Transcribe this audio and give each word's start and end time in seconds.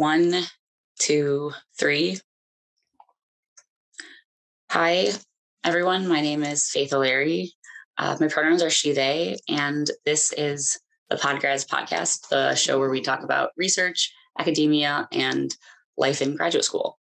one, 0.00 0.34
two, 0.98 1.52
three. 1.78 2.18
Hi, 4.70 5.10
everyone. 5.62 6.08
My 6.08 6.22
name 6.22 6.42
is 6.42 6.70
Faith 6.70 6.94
O'Leary. 6.94 7.52
Uh, 7.98 8.16
my 8.18 8.28
pronouns 8.28 8.62
are 8.62 8.70
she, 8.70 8.92
they, 8.92 9.36
and 9.46 9.90
this 10.06 10.32
is 10.38 10.80
the 11.10 11.16
Podgrads 11.16 11.66
podcast, 11.66 12.30
the 12.30 12.54
show 12.54 12.78
where 12.78 12.88
we 12.88 13.02
talk 13.02 13.22
about 13.22 13.50
research, 13.58 14.10
academia, 14.38 15.06
and 15.12 15.54
life 15.98 16.22
in 16.22 16.34
graduate 16.34 16.64
school. 16.64 16.98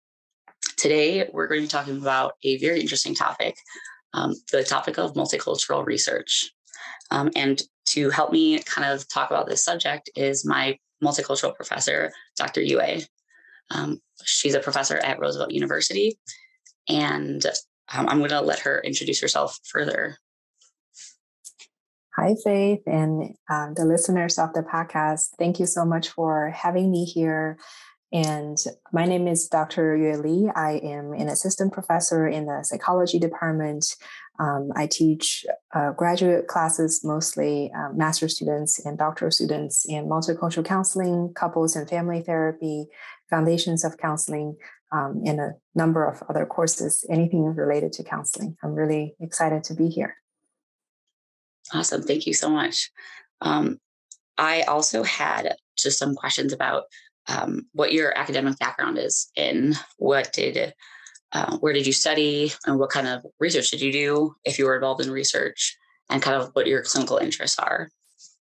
Today, 0.78 1.28
we're 1.34 1.48
going 1.48 1.60
to 1.60 1.66
be 1.66 1.70
talking 1.70 1.98
about 1.98 2.32
a 2.44 2.56
very 2.60 2.80
interesting 2.80 3.14
topic 3.14 3.56
um, 4.14 4.32
the 4.52 4.64
topic 4.64 4.96
of 4.96 5.12
multicultural 5.12 5.84
research. 5.84 6.50
Um, 7.10 7.30
and 7.36 7.60
to 7.88 8.08
help 8.08 8.32
me 8.32 8.58
kind 8.60 8.90
of 8.90 9.06
talk 9.06 9.30
about 9.30 9.46
this 9.46 9.62
subject 9.62 10.08
is 10.16 10.46
my 10.46 10.78
multicultural 11.02 11.54
professor, 11.54 12.12
Dr. 12.36 12.62
Yue. 12.62 13.00
Um, 13.70 14.00
she's 14.24 14.54
a 14.54 14.60
professor 14.60 14.98
at 14.98 15.18
Roosevelt 15.18 15.50
University, 15.50 16.18
and 16.88 17.44
um, 17.92 18.08
I'm 18.08 18.18
going 18.18 18.30
to 18.30 18.40
let 18.40 18.60
her 18.60 18.80
introduce 18.80 19.20
herself 19.20 19.58
further. 19.64 20.18
Hi, 22.16 22.34
Faith, 22.42 22.80
and 22.86 23.34
um, 23.50 23.74
the 23.74 23.84
listeners 23.84 24.38
of 24.38 24.52
the 24.54 24.62
podcast. 24.62 25.30
Thank 25.38 25.60
you 25.60 25.66
so 25.66 25.84
much 25.84 26.08
for 26.08 26.50
having 26.50 26.90
me 26.90 27.04
here. 27.04 27.58
And 28.12 28.56
my 28.92 29.04
name 29.04 29.28
is 29.28 29.48
Dr. 29.48 29.96
Yue 29.96 30.16
Li. 30.16 30.50
I 30.54 30.80
am 30.82 31.12
an 31.12 31.28
assistant 31.28 31.72
professor 31.72 32.26
in 32.26 32.46
the 32.46 32.62
psychology 32.62 33.18
department. 33.18 33.84
Um, 34.38 34.70
I 34.76 34.86
teach 34.86 35.46
uh, 35.74 35.92
graduate 35.92 36.46
classes, 36.46 37.02
mostly 37.04 37.70
uh, 37.76 37.92
master 37.94 38.28
students 38.28 38.84
and 38.84 38.98
doctoral 38.98 39.30
students 39.30 39.86
in 39.88 40.06
multicultural 40.06 40.64
counseling, 40.64 41.32
couples 41.34 41.76
and 41.76 41.88
family 41.88 42.22
therapy, 42.22 42.86
foundations 43.30 43.84
of 43.84 43.98
counseling, 43.98 44.56
um, 44.92 45.22
and 45.24 45.40
a 45.40 45.54
number 45.74 46.04
of 46.04 46.22
other 46.28 46.46
courses, 46.46 47.04
anything 47.10 47.44
related 47.44 47.92
to 47.94 48.04
counseling. 48.04 48.56
I'm 48.62 48.74
really 48.74 49.14
excited 49.20 49.64
to 49.64 49.74
be 49.74 49.88
here. 49.88 50.16
Awesome. 51.72 52.02
Thank 52.02 52.26
you 52.26 52.34
so 52.34 52.48
much. 52.48 52.90
Um, 53.40 53.78
I 54.38 54.62
also 54.62 55.02
had 55.02 55.56
just 55.76 55.98
some 55.98 56.14
questions 56.14 56.52
about 56.52 56.84
um, 57.28 57.66
what 57.72 57.92
your 57.92 58.16
academic 58.16 58.58
background 58.58 58.98
is 58.98 59.30
and 59.36 59.74
what 59.98 60.32
did, 60.32 60.74
uh, 61.32 61.56
where 61.58 61.72
did 61.72 61.86
you 61.86 61.92
study 61.92 62.52
and 62.66 62.78
what 62.78 62.90
kind 62.90 63.06
of 63.06 63.24
research 63.40 63.70
did 63.70 63.80
you 63.80 63.92
do 63.92 64.34
if 64.44 64.58
you 64.58 64.64
were 64.64 64.74
involved 64.74 65.00
in 65.04 65.10
research 65.10 65.76
and 66.08 66.22
kind 66.22 66.40
of 66.40 66.50
what 66.52 66.66
your 66.66 66.82
clinical 66.82 67.18
interests 67.18 67.58
are. 67.58 67.90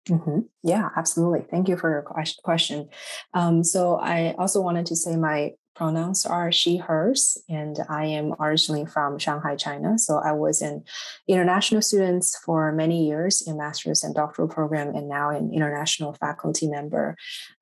Mm-hmm. 0.10 0.40
Yeah, 0.64 0.90
absolutely. 0.96 1.46
Thank 1.50 1.68
you 1.68 1.78
for 1.78 1.90
your 1.90 2.02
question. 2.44 2.90
Um, 3.34 3.64
so 3.64 3.98
I 3.98 4.34
also 4.38 4.62
wanted 4.62 4.88
to 4.88 4.96
say 4.96 5.16
my 5.16 5.52
pronouns 5.82 6.28
are 6.28 6.52
she, 6.52 6.78
hers, 6.78 7.40
and 7.50 7.80
I 7.90 8.06
am 8.06 8.36
originally 8.40 8.86
from 8.86 9.18
Shanghai, 9.18 9.56
China. 9.56 9.98
So 9.98 10.20
I 10.20 10.32
was 10.32 10.62
an 10.62 10.84
international 11.28 11.82
student 11.82 12.24
for 12.46 12.72
many 12.72 13.08
years 13.08 13.42
in 13.42 13.58
master's 13.58 14.04
and 14.04 14.14
doctoral 14.14 14.48
program, 14.48 14.94
and 14.94 15.10
now 15.10 15.32
an 15.32 15.52
international 15.52 16.14
faculty 16.14 16.68
member. 16.68 17.16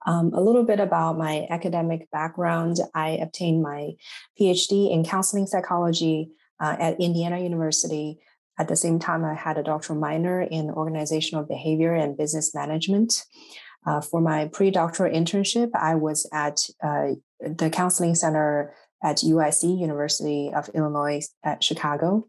Um, 0.06 0.34
a 0.34 0.42
little 0.42 0.66
bit 0.66 0.82
about 0.82 1.18
my 1.18 1.48
academic 1.50 2.12
background. 2.12 2.80
I 2.94 3.12
obtained 3.12 3.64
my 3.64 3.92
PhD 4.38 4.92
in 4.92 5.06
counseling 5.06 5.48
psychology 5.48 6.32
uh, 6.60 6.76
at 6.78 7.00
Indiana 7.00 7.40
University. 7.40 8.20
At 8.60 8.68
the 8.68 8.76
same 8.76 9.00
time, 9.00 9.24
I 9.24 9.34
had 9.34 9.58
a 9.58 9.64
doctoral 9.64 9.98
minor 9.98 10.42
in 10.42 10.70
organizational 10.72 11.46
behavior 11.46 11.96
and 11.96 12.18
business 12.18 12.54
management. 12.54 13.24
Uh, 13.88 14.02
for 14.02 14.20
my 14.20 14.50
pre-doctoral 14.50 15.14
internship, 15.14 15.70
I 15.74 15.96
was 15.96 16.28
at 16.34 16.60
uh, 16.84 17.16
the 17.40 17.70
counseling 17.70 18.16
center 18.16 18.74
at 19.04 19.18
UIC, 19.18 19.80
University 19.80 20.52
of 20.54 20.70
Illinois 20.70 21.22
at 21.44 21.64
Chicago. 21.64 22.28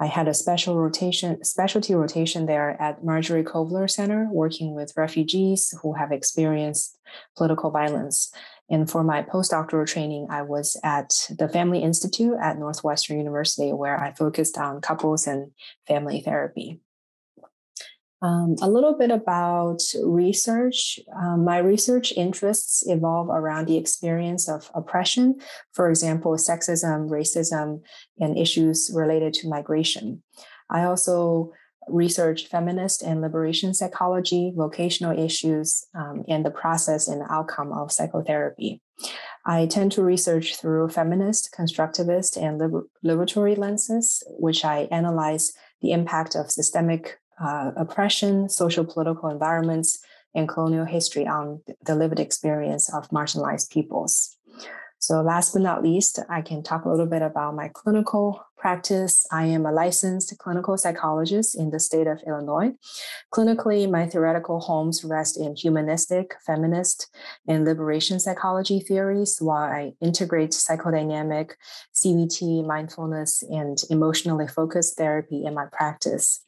I 0.00 0.06
had 0.06 0.28
a 0.28 0.34
special 0.34 0.76
rotation, 0.76 1.42
specialty 1.44 1.94
rotation 1.94 2.46
there 2.46 2.80
at 2.80 3.04
Marjorie 3.04 3.42
Kovler 3.42 3.90
Center, 3.90 4.28
working 4.30 4.74
with 4.74 4.92
refugees 4.96 5.74
who 5.82 5.94
have 5.94 6.12
experienced 6.12 6.96
political 7.36 7.70
violence. 7.70 8.32
And 8.70 8.88
for 8.88 9.02
my 9.02 9.22
postdoctoral 9.22 9.86
training, 9.86 10.28
I 10.30 10.42
was 10.42 10.76
at 10.84 11.28
the 11.36 11.48
Family 11.48 11.82
Institute 11.82 12.36
at 12.40 12.58
Northwestern 12.58 13.18
University, 13.18 13.72
where 13.72 13.98
I 13.98 14.12
focused 14.12 14.58
on 14.58 14.80
couples 14.80 15.26
and 15.26 15.50
family 15.86 16.20
therapy. 16.20 16.80
Um, 18.20 18.56
a 18.60 18.68
little 18.68 18.98
bit 18.98 19.12
about 19.12 19.80
research. 20.02 20.98
Um, 21.16 21.44
my 21.44 21.58
research 21.58 22.12
interests 22.16 22.82
evolve 22.86 23.28
around 23.28 23.68
the 23.68 23.76
experience 23.76 24.48
of 24.48 24.70
oppression, 24.74 25.36
for 25.72 25.88
example, 25.88 26.32
sexism, 26.32 27.08
racism, 27.10 27.80
and 28.18 28.36
issues 28.36 28.90
related 28.92 29.34
to 29.34 29.48
migration. 29.48 30.24
I 30.68 30.82
also 30.82 31.52
research 31.90 32.46
feminist 32.48 33.02
and 33.02 33.20
liberation 33.20 33.72
psychology, 33.72 34.52
vocational 34.54 35.16
issues, 35.18 35.86
um, 35.94 36.24
and 36.28 36.44
the 36.44 36.50
process 36.50 37.08
and 37.08 37.22
outcome 37.30 37.72
of 37.72 37.92
psychotherapy. 37.92 38.82
I 39.46 39.66
tend 39.66 39.92
to 39.92 40.02
research 40.02 40.56
through 40.56 40.88
feminist, 40.88 41.54
constructivist, 41.56 42.36
and 42.36 42.58
liber- 42.58 42.86
liberatory 43.04 43.56
lenses, 43.56 44.22
which 44.28 44.64
I 44.64 44.88
analyze 44.90 45.52
the 45.80 45.92
impact 45.92 46.34
of 46.34 46.50
systemic 46.50 47.18
uh, 47.40 47.72
oppression, 47.76 48.48
social 48.48 48.84
political 48.84 49.28
environments, 49.28 50.00
and 50.34 50.48
colonial 50.48 50.84
history 50.84 51.26
on 51.26 51.62
the 51.84 51.94
lived 51.94 52.20
experience 52.20 52.92
of 52.92 53.08
marginalized 53.10 53.70
peoples. 53.70 54.36
So, 55.00 55.22
last 55.22 55.52
but 55.52 55.62
not 55.62 55.82
least, 55.82 56.18
I 56.28 56.42
can 56.42 56.62
talk 56.62 56.84
a 56.84 56.88
little 56.88 57.06
bit 57.06 57.22
about 57.22 57.54
my 57.54 57.68
clinical 57.72 58.44
practice. 58.56 59.24
I 59.30 59.44
am 59.44 59.64
a 59.64 59.70
licensed 59.70 60.36
clinical 60.38 60.76
psychologist 60.76 61.56
in 61.56 61.70
the 61.70 61.78
state 61.78 62.08
of 62.08 62.20
Illinois. 62.26 62.72
Clinically, 63.32 63.88
my 63.88 64.06
theoretical 64.06 64.58
homes 64.58 65.04
rest 65.04 65.38
in 65.38 65.54
humanistic, 65.54 66.34
feminist, 66.44 67.08
and 67.46 67.64
liberation 67.64 68.18
psychology 68.18 68.80
theories, 68.80 69.38
while 69.40 69.62
I 69.62 69.92
integrate 70.00 70.50
psychodynamic, 70.50 71.52
CBT, 71.94 72.66
mindfulness, 72.66 73.44
and 73.44 73.78
emotionally 73.90 74.48
focused 74.48 74.96
therapy 74.96 75.44
in 75.44 75.54
my 75.54 75.66
practice. 75.70 76.44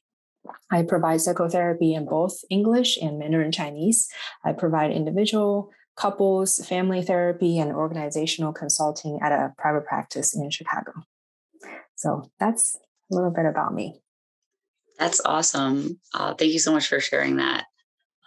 I 0.70 0.82
provide 0.82 1.20
psychotherapy 1.20 1.94
in 1.94 2.06
both 2.06 2.38
English 2.50 2.96
and 2.96 3.18
Mandarin 3.18 3.52
Chinese. 3.52 4.08
I 4.44 4.52
provide 4.52 4.92
individual, 4.92 5.70
couples, 5.96 6.64
family 6.66 7.02
therapy, 7.02 7.58
and 7.58 7.72
organizational 7.72 8.52
consulting 8.52 9.18
at 9.22 9.32
a 9.32 9.52
private 9.58 9.84
practice 9.84 10.34
in 10.34 10.50
Chicago. 10.50 10.92
So 11.96 12.30
that's 12.38 12.76
a 13.10 13.14
little 13.14 13.30
bit 13.30 13.44
about 13.46 13.74
me. 13.74 14.00
That's 14.98 15.20
awesome. 15.24 15.98
Uh, 16.14 16.34
thank 16.34 16.52
you 16.52 16.58
so 16.58 16.72
much 16.72 16.88
for 16.88 17.00
sharing 17.00 17.36
that. 17.36 17.64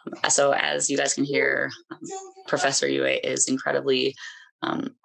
Um, 0.05 0.29
so, 0.29 0.51
as 0.51 0.89
you 0.89 0.97
guys 0.97 1.13
can 1.13 1.23
hear, 1.23 1.69
um, 1.91 1.99
Professor 2.47 2.87
Yue 2.87 3.05
is 3.05 3.47
incredibly 3.47 4.15
um, 4.61 4.95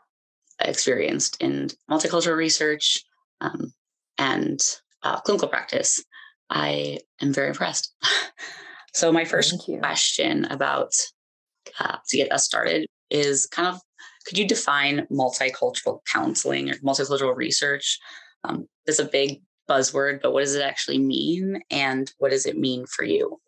experienced 0.61 1.41
in 1.41 1.69
multicultural 1.91 2.37
research 2.37 3.05
um, 3.41 3.73
and 4.17 4.61
uh, 5.03 5.21
clinical 5.21 5.49
practice. 5.49 6.03
I 6.51 6.99
am 7.21 7.33
very 7.33 7.49
impressed. 7.49 7.95
so, 8.95 9.13
my 9.13 9.25
first 9.25 9.55
question 9.81 10.45
about 10.47 10.93
uh, 11.81 11.97
to 12.09 12.17
get 12.17 12.33
us 12.33 12.45
started 12.45 12.87
is 13.11 13.47
kind 13.47 13.69
of 13.69 13.81
could 14.27 14.39
you 14.39 14.47
define 14.47 15.07
multicultural 15.11 16.01
counseling 16.13 16.71
or 16.71 16.75
multicultural 16.75 17.35
research? 17.35 17.99
Um, 18.45 18.69
it's 18.87 18.99
a 18.99 19.05
big 19.05 19.41
buzzword, 19.69 20.21
but 20.23 20.33
what 20.33 20.41
does 20.41 20.55
it 20.55 20.63
actually 20.63 20.99
mean 20.99 21.61
and 21.71 22.13
what 22.19 22.31
does 22.31 22.47
it 22.47 22.59
mean 22.59 22.85
for 22.87 23.05
you? 23.05 23.41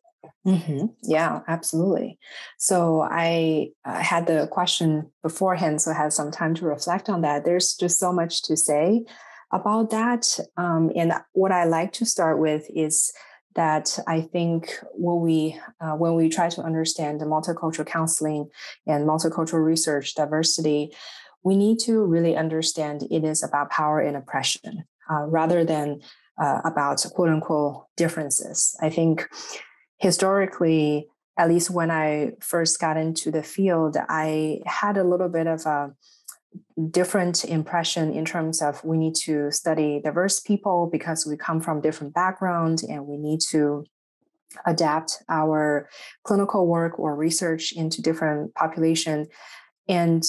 Mm-hmm. 0.47 0.87
Yeah, 1.03 1.41
absolutely. 1.49 2.19
So 2.59 3.03
I 3.03 3.69
uh, 3.85 4.01
had 4.01 4.27
the 4.27 4.49
question 4.51 5.11
beforehand, 5.23 5.83
so 5.83 5.91
I 5.91 5.95
had 5.95 6.13
some 6.13 6.31
time 6.31 6.55
to 6.57 6.65
reflect 6.65 7.09
on 7.09 7.21
that. 7.23 7.45
There's 7.45 7.75
just 7.75 7.99
so 7.99 8.13
much 8.13 8.43
to 8.45 8.57
say 8.57 9.05
about 9.53 9.91
that. 9.91 10.39
Um, 10.57 10.91
and 10.95 11.13
what 11.33 11.53
I 11.53 11.65
like 11.65 11.93
to 11.95 12.07
start 12.07 12.39
with 12.39 12.67
is 12.75 13.13
that 13.57 13.99
I 14.07 14.21
think 14.21 14.73
when 14.93 15.21
we 15.21 15.61
uh, 15.81 15.93
when 15.93 16.15
we 16.15 16.29
try 16.29 16.49
to 16.51 16.63
understand 16.63 17.21
the 17.21 17.25
multicultural 17.25 17.87
counseling 17.87 18.49
and 18.87 19.09
multicultural 19.09 19.65
research 19.65 20.15
diversity, 20.15 20.95
we 21.43 21.57
need 21.57 21.79
to 21.81 22.05
really 22.05 22.37
understand 22.37 23.03
it 23.11 23.25
is 23.25 23.43
about 23.43 23.71
power 23.71 24.01
and 24.01 24.17
oppression 24.17 24.85
uh, 25.11 25.25
rather 25.25 25.65
than 25.65 26.01
uh, 26.41 26.61
about 26.65 27.05
quote 27.15 27.29
unquote 27.29 27.87
differences. 27.97 28.77
I 28.81 28.89
think 28.89 29.29
historically, 29.99 31.09
at 31.37 31.49
least 31.49 31.71
when 31.71 31.91
I 31.91 32.33
first 32.41 32.81
got 32.81 32.97
into 32.97 33.31
the 33.31 33.43
field, 33.43 33.97
I 34.09 34.61
had 34.67 34.97
a 34.97 35.05
little 35.05 35.29
bit 35.29 35.47
of 35.47 35.67
a 35.67 35.93
different 36.91 37.45
impression 37.45 38.13
in 38.13 38.25
terms 38.25 38.63
of 38.63 38.83
we 38.85 38.97
need 38.97 39.15
to 39.15 39.51
study 39.51 40.01
diverse 40.03 40.41
people 40.41 40.89
because 40.91 41.27
we 41.27 41.37
come 41.37 41.61
from 41.61 41.81
different 41.81 42.15
backgrounds 42.15 42.83
and 42.83 43.07
we 43.07 43.17
need 43.17 43.41
to 43.51 43.85
adapt 44.67 45.23
our 45.29 45.89
clinical 46.25 46.67
work 46.67 46.99
or 46.99 47.15
research 47.15 47.73
into 47.73 48.03
different 48.03 48.55
population. 48.55 49.29
And 49.89 50.25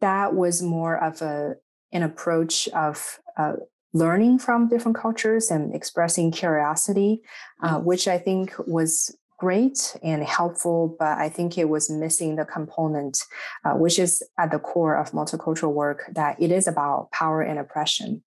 that 0.00 0.34
was 0.34 0.62
more 0.62 1.02
of 1.02 1.22
a 1.22 1.54
an 1.92 2.02
approach 2.02 2.68
of 2.68 3.18
uh, 3.38 3.54
learning 3.94 4.38
from 4.38 4.68
different 4.68 4.96
cultures 4.96 5.50
and 5.50 5.74
expressing 5.74 6.30
curiosity, 6.30 7.22
uh, 7.62 7.78
which 7.78 8.06
I 8.08 8.18
think 8.18 8.54
was 8.66 9.16
great 9.38 9.96
and 10.02 10.22
helpful, 10.22 10.96
but 10.98 11.18
I 11.18 11.28
think 11.28 11.58
it 11.58 11.68
was 11.68 11.90
missing 11.90 12.36
the 12.36 12.44
component, 12.44 13.18
uh, 13.64 13.72
which 13.72 13.98
is 13.98 14.22
at 14.38 14.50
the 14.50 14.58
core 14.58 14.96
of 14.96 15.12
multicultural 15.12 15.72
work, 15.72 16.04
that 16.12 16.40
it 16.40 16.50
is 16.50 16.66
about 16.66 17.10
power 17.12 17.42
and 17.42 17.58
oppression 17.58 18.22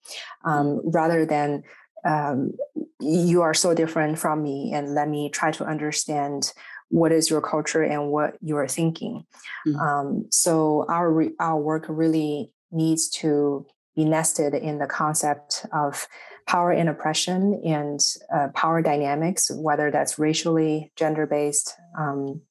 um, 0.45 0.81
rather 0.83 1.25
than 1.25 1.63
um, 2.05 2.53
you 2.99 3.41
are 3.41 3.53
so 3.53 3.73
different 3.73 4.19
from 4.19 4.43
me 4.43 4.71
and 4.73 4.93
let 4.93 5.09
me 5.09 5.29
try 5.29 5.51
to 5.51 5.65
understand 5.65 6.53
what 6.89 7.11
is 7.11 7.29
your 7.29 7.41
culture 7.41 7.83
and 7.83 8.09
what 8.09 8.35
you 8.41 8.57
are 8.57 8.67
thinking. 8.67 9.25
Mm-hmm. 9.67 9.79
Um, 9.79 10.25
so 10.31 10.85
our 10.89 11.11
re- 11.11 11.35
our 11.39 11.57
work 11.57 11.85
really 11.87 12.51
needs 12.71 13.09
to 13.09 13.65
be 13.95 14.05
nested 14.05 14.53
in 14.53 14.79
the 14.79 14.87
concept 14.87 15.65
of 15.73 16.07
power 16.49 16.71
and 16.71 16.89
oppression 16.89 17.61
and 17.63 17.99
uh, 18.33 18.47
power 18.55 18.81
dynamics, 18.81 19.51
whether 19.53 19.91
that's 19.91 20.17
racially, 20.17 20.91
gender 20.95 21.27
based, 21.27 21.75
um, 21.95 22.41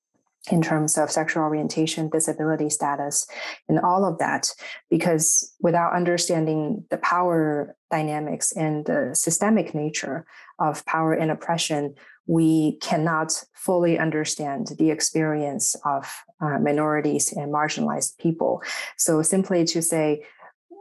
in 0.52 0.62
terms 0.62 0.96
of 0.96 1.10
sexual 1.10 1.42
orientation, 1.42 2.08
disability 2.08 2.70
status, 2.70 3.26
and 3.68 3.80
all 3.80 4.04
of 4.04 4.18
that. 4.18 4.50
Because 4.88 5.52
without 5.60 5.94
understanding 5.94 6.84
the 6.90 6.98
power 6.98 7.76
dynamics 7.90 8.52
and 8.52 8.86
the 8.86 9.10
systemic 9.14 9.74
nature 9.74 10.24
of 10.60 10.86
power 10.86 11.12
and 11.12 11.32
oppression, 11.32 11.96
we 12.28 12.76
cannot 12.80 13.44
fully 13.52 13.98
understand 13.98 14.68
the 14.78 14.90
experience 14.90 15.74
of 15.84 16.22
uh, 16.40 16.60
minorities 16.60 17.32
and 17.32 17.52
marginalized 17.52 18.16
people. 18.18 18.62
So, 18.96 19.22
simply 19.22 19.64
to 19.64 19.82
say, 19.82 20.24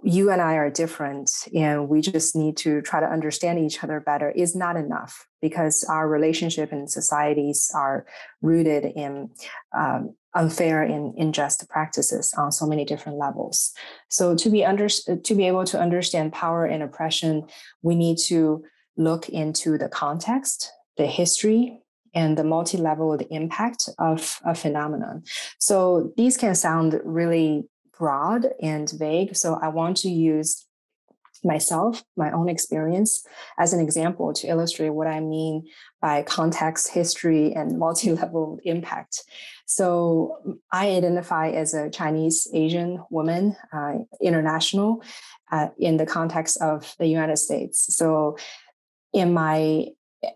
you 0.03 0.29
and 0.29 0.41
I 0.41 0.55
are 0.55 0.69
different 0.69 1.31
and 1.55 1.89
we 1.89 2.01
just 2.01 2.35
need 2.35 2.57
to 2.57 2.81
try 2.81 2.99
to 2.99 3.05
understand 3.05 3.59
each 3.59 3.83
other 3.83 3.99
better 3.99 4.29
is 4.29 4.55
not 4.55 4.75
enough 4.75 5.27
because 5.41 5.83
our 5.89 6.07
relationship 6.07 6.71
and 6.71 6.89
societies 6.89 7.71
are 7.73 8.05
rooted 8.41 8.85
in 8.85 9.31
um, 9.75 10.15
unfair 10.35 10.83
and 10.83 11.17
unjust 11.17 11.67
practices 11.67 12.33
on 12.37 12.51
so 12.51 12.67
many 12.67 12.85
different 12.85 13.17
levels. 13.17 13.73
So 14.09 14.35
to 14.35 14.49
be 14.49 14.63
under 14.63 14.87
to 14.87 15.35
be 15.35 15.47
able 15.47 15.65
to 15.65 15.79
understand 15.79 16.31
power 16.31 16.65
and 16.65 16.83
oppression, 16.83 17.47
we 17.81 17.95
need 17.95 18.17
to 18.27 18.63
look 18.97 19.29
into 19.29 19.77
the 19.77 19.89
context, 19.89 20.71
the 20.97 21.07
history, 21.07 21.81
and 22.13 22.37
the 22.37 22.43
multi-level 22.43 23.13
impact 23.29 23.89
of 23.99 24.39
a 24.45 24.55
phenomenon. 24.55 25.23
So 25.59 26.13
these 26.17 26.37
can 26.37 26.55
sound 26.55 26.99
really 27.03 27.67
broad 27.97 28.47
and 28.61 28.89
vague. 28.91 29.35
So 29.35 29.59
I 29.61 29.69
want 29.69 29.97
to 29.97 30.09
use 30.09 30.65
myself, 31.43 32.03
my 32.15 32.31
own 32.31 32.49
experience, 32.49 33.25
as 33.59 33.73
an 33.73 33.79
example 33.79 34.33
to 34.33 34.47
illustrate 34.47 34.89
what 34.89 35.07
I 35.07 35.19
mean 35.19 35.67
by 36.01 36.23
context, 36.23 36.89
history, 36.89 37.53
and 37.53 37.77
multi 37.79 38.11
level 38.11 38.59
impact. 38.63 39.23
So 39.65 40.59
I 40.71 40.89
identify 40.89 41.49
as 41.49 41.73
a 41.73 41.89
Chinese 41.89 42.47
Asian 42.53 43.03
woman, 43.09 43.55
uh, 43.73 43.99
international, 44.21 45.03
uh, 45.51 45.69
in 45.77 45.97
the 45.97 46.05
context 46.05 46.61
of 46.61 46.95
the 46.99 47.07
United 47.07 47.37
States. 47.37 47.95
So 47.95 48.37
in 49.13 49.33
my 49.33 49.87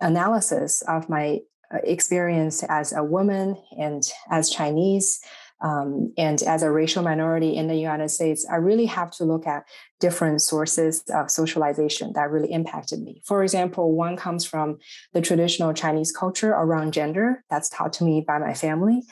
analysis 0.01 0.81
of 0.83 1.09
my 1.09 1.39
uh, 1.73 1.77
experience 1.83 2.63
as 2.63 2.93
a 2.93 3.03
woman 3.03 3.57
and 3.77 4.03
as 4.29 4.49
Chinese, 4.49 5.21
um, 5.61 6.11
and 6.17 6.41
as 6.43 6.63
a 6.63 6.71
racial 6.71 7.03
minority 7.03 7.55
in 7.55 7.67
the 7.67 7.75
United 7.75 8.09
States, 8.09 8.45
I 8.51 8.55
really 8.55 8.87
have 8.87 9.11
to 9.11 9.25
look 9.25 9.45
at 9.45 9.63
different 9.99 10.41
sources 10.41 11.03
of 11.13 11.29
socialization 11.29 12.13
that 12.13 12.31
really 12.31 12.51
impacted 12.51 13.01
me. 13.01 13.21
For 13.25 13.43
example, 13.43 13.93
one 13.95 14.17
comes 14.17 14.43
from 14.43 14.79
the 15.13 15.21
traditional 15.21 15.73
Chinese 15.73 16.11
culture 16.11 16.51
around 16.51 16.93
gender 16.93 17.43
that's 17.49 17.69
taught 17.69 17.93
to 17.93 18.03
me 18.03 18.23
by 18.27 18.39
my 18.39 18.53
family. 18.53 19.03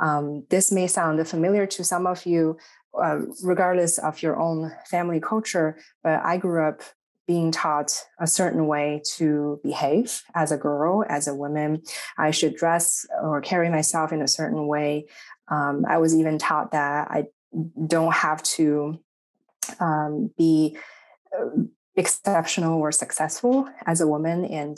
Um, 0.00 0.44
this 0.50 0.70
may 0.70 0.86
sound 0.86 1.26
familiar 1.26 1.66
to 1.66 1.84
some 1.84 2.06
of 2.06 2.26
you, 2.26 2.58
uh, 3.00 3.20
regardless 3.42 3.98
of 3.98 4.20
your 4.22 4.38
own 4.38 4.72
family 4.90 5.20
culture, 5.20 5.78
but 6.02 6.20
I 6.22 6.36
grew 6.36 6.62
up 6.66 6.82
being 7.26 7.50
taught 7.50 8.04
a 8.18 8.26
certain 8.26 8.66
way 8.66 9.00
to 9.16 9.58
behave 9.62 10.22
as 10.34 10.52
a 10.52 10.58
girl, 10.58 11.04
as 11.08 11.26
a 11.26 11.34
woman. 11.34 11.82
I 12.18 12.30
should 12.30 12.54
dress 12.54 13.06
or 13.22 13.40
carry 13.40 13.70
myself 13.70 14.12
in 14.12 14.20
a 14.20 14.28
certain 14.28 14.66
way. 14.66 15.06
Um, 15.48 15.84
I 15.88 15.98
was 15.98 16.14
even 16.14 16.38
taught 16.38 16.72
that 16.72 17.08
I 17.10 17.26
don't 17.86 18.12
have 18.12 18.42
to 18.42 18.98
um, 19.80 20.30
be 20.36 20.76
uh, 21.36 21.62
exceptional 21.96 22.80
or 22.80 22.90
successful 22.90 23.68
as 23.86 24.00
a 24.00 24.06
woman, 24.06 24.44
and 24.44 24.76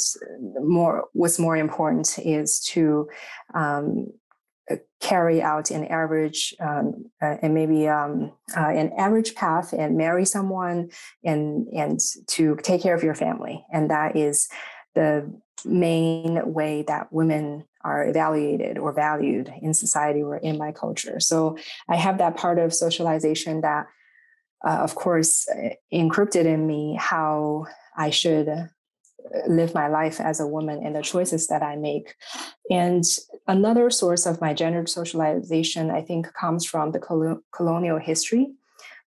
more 0.61 1.05
what's 1.13 1.39
more 1.39 1.57
important 1.57 2.19
is 2.19 2.61
to 2.61 3.09
um, 3.55 4.09
uh, 4.71 4.77
carry 5.01 5.41
out 5.41 5.71
an 5.71 5.87
average 5.87 6.55
um, 6.61 7.07
uh, 7.23 7.37
and 7.41 7.55
maybe 7.55 7.89
um, 7.89 8.33
uh, 8.57 8.69
an 8.69 8.93
average 8.99 9.35
path 9.35 9.73
and 9.73 9.97
marry 9.97 10.25
someone 10.25 10.91
and 11.25 11.69
and 11.69 12.01
to 12.27 12.57
take 12.62 12.83
care 12.83 12.95
of 12.95 13.03
your 13.03 13.15
family. 13.15 13.65
And 13.73 13.91
that 13.91 14.17
is 14.17 14.49
the 14.95 15.33
main 15.65 16.53
way 16.53 16.83
that 16.87 17.12
women 17.12 17.65
are 17.87 18.06
evaluated 18.12 18.79
or 18.79 18.93
valued 18.93 19.47
in 19.62 19.73
society 19.73 20.23
or 20.23 20.37
in 20.38 20.59
my 20.59 20.73
culture. 20.73 21.19
So 21.21 21.56
I 21.88 21.97
have 21.97 22.19
that 22.19 22.37
part 22.37 22.59
of 22.59 22.75
socialization 22.75 23.61
that, 23.61 23.87
uh, 24.67 24.79
of 24.87 24.93
course, 24.94 25.49
uh, 25.49 25.71
encrypted 25.93 26.47
in 26.55 26.67
me 26.67 26.97
how 26.99 27.67
I 27.97 28.11
should 28.11 28.49
uh, 28.49 28.65
live 29.49 29.73
my 29.73 29.88
life 29.88 30.19
as 30.21 30.41
a 30.41 30.47
woman 30.56 30.79
and 30.85 30.94
the 30.97 31.03
choices 31.03 31.47
that 31.47 31.62
I 31.62 31.77
make. 31.77 32.15
And 32.71 33.05
another 33.47 33.91
source 33.91 34.27
of 34.27 34.41
my 34.41 34.53
gendered 34.53 34.88
socialization, 34.88 35.91
I 35.91 36.03
think, 36.03 36.23
comes 36.35 36.65
from 36.67 36.91
the 36.91 37.41
colonial 37.53 37.99
history 37.99 38.47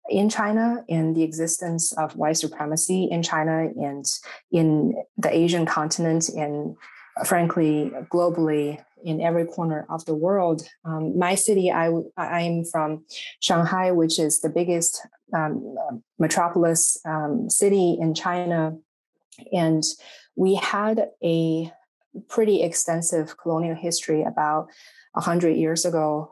in 0.09 0.29
China 0.29 0.83
and 0.89 1.15
the 1.15 1.23
existence 1.23 1.91
of 1.93 2.15
white 2.15 2.37
supremacy 2.37 3.01
in 3.11 3.21
China 3.21 3.69
and 3.87 4.05
in 4.51 4.95
the 5.17 5.31
Asian 5.43 5.65
continent 5.65 6.29
and 6.29 6.75
frankly 7.25 7.91
globally 8.11 8.83
in 9.03 9.21
every 9.21 9.45
corner 9.45 9.85
of 9.89 10.05
the 10.05 10.15
world. 10.15 10.67
Um, 10.85 11.17
my 11.17 11.35
city, 11.35 11.71
I 11.71 11.91
I'm 12.17 12.65
from 12.65 13.05
Shanghai, 13.39 13.91
which 13.91 14.19
is 14.19 14.41
the 14.41 14.49
biggest 14.49 15.05
um, 15.33 15.75
metropolis 16.17 16.99
um, 17.05 17.49
city 17.49 17.97
in 17.99 18.13
China, 18.13 18.77
and 19.53 19.83
we 20.35 20.55
had 20.55 21.09
a 21.23 21.71
pretty 22.27 22.61
extensive 22.63 23.37
colonial 23.37 23.75
history 23.75 24.23
about 24.23 24.67
hundred 25.15 25.57
years 25.57 25.85
ago 25.85 26.31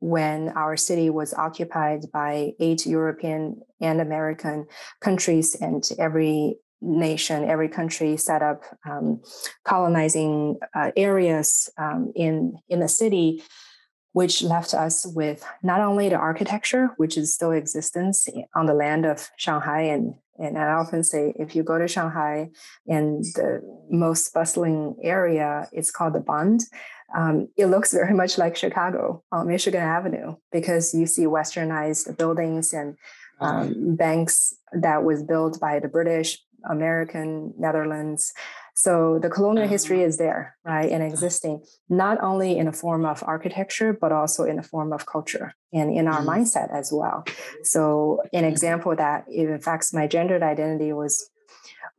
when 0.00 0.48
our 0.50 0.76
city 0.76 1.10
was 1.10 1.34
occupied 1.34 2.04
by 2.12 2.52
eight 2.58 2.86
European 2.86 3.60
and 3.80 4.00
American 4.00 4.66
countries, 5.00 5.54
and 5.54 5.82
every 5.98 6.56
nation, 6.80 7.48
every 7.48 7.68
country 7.68 8.16
set 8.16 8.42
up 8.42 8.62
um, 8.88 9.22
colonizing 9.64 10.58
uh, 10.74 10.90
areas 10.96 11.70
um, 11.78 12.12
in 12.14 12.58
in 12.68 12.80
the 12.80 12.88
city, 12.88 13.42
which 14.12 14.42
left 14.42 14.74
us 14.74 15.06
with 15.06 15.46
not 15.62 15.80
only 15.80 16.08
the 16.08 16.16
architecture, 16.16 16.90
which 16.96 17.16
is 17.16 17.34
still 17.34 17.52
existence 17.52 18.26
on 18.54 18.66
the 18.66 18.74
land 18.74 19.04
of 19.06 19.30
Shanghai 19.36 19.82
and 19.82 20.14
and 20.36 20.58
I 20.58 20.72
often 20.72 21.04
say, 21.04 21.32
if 21.36 21.54
you 21.54 21.62
go 21.62 21.78
to 21.78 21.86
Shanghai 21.86 22.50
and 22.88 23.22
the 23.36 23.60
most 23.88 24.34
bustling 24.34 24.96
area, 25.00 25.68
it's 25.70 25.92
called 25.92 26.14
the 26.14 26.18
Bund 26.18 26.60
um, 27.14 27.48
it 27.56 27.66
looks 27.66 27.92
very 27.92 28.14
much 28.22 28.36
like 28.36 28.56
Chicago 28.56 29.22
on 29.32 29.46
Michigan 29.46 29.82
Avenue 29.82 30.36
because 30.52 30.92
you 30.92 31.06
see 31.06 31.24
westernized 31.24 32.16
buildings 32.18 32.72
and 32.72 32.96
um, 33.40 33.96
banks 33.96 34.54
that 34.72 35.04
was 35.04 35.22
built 35.22 35.60
by 35.60 35.80
the 35.80 35.88
British, 35.88 36.38
American, 36.68 37.54
Netherlands. 37.58 38.32
So 38.74 39.20
the 39.22 39.30
colonial 39.30 39.68
history 39.68 39.98
uh-huh. 39.98 40.08
is 40.08 40.18
there, 40.18 40.56
right, 40.64 40.90
and 40.90 41.02
existing 41.02 41.62
not 41.88 42.18
only 42.22 42.58
in 42.58 42.66
a 42.66 42.72
form 42.72 43.06
of 43.06 43.22
architecture, 43.24 43.92
but 43.92 44.10
also 44.10 44.44
in 44.44 44.58
a 44.58 44.62
form 44.62 44.92
of 44.92 45.06
culture 45.06 45.54
and 45.72 45.96
in 45.96 46.08
our 46.08 46.20
mm-hmm. 46.20 46.30
mindset 46.30 46.72
as 46.72 46.90
well. 46.92 47.24
So 47.62 48.22
an 48.32 48.44
example 48.44 48.96
that 48.96 49.24
it 49.28 49.48
affects 49.48 49.94
my 49.94 50.06
gendered 50.06 50.42
identity 50.42 50.92
was 50.92 51.30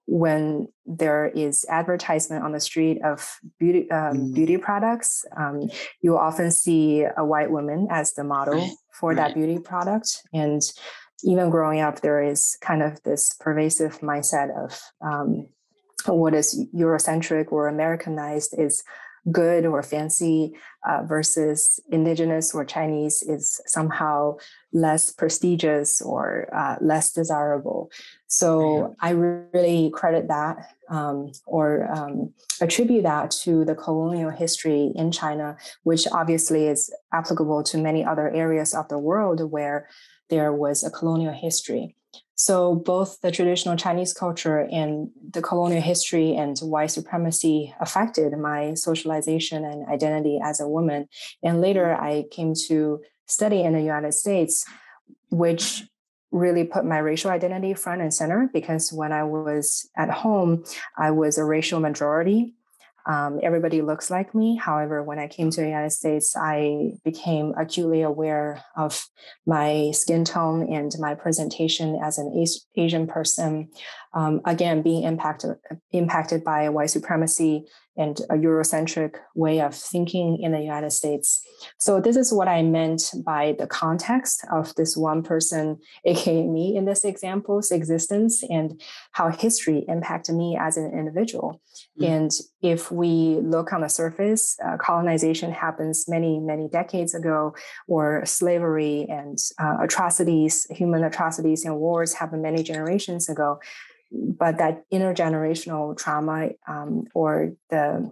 when 0.07 0.67
there 0.85 1.27
is 1.27 1.65
advertisement 1.69 2.43
on 2.43 2.51
the 2.51 2.59
street 2.59 3.01
of 3.03 3.39
beauty 3.59 3.89
um, 3.89 4.17
mm. 4.17 4.33
beauty 4.35 4.57
products, 4.57 5.25
um, 5.35 5.69
you 6.01 6.17
often 6.17 6.51
see 6.51 7.05
a 7.17 7.25
white 7.25 7.49
woman 7.49 7.87
as 7.89 8.13
the 8.13 8.23
model 8.23 8.53
right. 8.53 8.71
for 8.93 9.09
right. 9.09 9.17
that 9.17 9.33
beauty 9.33 9.57
product. 9.57 10.21
And 10.31 10.61
even 11.25 11.49
growing 11.49 11.81
up, 11.81 12.01
there 12.01 12.23
is 12.23 12.57
kind 12.61 12.83
of 12.83 13.01
this 13.03 13.33
pervasive 13.33 13.99
mindset 13.99 14.55
of 14.55 14.79
um, 15.01 15.47
what 16.05 16.33
is 16.33 16.65
Eurocentric 16.73 17.51
or 17.51 17.67
Americanized 17.67 18.53
is 18.57 18.83
good 19.31 19.65
or 19.65 19.81
fancy 19.81 20.53
uh, 20.87 21.01
versus 21.03 21.79
indigenous 21.89 22.53
or 22.53 22.63
Chinese 22.63 23.23
is 23.23 23.59
somehow 23.65 24.37
less 24.71 25.11
prestigious 25.11 25.99
or 25.99 26.47
uh, 26.55 26.75
less 26.79 27.11
desirable. 27.11 27.89
So 28.27 28.95
I 28.99 29.11
really 29.11 29.89
credit 29.91 30.27
that 30.27 30.57
um, 30.89 31.31
or 31.47 31.91
um, 31.91 32.33
attribute 32.61 33.03
that 33.03 33.31
to 33.31 33.65
the 33.65 33.73
colonial 33.73 34.29
history 34.29 34.91
in 34.93 35.11
China, 35.11 35.57
which 35.83 36.07
obviously 36.11 36.67
is 36.67 36.93
applicable 37.11 37.63
to 37.63 37.77
many 37.79 38.05
other 38.05 38.29
areas 38.29 38.75
of 38.75 38.87
the 38.89 38.99
world 38.99 39.51
where 39.51 39.87
there 40.29 40.53
was 40.53 40.83
a 40.83 40.91
colonial 40.91 41.33
history. 41.33 41.95
So 42.35 42.75
both 42.75 43.21
the 43.21 43.31
traditional 43.31 43.77
Chinese 43.77 44.13
culture 44.13 44.67
and 44.71 45.09
the 45.31 45.41
colonial 45.41 45.81
history 45.81 46.35
and 46.35 46.57
white 46.59 46.91
supremacy 46.91 47.73
affected 47.79 48.37
my 48.37 48.73
socialization 48.73 49.63
and 49.63 49.87
identity 49.87 50.39
as 50.43 50.59
a 50.59 50.67
woman. 50.67 51.07
And 51.41 51.61
later 51.61 51.95
I 51.95 52.25
came 52.31 52.53
to 52.67 53.01
study 53.25 53.63
in 53.63 53.73
the 53.73 53.81
United 53.81 54.13
States, 54.13 54.65
which 55.29 55.83
really 56.31 56.65
put 56.65 56.83
my 56.83 56.97
racial 56.97 57.31
identity 57.31 57.73
front 57.73 58.01
and 58.01 58.13
center 58.13 58.49
because 58.51 58.91
when 58.91 59.13
I 59.13 59.23
was 59.23 59.89
at 59.95 60.09
home, 60.09 60.65
I 60.97 61.11
was 61.11 61.37
a 61.37 61.45
racial 61.45 61.79
majority 61.79 62.53
um, 63.05 63.39
everybody 63.43 63.81
looks 63.81 64.09
like 64.09 64.33
me. 64.33 64.55
However, 64.55 65.03
when 65.03 65.19
I 65.19 65.27
came 65.27 65.51
to 65.51 65.61
the 65.61 65.67
United 65.67 65.91
States, 65.91 66.35
I 66.35 66.93
became 67.03 67.53
acutely 67.57 68.01
aware 68.01 68.63
of 68.75 69.05
my 69.45 69.91
skin 69.91 70.25
tone 70.25 70.73
and 70.73 70.91
my 70.99 71.13
presentation 71.13 71.99
as 72.01 72.17
an 72.17 72.45
Asian 72.75 73.05
person. 73.05 73.69
Um, 74.13 74.41
again, 74.45 74.81
being 74.81 75.03
impacted 75.03 75.57
impacted 75.91 76.43
by 76.43 76.69
white 76.69 76.89
supremacy 76.89 77.65
and 77.97 78.19
a 78.29 78.33
Eurocentric 78.33 79.15
way 79.35 79.61
of 79.61 79.73
thinking 79.73 80.39
in 80.41 80.51
the 80.51 80.59
United 80.59 80.91
States. 80.91 81.41
So 81.77 82.01
this 82.01 82.17
is 82.17 82.33
what 82.33 82.47
I 82.47 82.61
meant 82.61 83.13
by 83.25 83.55
the 83.57 83.67
context 83.67 84.45
of 84.51 84.75
this 84.75 84.97
one 84.97 85.23
person, 85.23 85.79
aka 86.05 86.43
me, 86.43 86.75
in 86.75 86.85
this 86.85 87.05
example's 87.05 87.71
existence, 87.71 88.43
and 88.43 88.81
how 89.11 89.29
history 89.29 89.85
impacted 89.87 90.35
me 90.35 90.57
as 90.59 90.77
an 90.77 90.91
individual. 90.91 91.61
Mm-hmm. 91.99 92.13
And 92.13 92.31
if 92.61 92.91
we 92.91 93.39
look 93.41 93.71
on 93.71 93.81
the 93.81 93.87
surface, 93.87 94.57
uh, 94.65 94.77
colonization 94.77 95.51
happens 95.51 96.05
many, 96.07 96.39
many 96.39 96.67
decades 96.67 97.13
ago, 97.13 97.55
or 97.87 98.25
slavery 98.25 99.05
and 99.09 99.37
uh, 99.59 99.77
atrocities, 99.81 100.67
human 100.69 101.03
atrocities 101.03 101.63
and 101.65 101.77
wars 101.77 102.13
happened 102.13 102.41
many 102.41 102.63
generations 102.63 103.29
ago 103.29 103.59
but 104.15 104.57
that 104.57 104.83
intergenerational 104.91 105.97
trauma 105.97 106.49
um, 106.67 107.05
or 107.13 107.53
the 107.69 108.11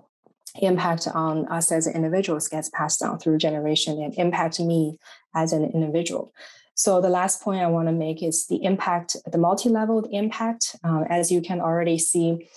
impact 0.62 1.08
on 1.08 1.48
us 1.48 1.72
as 1.72 1.88
individuals 1.88 2.48
gets 2.48 2.70
passed 2.70 3.00
down 3.00 3.20
through 3.20 3.38
generation 3.38 4.02
and 4.02 4.14
impact 4.16 4.60
me 4.60 5.00
as 5.34 5.54
an 5.54 5.64
individual. 5.72 6.34
So 6.76 7.02
the 7.02 7.10
last 7.10 7.42
point 7.42 7.62
I 7.62 7.68
want 7.68 7.88
to 7.88 7.94
make 7.94 8.24
is 8.24 8.48
the 8.48 8.64
impact, 8.64 9.16
the 9.32 9.38
multi-leveled 9.38 10.08
impact. 10.12 10.76
Uh, 10.84 11.04
as 11.10 11.32
you 11.32 11.42
can 11.42 11.62
already 11.62 12.00
see, 12.00 12.48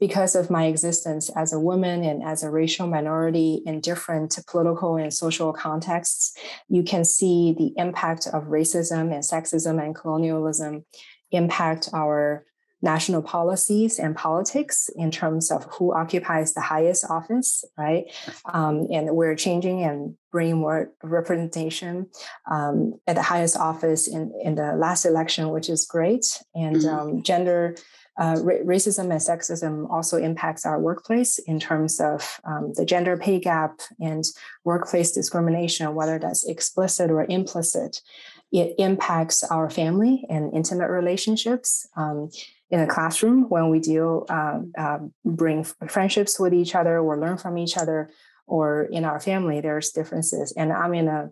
because 0.00 0.34
of 0.34 0.48
my 0.48 0.66
existence 0.66 1.28
as 1.30 1.52
a 1.52 1.58
woman 1.58 2.04
and 2.04 2.22
as 2.22 2.42
a 2.42 2.50
racial 2.50 2.86
minority 2.86 3.62
in 3.66 3.80
different 3.80 4.38
political 4.46 4.96
and 4.96 5.12
social 5.12 5.52
contexts, 5.52 6.36
you 6.68 6.82
can 6.82 7.04
see 7.04 7.54
the 7.58 7.72
impact 7.76 8.26
of 8.28 8.44
racism 8.44 9.12
and 9.12 9.24
sexism 9.24 9.82
and 9.82 9.94
colonialism 9.94 10.84
impact 11.32 11.88
our 11.92 12.44
national 12.80 13.22
policies 13.22 13.98
and 13.98 14.14
politics 14.14 14.88
in 14.94 15.10
terms 15.10 15.50
of 15.50 15.64
who 15.64 15.92
occupies 15.92 16.54
the 16.54 16.60
highest 16.60 17.04
office, 17.10 17.64
right? 17.76 18.04
Um, 18.52 18.86
and 18.92 19.10
we're 19.16 19.34
changing 19.34 19.82
and 19.82 20.16
bringing 20.30 20.58
more 20.58 20.92
representation 21.02 22.08
um, 22.50 22.94
at 23.06 23.16
the 23.16 23.22
highest 23.22 23.56
office 23.56 24.06
in, 24.06 24.32
in 24.42 24.54
the 24.54 24.74
last 24.76 25.04
election, 25.04 25.50
which 25.50 25.68
is 25.68 25.86
great. 25.86 26.24
And 26.54 26.76
mm-hmm. 26.76 26.88
um, 26.88 27.22
gender. 27.22 27.76
Uh, 28.20 28.34
racism 28.34 29.12
and 29.12 29.20
sexism 29.20 29.88
also 29.92 30.16
impacts 30.16 30.66
our 30.66 30.80
workplace 30.80 31.38
in 31.46 31.60
terms 31.60 32.00
of 32.00 32.40
um, 32.42 32.72
the 32.74 32.84
gender 32.84 33.16
pay 33.16 33.38
gap 33.38 33.80
and 34.00 34.24
workplace 34.64 35.12
discrimination, 35.12 35.94
whether 35.94 36.18
that's 36.18 36.44
explicit 36.48 37.12
or 37.12 37.24
implicit. 37.28 38.02
It 38.50 38.74
impacts 38.76 39.44
our 39.44 39.70
family 39.70 40.26
and 40.28 40.52
intimate 40.52 40.90
relationships. 40.90 41.86
Um, 41.96 42.30
in 42.70 42.80
a 42.80 42.86
classroom 42.86 43.48
when 43.48 43.70
we 43.70 43.80
deal 43.80 44.26
uh, 44.28 44.60
uh, 44.76 44.98
bring 45.24 45.64
friendships 45.88 46.38
with 46.38 46.52
each 46.52 46.74
other 46.74 46.98
or 46.98 47.18
learn 47.18 47.38
from 47.38 47.56
each 47.58 47.76
other 47.76 48.10
or 48.46 48.84
in 48.84 49.04
our 49.04 49.20
family 49.20 49.60
there's 49.60 49.90
differences. 49.90 50.52
And 50.56 50.72
i'm 50.72 50.94
in 50.94 51.08
a 51.08 51.30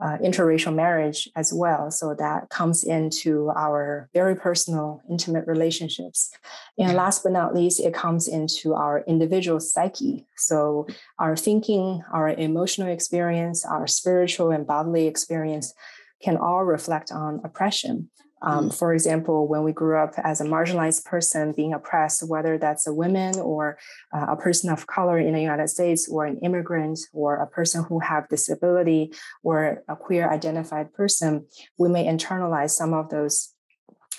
uh, 0.00 0.18
interracial 0.18 0.74
marriage 0.74 1.28
as 1.36 1.52
well. 1.54 1.90
So 1.90 2.14
that 2.18 2.48
comes 2.50 2.82
into 2.82 3.50
our 3.56 4.08
very 4.12 4.34
personal 4.34 5.00
intimate 5.08 5.46
relationships. 5.46 6.30
And 6.76 6.96
last 6.96 7.22
but 7.22 7.32
not 7.32 7.54
least 7.54 7.80
it 7.80 7.94
comes 7.94 8.26
into 8.26 8.74
our 8.74 9.04
individual 9.06 9.60
psyche. 9.60 10.26
So 10.36 10.86
our 11.18 11.36
thinking 11.36 12.02
our 12.12 12.28
emotional 12.28 12.88
experience 12.88 13.64
our 13.64 13.86
spiritual 13.86 14.50
and 14.50 14.66
bodily 14.66 15.06
experience 15.06 15.72
can 16.20 16.36
all 16.36 16.64
reflect 16.64 17.12
on 17.12 17.40
oppression 17.44 18.10
um, 18.44 18.68
mm. 18.68 18.78
for 18.78 18.92
example, 18.92 19.48
when 19.48 19.64
we 19.64 19.72
grew 19.72 19.98
up 19.98 20.12
as 20.22 20.40
a 20.40 20.44
marginalized 20.44 21.04
person 21.04 21.52
being 21.52 21.72
oppressed, 21.72 22.28
whether 22.28 22.58
that's 22.58 22.86
a 22.86 22.94
woman 22.94 23.38
or 23.40 23.78
uh, 24.14 24.26
a 24.28 24.36
person 24.36 24.70
of 24.70 24.86
color 24.86 25.18
in 25.18 25.32
the 25.32 25.40
United 25.40 25.68
States, 25.68 26.08
or 26.08 26.26
an 26.26 26.38
immigrant, 26.42 27.00
or 27.12 27.36
a 27.36 27.46
person 27.46 27.84
who 27.84 27.98
have 28.00 28.28
disability, 28.28 29.12
or 29.42 29.82
a 29.88 29.96
queer 29.96 30.30
identified 30.30 30.92
person, 30.92 31.46
we 31.78 31.88
may 31.88 32.04
internalize 32.04 32.70
some 32.70 32.92
of 32.92 33.08
those 33.08 33.54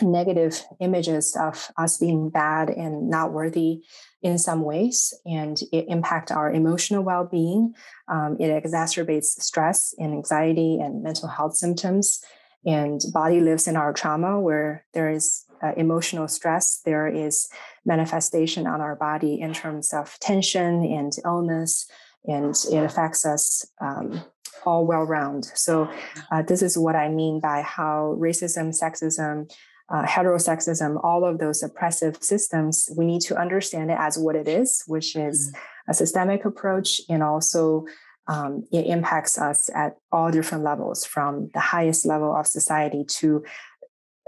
negative 0.01 0.61
images 0.79 1.37
of 1.39 1.69
us 1.77 1.97
being 1.97 2.29
bad 2.29 2.69
and 2.69 3.09
not 3.09 3.31
worthy 3.31 3.81
in 4.21 4.37
some 4.37 4.61
ways 4.63 5.13
and 5.25 5.61
it 5.71 5.85
impact 5.87 6.31
our 6.31 6.51
emotional 6.51 7.03
well-being 7.03 7.73
um, 8.09 8.35
it 8.39 8.49
exacerbates 8.63 9.25
stress 9.39 9.93
and 9.97 10.11
anxiety 10.13 10.79
and 10.81 11.01
mental 11.01 11.29
health 11.29 11.55
symptoms 11.55 12.21
and 12.65 13.01
body 13.13 13.39
lives 13.39 13.67
in 13.67 13.75
our 13.75 13.93
trauma 13.93 14.39
where 14.39 14.85
there 14.93 15.09
is 15.09 15.45
uh, 15.63 15.71
emotional 15.77 16.27
stress 16.27 16.81
there 16.85 17.07
is 17.07 17.47
manifestation 17.85 18.67
on 18.67 18.81
our 18.81 18.95
body 18.95 19.39
in 19.39 19.53
terms 19.53 19.93
of 19.93 20.17
tension 20.19 20.83
and 20.83 21.13
illness 21.23 21.87
and 22.25 22.55
it 22.71 22.83
affects 22.83 23.25
us 23.25 23.65
um, 23.81 24.21
all 24.65 24.85
well 24.85 25.03
round 25.03 25.45
so 25.53 25.89
uh, 26.31 26.41
this 26.41 26.61
is 26.61 26.77
what 26.77 26.95
i 26.95 27.07
mean 27.07 27.39
by 27.39 27.61
how 27.61 28.15
racism 28.19 28.73
sexism 28.77 29.49
uh, 29.89 30.03
heterosexism 30.03 30.99
all 31.03 31.23
of 31.23 31.37
those 31.37 31.61
oppressive 31.61 32.17
systems 32.21 32.89
we 32.97 33.05
need 33.05 33.21
to 33.21 33.37
understand 33.37 33.91
it 33.91 33.97
as 33.99 34.17
what 34.17 34.35
it 34.35 34.47
is 34.47 34.83
which 34.87 35.15
is 35.15 35.51
mm-hmm. 35.51 35.91
a 35.91 35.93
systemic 35.93 36.43
approach 36.45 37.01
and 37.09 37.21
also 37.21 37.85
um, 38.27 38.65
it 38.71 38.87
impacts 38.87 39.37
us 39.37 39.69
at 39.73 39.97
all 40.11 40.31
different 40.31 40.63
levels 40.63 41.05
from 41.05 41.49
the 41.53 41.59
highest 41.59 42.05
level 42.05 42.35
of 42.35 42.47
society 42.47 43.03
to 43.07 43.43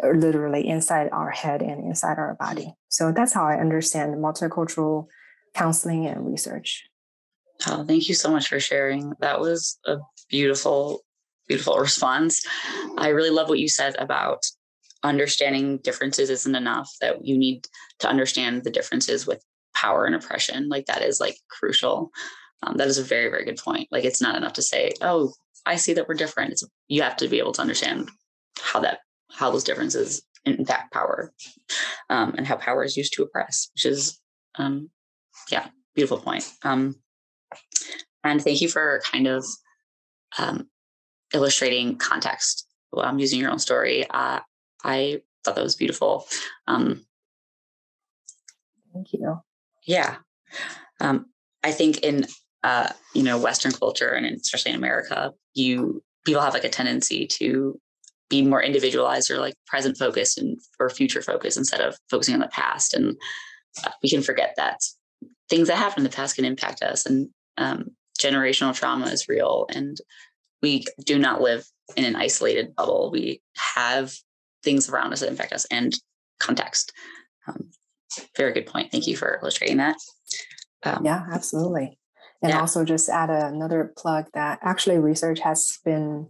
uh, 0.03 0.09
literally 0.09 0.67
inside 0.67 1.09
our 1.11 1.31
head 1.31 1.61
and 1.61 1.83
inside 1.83 2.19
our 2.19 2.35
body. 2.39 2.73
So 2.89 3.11
that's 3.11 3.33
how 3.33 3.45
I 3.45 3.59
understand 3.59 4.15
multicultural 4.15 5.07
counseling 5.55 6.05
and 6.05 6.25
research. 6.25 6.85
Oh, 7.65 7.83
thank 7.83 8.07
you 8.07 8.13
so 8.13 8.29
much 8.29 8.47
for 8.47 8.59
sharing. 8.59 9.13
That 9.19 9.39
was 9.39 9.79
a 9.85 9.97
beautiful, 10.29 11.01
beautiful 11.47 11.77
response. 11.77 12.45
I 12.97 13.09
really 13.09 13.31
love 13.31 13.49
what 13.49 13.59
you 13.59 13.67
said 13.67 13.95
about 13.97 14.43
understanding 15.03 15.77
differences 15.77 16.29
isn't 16.29 16.55
enough, 16.55 16.91
that 17.01 17.25
you 17.25 17.37
need 17.37 17.65
to 17.99 18.07
understand 18.07 18.63
the 18.63 18.69
differences 18.69 19.25
with 19.25 19.43
power 19.73 20.05
and 20.05 20.15
oppression. 20.15 20.69
Like 20.69 20.85
that 20.85 21.01
is 21.01 21.19
like 21.19 21.37
crucial. 21.49 22.11
Um, 22.63 22.77
that 22.77 22.87
is 22.87 22.97
a 22.97 23.03
very, 23.03 23.29
very 23.29 23.45
good 23.45 23.57
point. 23.57 23.87
Like 23.91 24.03
it's 24.03 24.21
not 24.21 24.35
enough 24.35 24.53
to 24.53 24.61
say, 24.61 24.91
oh, 25.01 25.33
I 25.65 25.75
see 25.75 25.93
that 25.93 26.07
we're 26.07 26.15
different. 26.15 26.51
It's, 26.51 26.63
you 26.87 27.01
have 27.01 27.17
to 27.17 27.27
be 27.27 27.39
able 27.39 27.51
to 27.53 27.61
understand 27.61 28.09
how 28.59 28.79
that, 28.79 28.99
how 29.31 29.51
those 29.51 29.63
differences 29.63 30.23
impact 30.45 30.93
power 30.93 31.33
um, 32.09 32.33
and 32.37 32.47
how 32.47 32.55
power 32.55 32.83
is 32.83 32.97
used 32.97 33.13
to 33.13 33.23
oppress, 33.23 33.69
which 33.73 33.85
is, 33.85 34.19
um, 34.55 34.89
yeah, 35.51 35.67
beautiful 35.93 36.17
point. 36.17 36.51
Um, 36.63 36.95
and 38.23 38.41
thank 38.41 38.61
you 38.61 38.69
for 38.69 39.01
kind 39.03 39.27
of 39.27 39.45
um, 40.37 40.67
illustrating 41.33 41.97
context. 41.97 42.67
Well, 42.91 43.05
I'm 43.05 43.19
using 43.19 43.39
your 43.39 43.51
own 43.51 43.59
story. 43.59 44.09
Uh, 44.09 44.39
I 44.83 45.21
thought 45.43 45.55
that 45.55 45.63
was 45.63 45.75
beautiful. 45.75 46.25
Um, 46.67 47.05
thank 48.93 49.13
you. 49.13 49.41
Yeah. 49.85 50.17
I 51.63 51.71
think 51.71 51.99
in 51.99 52.25
uh, 52.69 52.89
you 53.17 53.23
know, 53.27 53.37
Western 53.47 53.73
culture 53.81 54.11
and 54.15 54.25
especially 54.25 54.71
in 54.73 54.81
America, 54.83 55.19
you 55.61 56.03
people 56.25 56.41
have 56.45 56.55
like 56.57 56.69
a 56.69 56.77
tendency 56.79 57.19
to 57.39 57.49
be 58.29 58.41
more 58.51 58.63
individualized 58.69 59.31
or 59.31 59.37
like 59.45 59.55
present 59.71 59.95
focused 59.97 60.37
and 60.41 60.59
or 60.79 60.89
future 60.89 61.23
focused 61.31 61.57
instead 61.57 61.81
of 61.87 61.91
focusing 62.11 62.35
on 62.35 62.45
the 62.45 62.55
past. 62.61 62.93
And 62.95 63.05
uh, 63.83 63.91
we 64.01 64.09
can 64.13 64.21
forget 64.21 64.51
that 64.57 64.79
things 65.51 65.67
that 65.67 65.83
happened 65.83 66.05
in 66.05 66.11
the 66.11 66.17
past 66.19 66.35
can 66.35 66.45
impact 66.53 66.81
us. 66.91 67.05
And 67.09 67.29
Um, 67.65 67.81
generational 68.25 68.73
trauma 68.79 69.07
is 69.15 69.29
real, 69.35 69.65
and 69.77 69.95
we 70.63 70.71
do 71.11 71.17
not 71.17 71.41
live 71.47 71.63
in 71.95 72.03
an 72.05 72.15
isolated 72.15 72.65
bubble. 72.77 73.09
We 73.11 73.41
have 73.77 74.05
things 74.63 74.89
around 74.89 75.13
us 75.13 75.21
that 75.21 75.29
infect 75.29 75.53
us 75.53 75.65
and 75.77 75.91
context. 76.39 76.85
Um, 77.47 77.61
very 78.35 78.53
good 78.53 78.69
point. 78.73 78.91
Thank 78.91 79.07
you 79.07 79.15
for 79.17 79.39
illustrating 79.41 79.77
that. 79.77 79.97
Um, 80.87 81.05
yeah, 81.05 81.21
absolutely. 81.37 81.97
And 82.41 82.51
yeah. 82.51 82.59
also 82.59 82.85
just 82.85 83.09
add 83.09 83.29
a, 83.29 83.47
another 83.47 83.93
plug 83.97 84.27
that 84.33 84.59
actually 84.61 84.99
research 84.99 85.39
has 85.39 85.79
been 85.83 86.27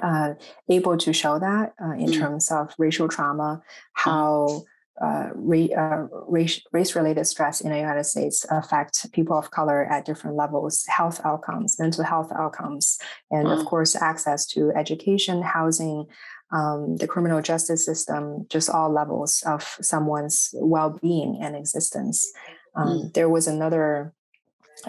uh, 0.00 0.34
able 0.68 0.96
to 0.98 1.12
show 1.12 1.38
that 1.38 1.74
uh, 1.82 1.92
in 1.92 2.10
mm. 2.10 2.18
terms 2.18 2.50
of 2.50 2.74
racial 2.78 3.08
trauma, 3.08 3.60
mm. 3.60 3.70
how 3.92 4.62
uh, 5.00 5.30
ra- 5.34 5.74
uh, 5.76 6.06
race, 6.28 6.60
race-related 6.72 7.26
stress 7.26 7.60
in 7.60 7.70
the 7.70 7.78
United 7.78 8.04
States 8.04 8.46
affect 8.50 9.10
people 9.12 9.36
of 9.36 9.50
color 9.50 9.84
at 9.84 10.04
different 10.04 10.36
levels, 10.36 10.84
health 10.86 11.20
outcomes, 11.24 11.78
mental 11.78 12.04
health 12.04 12.30
outcomes, 12.38 12.98
and 13.30 13.48
of 13.48 13.64
course, 13.64 13.96
access 13.96 14.46
to 14.46 14.70
education, 14.76 15.42
housing, 15.42 16.06
um, 16.52 16.96
the 16.98 17.08
criminal 17.08 17.40
justice 17.40 17.84
system, 17.84 18.46
just 18.48 18.68
all 18.68 18.92
levels 18.92 19.42
of 19.46 19.76
someone's 19.80 20.50
well-being 20.54 21.38
and 21.40 21.56
existence. 21.56 22.30
Um, 22.76 22.88
mm. 22.88 23.14
There 23.14 23.28
was 23.28 23.48
another 23.48 24.12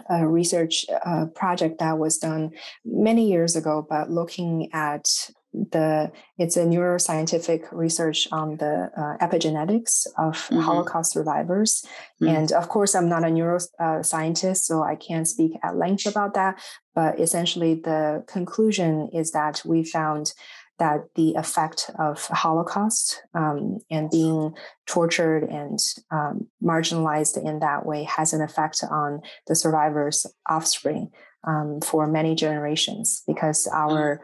a 0.10 0.28
research 0.28 0.86
uh, 1.06 1.26
project 1.36 1.80
that 1.80 1.98
was 1.98 2.18
done 2.18 2.52
many 2.86 3.30
years 3.30 3.56
ago, 3.56 3.86
but 3.88 4.10
looking 4.10 4.70
at 4.74 5.08
the 5.54 6.12
it's 6.40 6.58
a 6.58 6.66
neuroscientific 6.66 7.72
research 7.72 8.28
on 8.32 8.58
the 8.58 8.90
uh, 8.98 9.26
epigenetics 9.26 10.08
of 10.18 10.34
mm-hmm. 10.36 10.60
Holocaust 10.60 11.12
survivors, 11.12 11.86
mm-hmm. 12.22 12.36
and 12.36 12.52
of 12.52 12.70
course, 12.70 12.96
I'm 12.96 13.08
not 13.08 13.24
a 13.24 13.28
neuroscientist, 13.28 14.50
uh, 14.50 14.54
so 14.54 14.84
I 14.84 14.96
can't 14.96 15.28
speak 15.28 15.54
at 15.64 15.78
length 15.78 16.08
about 16.08 16.34
that. 16.34 16.60
But 16.96 17.20
essentially, 17.20 17.76
the 17.76 18.24
conclusion 18.28 19.10
is 19.14 19.32
that 19.32 19.62
we 19.66 19.84
found 19.84 20.34
that 20.84 21.08
the 21.16 21.34
effect 21.36 21.90
of 21.98 22.26
Holocaust 22.26 23.24
um, 23.34 23.78
and 23.90 24.10
being 24.10 24.54
tortured 24.86 25.44
and 25.44 25.80
um, 26.12 26.48
marginalized 26.62 27.42
in 27.42 27.60
that 27.60 27.86
way 27.86 28.04
has 28.04 28.34
an 28.34 28.42
effect 28.42 28.84
on 28.92 29.22
the 29.48 29.56
survivors' 29.56 30.26
offspring 30.50 31.10
um, 31.48 31.80
for 31.80 32.06
many 32.06 32.36
generations 32.36 33.24
because 33.26 33.66
our 33.74 34.20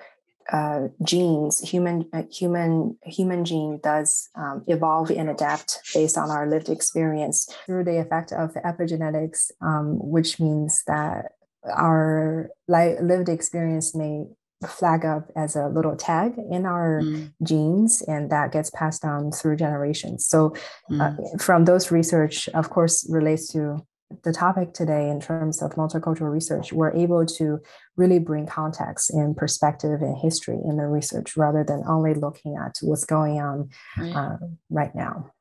uh, 0.51 0.89
genes, 1.01 1.61
human 1.61 2.09
uh, 2.11 2.23
human 2.29 2.97
human 3.03 3.45
gene 3.45 3.79
does 3.81 4.27
um, 4.35 4.65
evolve 4.67 5.11
and 5.11 5.29
adapt 5.29 5.79
based 5.93 6.17
on 6.17 6.29
our 6.29 6.45
lived 6.49 6.67
experience 6.67 7.47
through 7.65 7.85
the 7.85 7.99
effect 7.99 8.33
of 8.33 8.53
epigenetics, 8.65 9.51
um, 9.61 9.97
which 10.01 10.41
means 10.41 10.83
that 10.87 11.31
our 11.71 12.49
li- 12.67 12.99
lived 12.99 13.29
experience 13.29 13.95
may 13.95 14.25
flag 14.67 15.05
up 15.05 15.31
as 15.35 15.55
a 15.55 15.67
little 15.67 15.95
tag 15.95 16.33
in 16.51 16.65
our 16.65 17.01
mm. 17.01 17.31
genes 17.43 18.01
and 18.07 18.29
that 18.29 18.51
gets 18.51 18.69
passed 18.71 19.01
down 19.01 19.31
through 19.31 19.55
generations. 19.55 20.25
So 20.25 20.53
uh, 20.91 20.93
mm. 20.93 21.33
uh, 21.33 21.37
from 21.37 21.65
those 21.65 21.91
research 21.91 22.49
of 22.49 22.69
course 22.69 23.07
relates 23.09 23.47
to 23.53 23.85
the 24.23 24.33
topic 24.33 24.73
today 24.73 25.07
in 25.07 25.21
terms 25.21 25.61
of 25.61 25.71
multicultural 25.71 26.31
research. 26.31 26.73
We're 26.73 26.93
able 26.93 27.25
to 27.25 27.59
really 27.95 28.19
bring 28.19 28.47
context 28.47 29.11
and 29.11 29.37
perspective 29.37 30.01
and 30.01 30.17
history 30.17 30.57
in 30.65 30.77
the 30.77 30.87
research 30.87 31.37
rather 31.37 31.63
than 31.63 31.83
only 31.87 32.15
looking 32.15 32.57
at 32.57 32.77
what's 32.81 33.05
going 33.05 33.39
on 33.39 33.69
right, 33.97 34.15
uh, 34.15 34.37
right 34.69 34.93
now. 34.95 35.31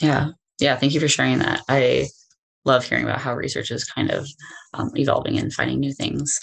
Yeah. 0.00 0.30
Yeah 0.58 0.76
thank 0.76 0.94
you 0.94 1.00
for 1.00 1.08
sharing 1.08 1.38
that. 1.38 1.60
I 1.68 2.08
love 2.64 2.84
hearing 2.84 3.04
about 3.04 3.20
how 3.20 3.34
research 3.34 3.70
is 3.70 3.84
kind 3.84 4.10
of 4.10 4.26
um, 4.74 4.90
evolving 4.96 5.38
and 5.38 5.52
finding 5.52 5.78
new 5.78 5.92
things. 5.92 6.40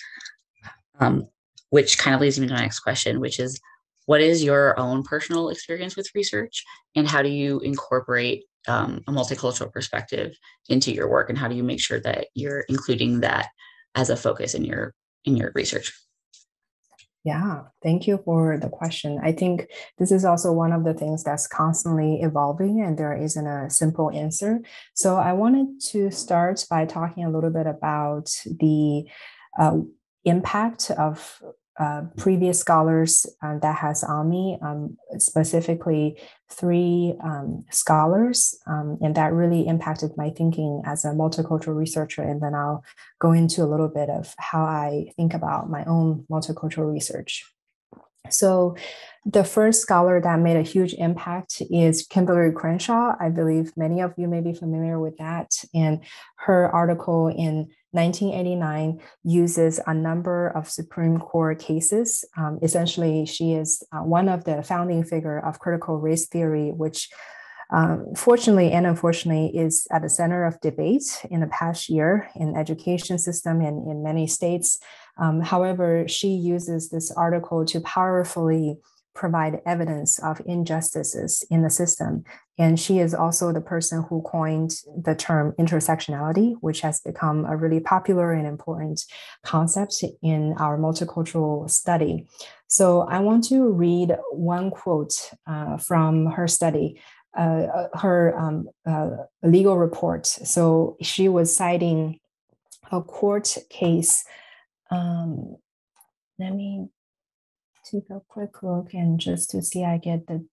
Um, 1.00 1.28
which 1.76 1.98
kind 1.98 2.16
of 2.16 2.22
leads 2.22 2.40
me 2.40 2.48
to 2.48 2.54
my 2.54 2.62
next 2.62 2.80
question, 2.80 3.20
which 3.20 3.38
is 3.38 3.60
what 4.06 4.22
is 4.22 4.42
your 4.42 4.80
own 4.80 5.04
personal 5.04 5.50
experience 5.50 5.98
with 5.98 6.10
research 6.16 6.64
and 6.96 7.06
how 7.06 7.22
do 7.22 7.28
you 7.28 7.60
incorporate 7.60 8.46
um, 8.70 9.02
a 9.10 9.12
multicultural 9.12 9.70
perspective 9.74 10.38
into 10.70 10.94
your 10.94 11.10
work 11.10 11.30
and 11.30 11.38
how 11.38 11.50
do 11.50 11.56
you 11.56 11.64
make 11.64 11.82
sure 11.82 12.00
that 12.00 12.28
you're 12.34 12.62
including 12.70 13.20
that 13.20 13.50
as 13.94 14.10
a 14.10 14.16
focus 14.16 14.54
in 14.54 14.64
your 14.64 14.94
in 15.26 15.36
your 15.36 15.52
research 15.54 15.92
yeah, 17.26 17.62
thank 17.82 18.06
you 18.06 18.20
for 18.24 18.60
the 18.60 18.70
question. 18.70 19.20
I 19.24 19.32
think 19.32 19.68
this 19.98 20.12
is 20.12 20.26
also 20.26 20.54
one 20.54 20.72
of 20.72 20.84
the 20.84 20.94
things 20.94 21.24
that's 21.24 21.48
constantly 21.48 22.20
evolving, 22.22 22.82
and 22.82 23.00
there 23.00 23.18
isn't 23.18 23.48
a 23.48 23.68
simple 23.68 24.12
answer. 24.12 24.60
So, 24.94 25.16
I 25.16 25.34
wanted 25.34 25.82
to 25.90 26.12
start 26.12 26.64
by 26.70 26.86
talking 26.86 27.26
a 27.26 27.32
little 27.32 27.50
bit 27.50 27.66
about 27.66 28.30
the 28.46 29.06
uh, 29.60 29.78
impact 30.24 30.92
of 30.92 31.42
uh, 31.80 32.04
previous 32.18 32.60
scholars 32.60 33.26
uh, 33.42 33.58
that 33.60 33.76
has 33.76 34.04
on 34.04 34.30
me, 34.30 34.58
um, 34.62 34.98
specifically 35.18 36.18
three 36.50 37.16
um, 37.24 37.66
scholars, 37.72 38.58
um, 38.68 38.98
and 39.02 39.16
that 39.16 39.34
really 39.34 39.68
impacted 39.68 40.12
my 40.16 40.30
thinking 40.30 40.82
as 40.86 41.04
a 41.04 41.10
multicultural 41.10 41.76
researcher. 41.76 42.22
And 42.22 42.42
then 42.42 42.54
I'll 42.56 42.84
go 43.20 43.32
into 43.32 43.64
a 43.64 43.68
little 43.68 43.90
bit 43.90 44.10
of 44.10 44.34
how 44.38 44.64
I 44.64 45.12
think 45.16 45.34
about 45.34 45.70
my 45.70 45.84
own 45.86 46.26
multicultural 46.30 46.92
research. 46.92 47.46
So, 48.30 48.76
the 49.28 49.44
first 49.44 49.82
scholar 49.82 50.22
that 50.22 50.40
made 50.40 50.56
a 50.56 50.62
huge 50.62 50.94
impact 50.94 51.60
is 51.72 52.08
Kimberlé 52.08 52.54
Crenshaw. 52.54 53.16
I 53.20 53.30
believe 53.30 53.76
many 53.76 54.00
of 54.02 54.14
you 54.18 54.28
may 54.28 54.40
be 54.40 54.54
familiar 54.54 55.00
with 55.00 55.18
that. 55.18 55.52
And 55.74 56.02
her 56.36 56.70
article 56.70 57.30
in 57.30 57.70
1989 57.90 59.02
uses 59.24 59.80
a 59.88 59.96
number 59.96 60.50
of 60.50 60.70
Supreme 60.70 61.18
Court 61.18 61.58
cases. 61.58 62.24
Um, 62.38 62.60
essentially, 62.62 63.26
she 63.26 63.54
is 63.54 63.82
uh, 63.92 64.04
one 64.04 64.30
of 64.30 64.44
the 64.44 64.62
founding 64.62 65.04
figure 65.04 65.40
of 65.40 65.58
critical 65.58 65.98
race 65.98 66.28
theory, 66.28 66.70
which 66.70 67.10
um, 67.72 68.14
fortunately 68.16 68.72
and 68.72 68.86
unfortunately 68.86 69.58
is 69.58 69.88
at 69.92 70.04
the 70.04 70.10
center 70.10 70.46
of 70.46 70.62
debate 70.62 71.26
in 71.32 71.40
the 71.40 71.48
past 71.48 71.90
year 71.90 72.30
in 72.36 72.56
education 72.56 73.18
system 73.18 73.60
and 73.62 73.90
in 73.90 74.04
many 74.04 74.28
states. 74.28 74.78
Um, 75.18 75.42
however, 75.42 76.08
she 76.08 76.30
uses 76.30 76.90
this 76.90 77.12
article 77.12 77.66
to 77.66 77.80
powerfully 77.82 78.78
provide 79.14 79.62
evidence 79.66 80.20
of 80.20 80.42
injustices 80.46 81.44
in 81.50 81.62
the 81.62 81.70
system. 81.70 82.24
And 82.58 82.78
she 82.78 83.00
is 83.00 83.14
also 83.14 83.52
the 83.52 83.62
person 83.62 84.04
who 84.10 84.22
coined 84.22 84.82
the 85.04 85.16
term 85.16 85.54
intersectionality, 85.58 86.56
which 86.60 86.82
has 86.82 87.00
become 87.00 87.46
a 87.46 87.56
really 87.56 87.80
popular 87.80 88.34
and 88.34 88.46
important 88.46 89.06
concept 89.44 90.04
in 90.22 90.54
our 90.60 90.78
multicultural 90.78 91.70
study. 91.70 92.28
So 92.68 93.02
I 93.02 93.20
want 93.20 93.46
to 93.46 93.70
read 93.70 94.18
one 94.32 94.70
quote 94.70 95.32
uh, 95.48 95.78
from 95.78 96.28
her 96.28 96.48
study. 96.48 97.00
Uh, 97.38 97.90
her 97.94 98.34
um, 98.40 98.70
uh, 98.86 99.10
legal 99.44 99.78
report. 99.78 100.26
So 100.26 100.96
she 101.02 101.28
was 101.28 101.54
citing 101.54 102.22
a 102.94 103.02
court 103.02 103.58
case. 103.70 104.24
Um, 104.96 105.58
let 106.40 106.54
me 106.54 106.88
take 107.90 108.10
a 108.10 108.22
quick 108.28 108.64
look 108.64 108.94
and 108.94 109.20
just 109.20 109.52
to 109.52 109.62
see 109.62 109.84
I 109.84 109.98
get 109.98 110.28
the 110.28 110.46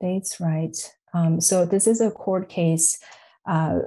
dates 0.00 0.40
right. 0.40 0.76
Um, 1.14 1.40
so 1.40 1.64
this 1.64 1.86
is 1.86 2.00
a 2.00 2.10
court 2.10 2.48
case 2.48 2.98
uh, 3.48 3.78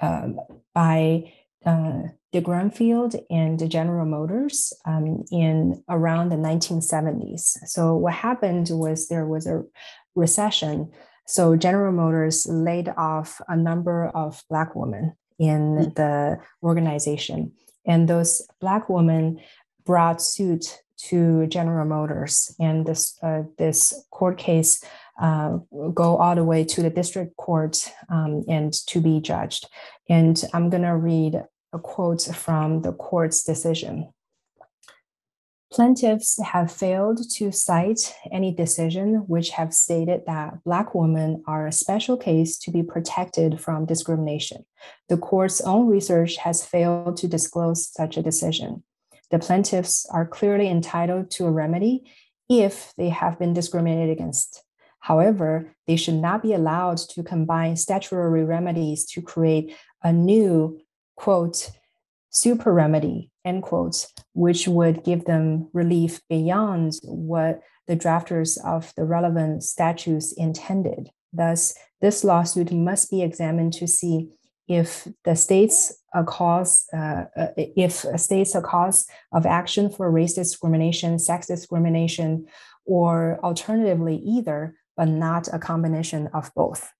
um, 0.00 0.38
by 0.74 1.32
uh, 1.64 2.02
DeGraffenreid 2.34 3.24
and 3.30 3.70
General 3.70 4.06
Motors 4.06 4.72
um, 4.84 5.24
in 5.32 5.82
around 5.88 6.28
the 6.28 6.36
1970s. 6.36 7.56
So 7.66 7.94
what 7.94 8.14
happened 8.14 8.68
was 8.70 9.08
there 9.08 9.26
was 9.26 9.46
a 9.46 9.64
recession. 10.14 10.90
So 11.26 11.56
General 11.56 11.92
Motors 11.92 12.46
laid 12.46 12.92
off 12.96 13.40
a 13.48 13.56
number 13.56 14.08
of 14.08 14.42
Black 14.50 14.74
women 14.76 15.16
in 15.38 15.76
mm-hmm. 15.76 15.90
the 15.94 16.38
organization. 16.62 17.52
And 17.86 18.08
those 18.08 18.42
Black 18.60 18.88
women 18.88 19.40
brought 19.84 20.20
suit 20.20 20.82
to 20.98 21.46
General 21.46 21.86
Motors, 21.86 22.54
and 22.58 22.86
this 22.86 23.18
uh, 23.22 23.42
this 23.58 23.94
court 24.10 24.38
case 24.38 24.82
uh, 25.20 25.58
go 25.94 26.16
all 26.16 26.34
the 26.34 26.44
way 26.44 26.64
to 26.64 26.82
the 26.82 26.90
district 26.90 27.36
court 27.36 27.92
um, 28.08 28.44
and 28.48 28.72
to 28.86 29.00
be 29.00 29.20
judged. 29.20 29.68
And 30.08 30.42
I'm 30.52 30.70
to 30.82 30.96
read 30.96 31.42
a 31.72 31.78
quote 31.78 32.22
from 32.22 32.82
the 32.82 32.92
court's 32.92 33.42
decision. 33.42 34.12
Plaintiffs 35.72 36.40
have 36.42 36.70
failed 36.70 37.20
to 37.34 37.50
cite 37.50 38.14
any 38.32 38.54
decision 38.54 39.24
which 39.26 39.50
have 39.50 39.74
stated 39.74 40.22
that 40.26 40.62
Black 40.64 40.94
women 40.94 41.42
are 41.46 41.66
a 41.66 41.72
special 41.72 42.16
case 42.16 42.56
to 42.58 42.70
be 42.70 42.82
protected 42.82 43.60
from 43.60 43.84
discrimination. 43.84 44.64
The 45.08 45.16
court's 45.16 45.60
own 45.60 45.88
research 45.88 46.36
has 46.38 46.64
failed 46.64 47.16
to 47.18 47.28
disclose 47.28 47.92
such 47.92 48.16
a 48.16 48.22
decision 48.22 48.84
the 49.30 49.38
plaintiffs 49.38 50.06
are 50.10 50.26
clearly 50.26 50.68
entitled 50.68 51.30
to 51.32 51.46
a 51.46 51.50
remedy 51.50 52.04
if 52.48 52.92
they 52.96 53.08
have 53.08 53.38
been 53.38 53.52
discriminated 53.52 54.10
against. 54.10 54.62
However, 55.00 55.74
they 55.86 55.96
should 55.96 56.14
not 56.14 56.42
be 56.42 56.52
allowed 56.52 56.98
to 56.98 57.22
combine 57.22 57.76
statutory 57.76 58.44
remedies 58.44 59.04
to 59.06 59.22
create 59.22 59.74
a 60.02 60.12
new, 60.12 60.80
quote, 61.16 61.70
super 62.30 62.72
remedy, 62.72 63.30
end 63.46 63.62
quotes, 63.62 64.12
which 64.34 64.68
would 64.68 65.04
give 65.04 65.24
them 65.24 65.70
relief 65.72 66.20
beyond 66.28 66.92
what 67.04 67.62
the 67.86 67.96
drafters 67.96 68.58
of 68.64 68.92
the 68.96 69.04
relevant 69.04 69.62
statutes 69.62 70.32
intended. 70.32 71.10
Thus, 71.32 71.74
this 72.00 72.24
lawsuit 72.24 72.72
must 72.72 73.10
be 73.10 73.22
examined 73.22 73.72
to 73.74 73.86
see 73.86 74.30
if 74.68 75.06
the 75.24 75.36
state's 75.36 75.96
a 76.12 76.24
cause, 76.24 76.86
uh, 76.92 77.26
uh 77.36 77.48
if 77.56 78.04
a 78.04 78.18
state's 78.18 78.54
a 78.54 78.60
cause 78.60 79.06
of 79.32 79.46
action 79.46 79.88
for 79.88 80.10
race 80.10 80.34
discrimination, 80.34 81.18
sex 81.18 81.46
discrimination, 81.46 82.46
or 82.84 83.38
alternatively 83.44 84.16
either, 84.16 84.74
but 84.96 85.08
not 85.08 85.48
a 85.52 85.58
combination 85.58 86.28
of 86.34 86.50
both. 86.54 86.92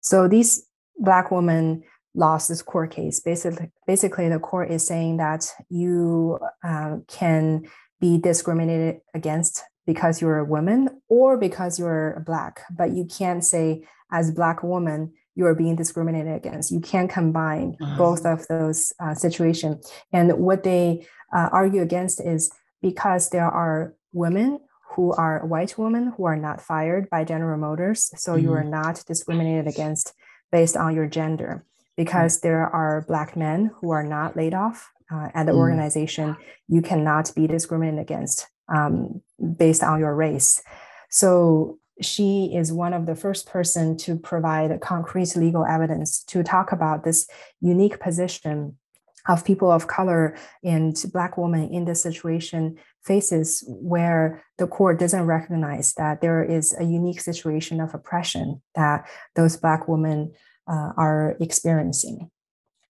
So 0.00 0.26
these 0.26 0.66
black 0.98 1.30
women 1.30 1.84
lost 2.18 2.48
this 2.48 2.62
court 2.62 2.90
case. 2.90 3.20
Basically, 3.20 3.70
basically 3.86 4.28
the 4.28 4.40
court 4.40 4.70
is 4.70 4.86
saying 4.86 5.18
that 5.18 5.46
you 5.70 6.38
uh, 6.64 6.96
can 7.06 7.62
be 8.00 8.18
discriminated 8.18 9.00
against 9.14 9.62
because 9.86 10.20
you're 10.20 10.38
a 10.38 10.44
woman 10.44 11.00
or 11.08 11.38
because 11.38 11.78
you're 11.78 12.22
black, 12.26 12.60
but 12.76 12.90
you 12.90 13.06
can't 13.06 13.44
say 13.44 13.84
as 14.12 14.30
black 14.30 14.62
woman 14.62 15.12
you 15.34 15.46
are 15.46 15.54
being 15.54 15.76
discriminated 15.76 16.34
against. 16.34 16.72
You 16.72 16.80
can't 16.80 17.08
combine 17.08 17.76
uh-huh. 17.80 17.96
both 17.96 18.26
of 18.26 18.46
those 18.48 18.92
uh, 19.00 19.14
situations. 19.14 19.90
And 20.12 20.32
what 20.38 20.64
they 20.64 21.06
uh, 21.32 21.48
argue 21.52 21.80
against 21.80 22.20
is 22.20 22.50
because 22.82 23.30
there 23.30 23.46
are 23.46 23.94
women 24.12 24.58
who 24.96 25.12
are 25.12 25.46
white 25.46 25.78
women 25.78 26.12
who 26.16 26.24
are 26.24 26.36
not 26.36 26.60
fired 26.60 27.08
by 27.08 27.22
General 27.22 27.56
Motors, 27.56 28.10
so 28.16 28.32
mm-hmm. 28.32 28.42
you 28.42 28.52
are 28.52 28.62
mm-hmm. 28.62 28.70
not 28.70 29.04
discriminated 29.06 29.68
against 29.68 30.12
based 30.50 30.76
on 30.76 30.94
your 30.94 31.06
gender. 31.06 31.64
Because 31.98 32.40
there 32.40 32.66
are 32.66 33.04
black 33.08 33.36
men 33.36 33.72
who 33.76 33.90
are 33.90 34.04
not 34.04 34.36
laid 34.36 34.54
off 34.54 34.90
uh, 35.12 35.28
at 35.34 35.44
the 35.44 35.52
mm-hmm. 35.52 35.58
organization, 35.58 36.36
you 36.68 36.80
cannot 36.80 37.30
be 37.34 37.46
discriminated 37.46 38.00
against 38.00 38.46
um, 38.74 39.20
based 39.58 39.82
on 39.82 39.98
your 39.98 40.14
race. 40.14 40.62
So 41.10 41.78
she 42.00 42.54
is 42.54 42.72
one 42.72 42.94
of 42.94 43.06
the 43.06 43.16
first 43.16 43.48
person 43.48 43.96
to 43.98 44.16
provide 44.16 44.80
concrete 44.80 45.34
legal 45.36 45.64
evidence 45.66 46.22
to 46.24 46.42
talk 46.42 46.72
about 46.72 47.04
this 47.04 47.28
unique 47.60 47.98
position 47.98 48.78
of 49.28 49.44
people 49.44 49.70
of 49.70 49.88
color 49.88 50.36
and 50.64 50.96
black 51.12 51.36
women 51.36 51.68
in 51.68 51.84
this 51.84 52.02
situation 52.02 52.78
faces 53.02 53.64
where 53.68 54.42
the 54.56 54.66
court 54.66 54.98
doesn't 54.98 55.26
recognize 55.26 55.94
that 55.94 56.20
there 56.20 56.42
is 56.42 56.74
a 56.78 56.84
unique 56.84 57.20
situation 57.20 57.80
of 57.80 57.94
oppression 57.94 58.62
that 58.74 59.06
those 59.34 59.56
black 59.56 59.88
women 59.88 60.32
uh, 60.68 60.92
are 60.96 61.36
experiencing 61.40 62.30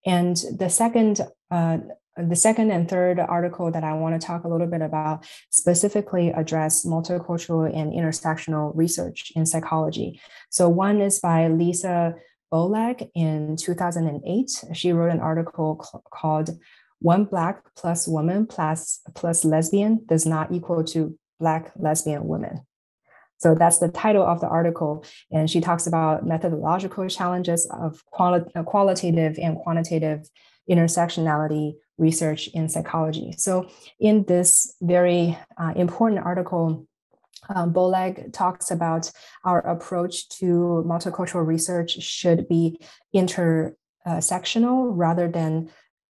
and 0.06 0.36
the 0.58 0.68
second 0.68 1.20
uh, 1.50 1.78
the 2.18 2.36
second 2.36 2.72
and 2.72 2.88
third 2.88 3.20
article 3.20 3.70
that 3.70 3.84
I 3.84 3.92
want 3.92 4.20
to 4.20 4.26
talk 4.26 4.44
a 4.44 4.48
little 4.48 4.66
bit 4.66 4.82
about 4.82 5.24
specifically 5.50 6.30
address 6.30 6.84
multicultural 6.84 7.72
and 7.72 7.92
intersectional 7.92 8.72
research 8.74 9.32
in 9.36 9.46
psychology. 9.46 10.20
So 10.50 10.68
one 10.68 11.00
is 11.00 11.20
by 11.20 11.46
Lisa 11.46 12.14
Bowleg 12.52 13.08
in 13.14 13.56
2008. 13.56 14.64
She 14.72 14.92
wrote 14.92 15.12
an 15.12 15.20
article 15.20 15.80
cl- 15.80 16.02
called 16.12 16.50
One 17.00 17.24
Black 17.24 17.62
plus 17.76 18.08
Woman 18.08 18.46
plus, 18.46 19.00
plus 19.14 19.44
Lesbian 19.44 20.04
does 20.06 20.26
not 20.26 20.50
equal 20.50 20.82
to 20.84 21.16
Black 21.38 21.70
lesbian 21.76 22.26
women. 22.26 22.62
So 23.38 23.54
that's 23.54 23.78
the 23.78 23.88
title 23.88 24.24
of 24.24 24.40
the 24.40 24.48
article. 24.48 25.04
And 25.30 25.48
she 25.48 25.60
talks 25.60 25.86
about 25.86 26.26
methodological 26.26 27.08
challenges 27.08 27.68
of 27.70 28.04
quali- 28.06 28.44
qualitative 28.66 29.38
and 29.38 29.56
quantitative 29.56 30.28
intersectionality 30.68 31.74
research 31.96 32.48
in 32.48 32.68
psychology. 32.68 33.34
So, 33.38 33.68
in 33.98 34.24
this 34.24 34.74
very 34.80 35.38
uh, 35.60 35.72
important 35.74 36.24
article, 36.24 36.86
um, 37.54 37.72
Bowleg 37.72 38.32
talks 38.32 38.70
about 38.70 39.10
our 39.44 39.60
approach 39.60 40.28
to 40.40 40.84
multicultural 40.86 41.46
research 41.46 42.02
should 42.02 42.48
be 42.48 42.78
intersectional 43.14 44.90
rather 44.94 45.28
than 45.28 45.70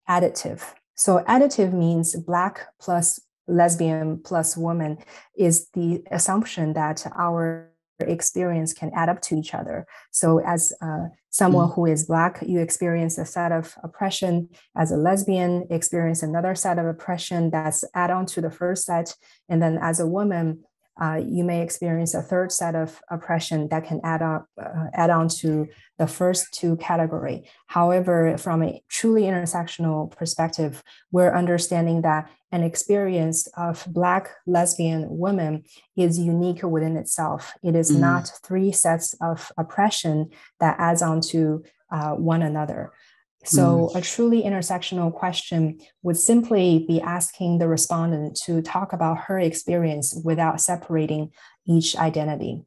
additive. 0.09 0.61
So, 0.95 1.23
additive 1.27 1.73
means 1.73 2.15
Black 2.15 2.67
plus 2.79 3.19
lesbian 3.47 4.21
plus 4.23 4.57
woman 4.57 4.97
is 5.37 5.67
the 5.73 6.03
assumption 6.11 6.73
that 6.73 7.05
our 7.17 7.71
experience 7.99 8.73
can 8.73 8.91
add 8.93 9.09
up 9.09 9.21
to 9.21 9.37
each 9.37 9.53
other. 9.53 9.85
So, 10.11 10.39
as 10.39 10.73
uh, 10.81 11.05
someone 11.29 11.69
mm. 11.69 11.75
who 11.75 11.85
is 11.85 12.05
Black, 12.05 12.43
you 12.45 12.59
experience 12.59 13.17
a 13.17 13.25
set 13.25 13.51
of 13.51 13.75
oppression. 13.83 14.49
As 14.75 14.91
a 14.91 14.97
lesbian, 14.97 15.67
experience 15.69 16.23
another 16.23 16.55
set 16.55 16.77
of 16.77 16.85
oppression 16.85 17.51
that's 17.51 17.83
add 17.93 18.11
on 18.11 18.25
to 18.27 18.41
the 18.41 18.51
first 18.51 18.85
set. 18.85 19.15
And 19.49 19.61
then 19.61 19.77
as 19.81 19.99
a 19.99 20.07
woman, 20.07 20.63
uh, 21.01 21.21
you 21.25 21.43
may 21.43 21.61
experience 21.61 22.13
a 22.13 22.21
third 22.21 22.51
set 22.51 22.75
of 22.75 23.01
oppression 23.09 23.67
that 23.69 23.85
can 23.85 23.99
add 24.03 24.21
up 24.21 24.47
uh, 24.61 24.85
add 24.93 25.09
on 25.09 25.27
to 25.27 25.67
the 25.97 26.07
first 26.07 26.53
two 26.53 26.75
category. 26.77 27.49
However, 27.67 28.37
from 28.37 28.63
a 28.63 28.81
truly 28.89 29.23
intersectional 29.23 30.11
perspective, 30.11 30.83
we're 31.11 31.33
understanding 31.33 32.01
that 32.01 32.29
an 32.51 32.63
experience 32.63 33.47
of 33.57 33.85
Black 33.87 34.29
lesbian 34.47 35.05
women 35.09 35.63
is 35.97 36.17
unique 36.17 36.63
within 36.63 36.95
itself. 36.95 37.53
It 37.63 37.75
is 37.75 37.91
mm. 37.91 37.99
not 37.99 38.31
three 38.43 38.71
sets 38.71 39.13
of 39.21 39.51
oppression 39.57 40.29
that 40.59 40.77
adds 40.79 41.01
on 41.01 41.19
to 41.31 41.63
uh, 41.91 42.11
one 42.11 42.41
another. 42.41 42.93
So, 43.45 43.91
mm. 43.93 43.95
a 43.95 44.01
truly 44.01 44.43
intersectional 44.43 45.13
question 45.13 45.79
would 46.03 46.17
simply 46.17 46.85
be 46.87 47.01
asking 47.01 47.59
the 47.59 47.67
respondent 47.67 48.35
to 48.45 48.61
talk 48.61 48.93
about 48.93 49.19
her 49.25 49.39
experience 49.39 50.19
without 50.23 50.61
separating 50.61 51.31
each 51.67 51.95
identity. 51.95 52.63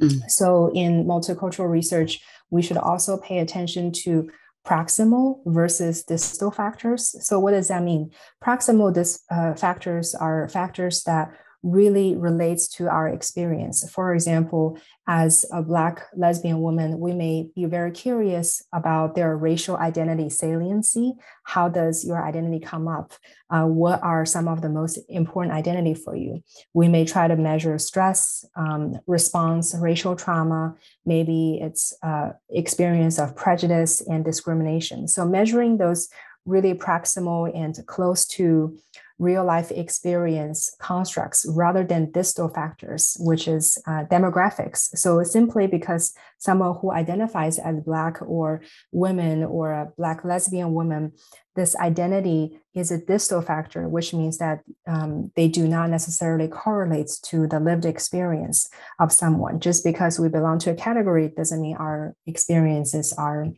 Mm. 0.00 0.30
So, 0.30 0.70
in 0.74 1.04
multicultural 1.04 1.70
research, 1.70 2.20
we 2.50 2.62
should 2.62 2.76
also 2.76 3.16
pay 3.16 3.38
attention 3.38 3.92
to 4.04 4.30
proximal 4.66 5.40
versus 5.46 6.04
distal 6.04 6.50
factors. 6.50 7.14
So, 7.26 7.40
what 7.40 7.52
does 7.52 7.68
that 7.68 7.82
mean? 7.82 8.10
Proximal 8.42 8.92
dis, 8.92 9.20
uh, 9.30 9.54
factors 9.54 10.14
are 10.14 10.48
factors 10.48 11.02
that 11.04 11.32
really 11.62 12.16
relates 12.16 12.68
to 12.68 12.88
our 12.88 13.08
experience. 13.08 13.88
For 13.90 14.14
example, 14.14 14.78
as 15.08 15.44
a 15.52 15.62
Black 15.62 16.06
lesbian 16.14 16.60
woman, 16.60 17.00
we 17.00 17.14
may 17.14 17.48
be 17.54 17.64
very 17.64 17.90
curious 17.90 18.62
about 18.72 19.14
their 19.14 19.36
racial 19.36 19.76
identity 19.76 20.28
saliency. 20.28 21.14
How 21.44 21.68
does 21.68 22.04
your 22.04 22.22
identity 22.24 22.60
come 22.60 22.86
up? 22.86 23.14
Uh, 23.50 23.64
what 23.64 24.02
are 24.02 24.24
some 24.24 24.46
of 24.46 24.62
the 24.62 24.68
most 24.68 24.98
important 25.08 25.54
identity 25.54 25.94
for 25.94 26.14
you? 26.14 26.42
We 26.74 26.88
may 26.88 27.04
try 27.04 27.26
to 27.26 27.36
measure 27.36 27.78
stress, 27.78 28.44
um, 28.54 29.00
response, 29.06 29.74
racial 29.74 30.14
trauma. 30.14 30.76
Maybe 31.04 31.58
it's 31.60 31.94
uh, 32.02 32.30
experience 32.50 33.18
of 33.18 33.34
prejudice 33.34 34.00
and 34.00 34.24
discrimination. 34.24 35.08
So 35.08 35.24
measuring 35.24 35.78
those 35.78 36.08
really 36.44 36.74
proximal 36.74 37.54
and 37.54 37.78
close 37.86 38.26
to 38.26 38.76
real 39.18 39.44
life 39.44 39.70
experience 39.70 40.74
constructs 40.78 41.44
rather 41.48 41.84
than 41.84 42.10
distal 42.10 42.48
factors, 42.48 43.16
which 43.20 43.48
is 43.48 43.76
uh, 43.86 44.04
demographics. 44.10 44.96
So 44.96 45.22
simply 45.24 45.66
because 45.66 46.14
someone 46.38 46.76
who 46.80 46.92
identifies 46.92 47.58
as 47.58 47.80
Black 47.80 48.18
or 48.22 48.62
women 48.92 49.44
or 49.44 49.72
a 49.72 49.92
Black 49.96 50.24
lesbian 50.24 50.72
woman, 50.72 51.12
this 51.56 51.74
identity 51.76 52.60
is 52.74 52.92
a 52.92 53.04
distal 53.04 53.42
factor, 53.42 53.88
which 53.88 54.14
means 54.14 54.38
that 54.38 54.60
um, 54.86 55.32
they 55.34 55.48
do 55.48 55.66
not 55.66 55.90
necessarily 55.90 56.46
correlate 56.46 57.10
to 57.24 57.48
the 57.48 57.58
lived 57.58 57.84
experience 57.84 58.68
of 59.00 59.12
someone. 59.12 59.58
Just 59.58 59.82
because 59.82 60.20
we 60.20 60.28
belong 60.28 60.60
to 60.60 60.70
a 60.70 60.74
category 60.74 61.32
doesn't 61.36 61.60
mean 61.60 61.76
our 61.76 62.14
experiences 62.26 63.12
are 63.12 63.48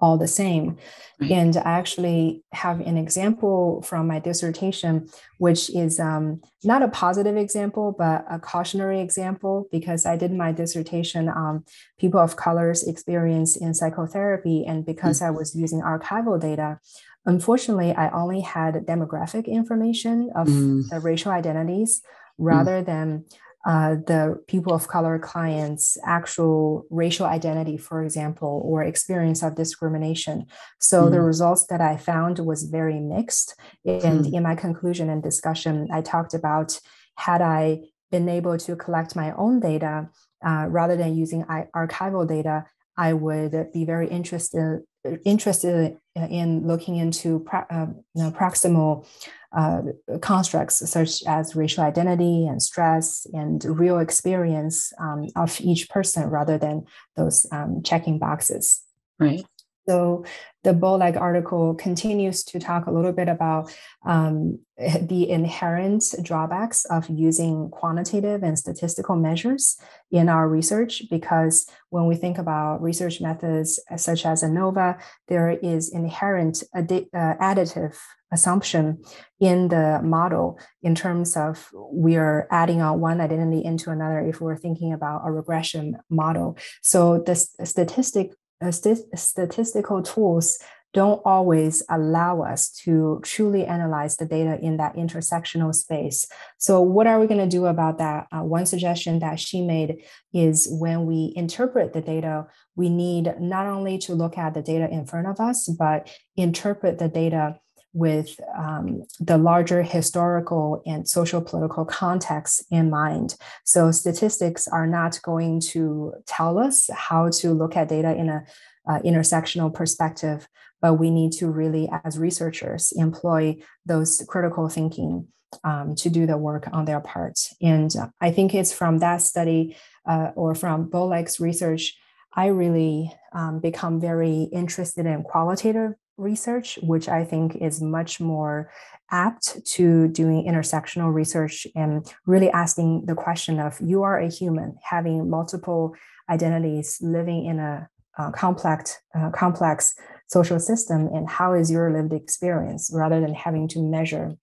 all 0.00 0.18
the 0.18 0.28
same. 0.28 0.76
And 1.20 1.56
I 1.56 1.62
actually 1.78 2.44
have 2.52 2.80
an 2.80 2.96
example 2.96 3.82
from 3.82 4.06
my 4.06 4.20
dissertation, 4.20 5.08
which 5.38 5.68
is 5.70 5.98
um, 5.98 6.40
not 6.62 6.82
a 6.82 6.88
positive 6.88 7.36
example, 7.36 7.94
but 7.96 8.24
a 8.30 8.38
cautionary 8.38 9.00
example, 9.00 9.66
because 9.72 10.06
I 10.06 10.16
did 10.16 10.32
my 10.32 10.52
dissertation 10.52 11.28
on 11.28 11.64
people 11.98 12.20
of 12.20 12.36
color's 12.36 12.86
experience 12.86 13.56
in 13.56 13.74
psychotherapy. 13.74 14.64
And 14.64 14.86
because 14.86 15.18
mm-hmm. 15.18 15.26
I 15.26 15.38
was 15.38 15.56
using 15.56 15.80
archival 15.80 16.40
data, 16.40 16.78
unfortunately, 17.26 17.92
I 17.92 18.10
only 18.10 18.40
had 18.40 18.74
demographic 18.86 19.46
information 19.46 20.30
of 20.36 20.46
mm-hmm. 20.46 20.82
the 20.88 21.00
racial 21.00 21.32
identities 21.32 22.00
rather 22.38 22.76
mm-hmm. 22.76 22.90
than 22.90 23.24
uh, 23.68 23.96
the 24.06 24.42
people 24.48 24.72
of 24.72 24.88
color 24.88 25.18
clients' 25.18 25.98
actual 26.02 26.86
racial 26.88 27.26
identity, 27.26 27.76
for 27.76 28.02
example, 28.02 28.62
or 28.64 28.82
experience 28.82 29.42
of 29.42 29.56
discrimination. 29.56 30.46
So 30.80 31.02
mm. 31.02 31.10
the 31.10 31.20
results 31.20 31.66
that 31.66 31.82
I 31.82 31.98
found 31.98 32.38
was 32.38 32.62
very 32.62 32.98
mixed. 32.98 33.54
And 33.84 34.24
mm. 34.24 34.32
in 34.32 34.42
my 34.42 34.54
conclusion 34.54 35.10
and 35.10 35.22
discussion, 35.22 35.86
I 35.92 36.00
talked 36.00 36.32
about 36.32 36.80
had 37.16 37.42
I 37.42 37.80
been 38.10 38.30
able 38.30 38.56
to 38.56 38.74
collect 38.74 39.14
my 39.14 39.32
own 39.32 39.60
data 39.60 40.08
uh, 40.42 40.64
rather 40.70 40.96
than 40.96 41.14
using 41.14 41.44
archival 41.76 42.26
data, 42.26 42.64
I 42.96 43.12
would 43.12 43.70
be 43.74 43.84
very 43.84 44.08
interested 44.08 44.80
interested 45.24 45.96
in 46.14 46.66
looking 46.66 46.96
into 46.96 47.46
uh, 47.52 47.86
proximal 48.16 49.06
uh, 49.56 49.80
constructs 50.20 50.88
such 50.90 51.22
as 51.26 51.56
racial 51.56 51.84
identity 51.84 52.46
and 52.46 52.62
stress 52.62 53.26
and 53.32 53.64
real 53.64 53.98
experience 53.98 54.92
um, 55.00 55.26
of 55.36 55.60
each 55.60 55.88
person 55.88 56.28
rather 56.28 56.58
than 56.58 56.84
those 57.16 57.46
um, 57.50 57.82
checking 57.82 58.18
boxes. 58.18 58.82
Right. 59.18 59.44
So 59.88 60.24
the 60.64 60.74
Bowleg 60.74 61.18
article 61.18 61.74
continues 61.74 62.44
to 62.44 62.58
talk 62.58 62.86
a 62.86 62.90
little 62.90 63.12
bit 63.12 63.28
about 63.28 63.72
um, 64.04 64.58
the 64.76 65.30
inherent 65.30 66.04
drawbacks 66.22 66.84
of 66.84 67.08
using 67.08 67.70
quantitative 67.70 68.42
and 68.42 68.58
statistical 68.58 69.16
measures 69.16 69.78
in 70.10 70.28
our 70.28 70.46
research, 70.46 71.04
because 71.10 71.66
when 71.88 72.06
we 72.06 72.16
think 72.16 72.36
about 72.36 72.82
research 72.82 73.20
methods 73.20 73.80
such 73.96 74.26
as 74.26 74.42
ANOVA, 74.42 75.00
there 75.28 75.50
is 75.50 75.90
inherent 75.90 76.62
uh, 76.74 76.82
additive 76.82 77.96
assumption 78.30 79.02
in 79.40 79.68
the 79.68 80.00
model 80.02 80.60
in 80.82 80.94
terms 80.94 81.34
of 81.34 81.70
we 81.90 82.16
are 82.16 82.46
adding 82.50 82.82
on 82.82 83.00
one 83.00 83.22
identity 83.22 83.64
into 83.64 83.90
another 83.90 84.20
if 84.20 84.38
we're 84.40 84.56
thinking 84.56 84.92
about 84.92 85.22
a 85.24 85.32
regression 85.32 85.96
model. 86.10 86.58
So 86.82 87.22
the 87.24 87.34
statistic 87.34 88.32
st- 88.70 89.18
statistical 89.18 90.02
tools 90.02 90.58
don't 90.94 91.20
always 91.24 91.82
allow 91.90 92.40
us 92.42 92.70
to 92.70 93.20
truly 93.22 93.66
analyze 93.66 94.16
the 94.16 94.24
data 94.24 94.58
in 94.60 94.78
that 94.78 94.96
intersectional 94.96 95.74
space. 95.74 96.26
So, 96.56 96.80
what 96.80 97.06
are 97.06 97.20
we 97.20 97.26
going 97.26 97.40
to 97.40 97.56
do 97.56 97.66
about 97.66 97.98
that? 97.98 98.26
Uh, 98.32 98.42
one 98.42 98.64
suggestion 98.64 99.18
that 99.18 99.38
she 99.38 99.60
made 99.60 100.02
is 100.32 100.66
when 100.70 101.04
we 101.04 101.32
interpret 101.36 101.92
the 101.92 102.00
data, 102.00 102.46
we 102.74 102.88
need 102.88 103.34
not 103.38 103.66
only 103.66 103.98
to 103.98 104.14
look 104.14 104.38
at 104.38 104.54
the 104.54 104.62
data 104.62 104.88
in 104.90 105.04
front 105.04 105.26
of 105.26 105.40
us, 105.40 105.68
but 105.68 106.10
interpret 106.36 106.98
the 106.98 107.08
data 107.08 107.60
with 107.92 108.38
um, 108.56 109.02
the 109.18 109.38
larger 109.38 109.82
historical 109.82 110.82
and 110.86 111.08
social 111.08 111.40
political 111.40 111.84
context 111.84 112.64
in 112.70 112.90
mind. 112.90 113.34
So 113.64 113.90
statistics 113.90 114.68
are 114.68 114.86
not 114.86 115.20
going 115.22 115.60
to 115.72 116.14
tell 116.26 116.58
us 116.58 116.88
how 116.92 117.30
to 117.40 117.52
look 117.52 117.76
at 117.76 117.88
data 117.88 118.14
in 118.14 118.28
a 118.28 118.44
uh, 118.88 119.00
intersectional 119.00 119.72
perspective, 119.72 120.48
but 120.80 120.94
we 120.94 121.10
need 121.10 121.32
to 121.32 121.50
really, 121.50 121.90
as 122.04 122.18
researchers, 122.18 122.92
employ 122.96 123.56
those 123.84 124.24
critical 124.28 124.68
thinking 124.68 125.28
um, 125.64 125.94
to 125.96 126.10
do 126.10 126.26
the 126.26 126.36
work 126.36 126.68
on 126.72 126.84
their 126.84 127.00
part. 127.00 127.38
And 127.60 127.90
I 128.20 128.30
think 128.30 128.54
it's 128.54 128.72
from 128.72 128.98
that 128.98 129.22
study 129.22 129.76
uh, 130.06 130.30
or 130.34 130.54
from 130.54 130.88
Bowleg's 130.88 131.40
research, 131.40 131.96
I 132.34 132.46
really 132.46 133.12
um, 133.32 133.60
become 133.60 134.00
very 134.00 134.48
interested 134.52 135.06
in 135.06 135.22
qualitative 135.22 135.94
research, 136.18 136.78
which 136.82 137.08
I 137.08 137.24
think 137.24 137.56
is 137.56 137.80
much 137.80 138.20
more 138.20 138.70
apt 139.10 139.64
to 139.64 140.08
doing 140.08 140.44
intersectional 140.44 141.12
research 141.12 141.66
and 141.74 142.06
really 142.26 142.50
asking 142.50 143.06
the 143.06 143.14
question 143.14 143.58
of 143.58 143.80
you 143.80 144.02
are 144.02 144.18
a 144.18 144.28
human 144.28 144.76
having 144.82 145.30
multiple 145.30 145.94
identities 146.28 146.98
living 147.00 147.46
in 147.46 147.58
a, 147.58 147.88
a 148.18 148.30
complex 148.32 148.98
uh, 149.14 149.30
complex 149.30 149.94
social 150.26 150.60
system 150.60 151.08
and 151.14 151.28
how 151.28 151.54
is 151.54 151.70
your 151.70 151.90
lived 151.90 152.12
experience 152.12 152.90
rather 152.92 153.18
than 153.20 153.32
having 153.32 153.66
to 153.66 153.82
measure 153.82 154.36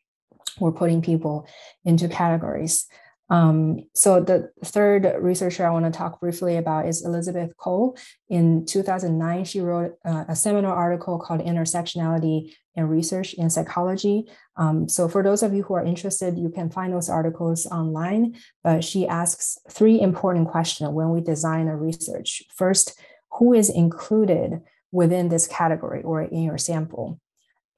or 0.60 0.72
putting 0.72 1.02
people 1.02 1.48
into 1.84 2.08
categories 2.08 2.88
um, 3.30 3.80
so 3.96 4.22
the 4.22 4.52
third 4.64 5.16
researcher 5.20 5.66
I 5.66 5.72
want 5.72 5.86
to 5.86 5.92
talk 5.92 6.20
briefly 6.20 6.58
about 6.58 6.88
is 6.88 7.04
Elizabeth 7.04 7.58
Cole. 7.58 7.98
In 8.30 8.66
2009, 8.66 9.46
she 9.46 9.62
wrote 9.62 9.94
uh, 10.06 10.26
a 10.28 10.36
seminal 10.36 10.72
article 10.72 11.18
called 11.18 11.42
Intersectionality 11.42 12.54
and 12.76 12.90
Research 12.90 13.34
in 13.34 13.50
Psychology. 13.50 14.26
Um, 14.58 14.88
so 14.88 15.08
for 15.08 15.24
those 15.24 15.42
of 15.42 15.54
you 15.54 15.64
who 15.64 15.74
are 15.74 15.84
interested, 15.84 16.38
you 16.38 16.50
can 16.50 16.70
find 16.70 16.94
those 16.94 17.10
articles 17.10 17.66
online. 17.66 18.36
But 18.64 18.84
she 18.84 19.08
asks 19.08 19.58
three 19.72 20.00
important 20.00 20.50
questions 20.50 20.92
when 20.92 21.10
we 21.10 21.22
design 21.22 21.68
a 21.68 21.76
research. 21.76 22.44
First, 22.56 23.00
who 23.32 23.54
is 23.54 23.70
included 23.70 24.62
within 24.92 25.30
this 25.30 25.48
category 25.48 26.04
or 26.04 26.22
in 26.22 26.44
your 26.44 26.60
sample? 26.60 27.20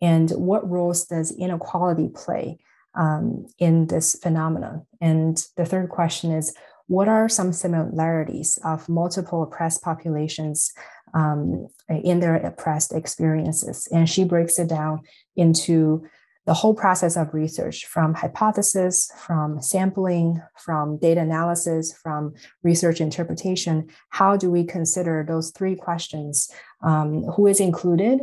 And 0.02 0.30
what 0.32 0.70
roles 0.70 1.06
does 1.06 1.32
inequality 1.32 2.10
play? 2.14 2.60
Um, 2.98 3.48
in 3.60 3.88
this 3.88 4.16
phenomenon? 4.22 4.86
And 5.00 5.42
the 5.56 5.66
third 5.66 5.90
question 5.90 6.32
is 6.32 6.54
what 6.88 7.10
are 7.10 7.28
some 7.30 7.52
similarities 7.52 8.58
of 8.64 8.88
multiple 8.88 9.44
oppressed 9.44 9.82
populations 9.84 10.74
um, 11.14 11.68
in 11.90 12.20
their 12.20 12.38
oppressed 12.38 12.94
experiences? 12.94 13.88
And 13.92 14.10
she 14.10 14.24
breaks 14.24 14.58
it 14.58 14.70
down 14.70 15.02
into 15.36 16.08
the 16.46 16.54
whole 16.54 16.74
process 16.74 17.18
of 17.18 17.34
research 17.34 17.86
from 17.86 18.14
hypothesis, 18.14 19.12
from 19.18 19.62
sampling, 19.62 20.42
from 20.56 20.98
data 20.98 21.20
analysis, 21.20 21.92
from 21.92 22.34
research 22.64 23.02
interpretation. 23.02 23.90
How 24.12 24.38
do 24.38 24.50
we 24.50 24.64
consider 24.64 25.26
those 25.28 25.52
three 25.52 25.76
questions? 25.76 26.50
Um, 26.82 27.24
who 27.24 27.48
is 27.48 27.60
included 27.60 28.22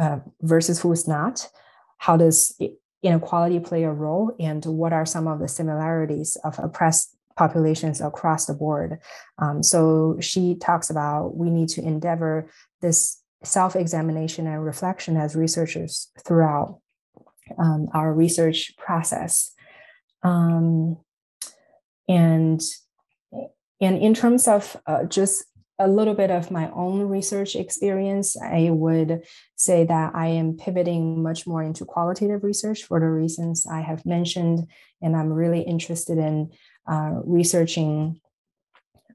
uh, 0.00 0.20
versus 0.40 0.80
who 0.80 0.90
is 0.90 1.06
not? 1.06 1.50
How 1.98 2.16
does 2.16 2.58
inequality 3.06 3.60
play 3.60 3.84
a 3.84 3.92
role 3.92 4.34
and 4.38 4.64
what 4.64 4.92
are 4.92 5.06
some 5.06 5.26
of 5.26 5.38
the 5.38 5.48
similarities 5.48 6.36
of 6.44 6.58
oppressed 6.58 7.16
populations 7.36 8.00
across 8.00 8.46
the 8.46 8.54
board. 8.54 8.98
Um, 9.38 9.62
so 9.62 10.16
she 10.20 10.54
talks 10.54 10.90
about 10.90 11.36
we 11.36 11.50
need 11.50 11.68
to 11.70 11.82
endeavor 11.82 12.50
this 12.80 13.22
self-examination 13.44 14.46
and 14.46 14.64
reflection 14.64 15.16
as 15.16 15.36
researchers 15.36 16.10
throughout 16.24 16.80
um, 17.58 17.88
our 17.92 18.12
research 18.12 18.72
process. 18.76 19.52
Um, 20.22 20.98
and 22.08 22.62
and 23.80 23.98
in 23.98 24.14
terms 24.14 24.48
of 24.48 24.76
uh, 24.86 25.04
just 25.04 25.44
a 25.78 25.88
little 25.88 26.14
bit 26.14 26.30
of 26.30 26.50
my 26.50 26.70
own 26.70 27.02
research 27.02 27.54
experience, 27.54 28.36
I 28.40 28.70
would 28.70 29.24
say 29.56 29.84
that 29.84 30.14
I 30.14 30.28
am 30.28 30.56
pivoting 30.56 31.22
much 31.22 31.46
more 31.46 31.62
into 31.62 31.84
qualitative 31.84 32.42
research 32.44 32.84
for 32.84 32.98
the 32.98 33.10
reasons 33.10 33.66
I 33.66 33.80
have 33.80 34.06
mentioned. 34.06 34.68
And 35.02 35.14
I'm 35.14 35.32
really 35.32 35.60
interested 35.60 36.18
in 36.18 36.50
uh, 36.86 37.20
researching 37.24 38.20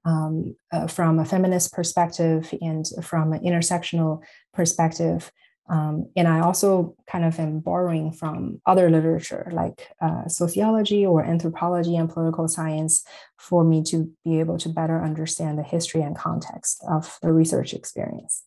um, 0.05 0.55
uh, 0.71 0.87
from 0.87 1.19
a 1.19 1.25
feminist 1.25 1.73
perspective 1.73 2.53
and 2.61 2.85
from 3.03 3.33
an 3.33 3.43
intersectional 3.43 4.21
perspective 4.53 5.31
um, 5.69 6.09
and 6.15 6.27
I 6.27 6.41
also 6.41 6.95
kind 7.07 7.23
of 7.23 7.39
am 7.39 7.59
borrowing 7.59 8.11
from 8.11 8.61
other 8.65 8.89
literature 8.89 9.49
like 9.53 9.87
uh, 10.01 10.27
sociology 10.27 11.05
or 11.05 11.23
anthropology 11.23 11.95
and 11.95 12.09
political 12.09 12.47
science 12.47 13.03
for 13.37 13.63
me 13.63 13.83
to 13.83 14.11
be 14.25 14.39
able 14.39 14.57
to 14.59 14.69
better 14.69 15.01
understand 15.01 15.57
the 15.57 15.63
history 15.63 16.01
and 16.01 16.15
context 16.15 16.83
of 16.89 17.17
the 17.21 17.31
research 17.31 17.73
experience. 17.73 18.43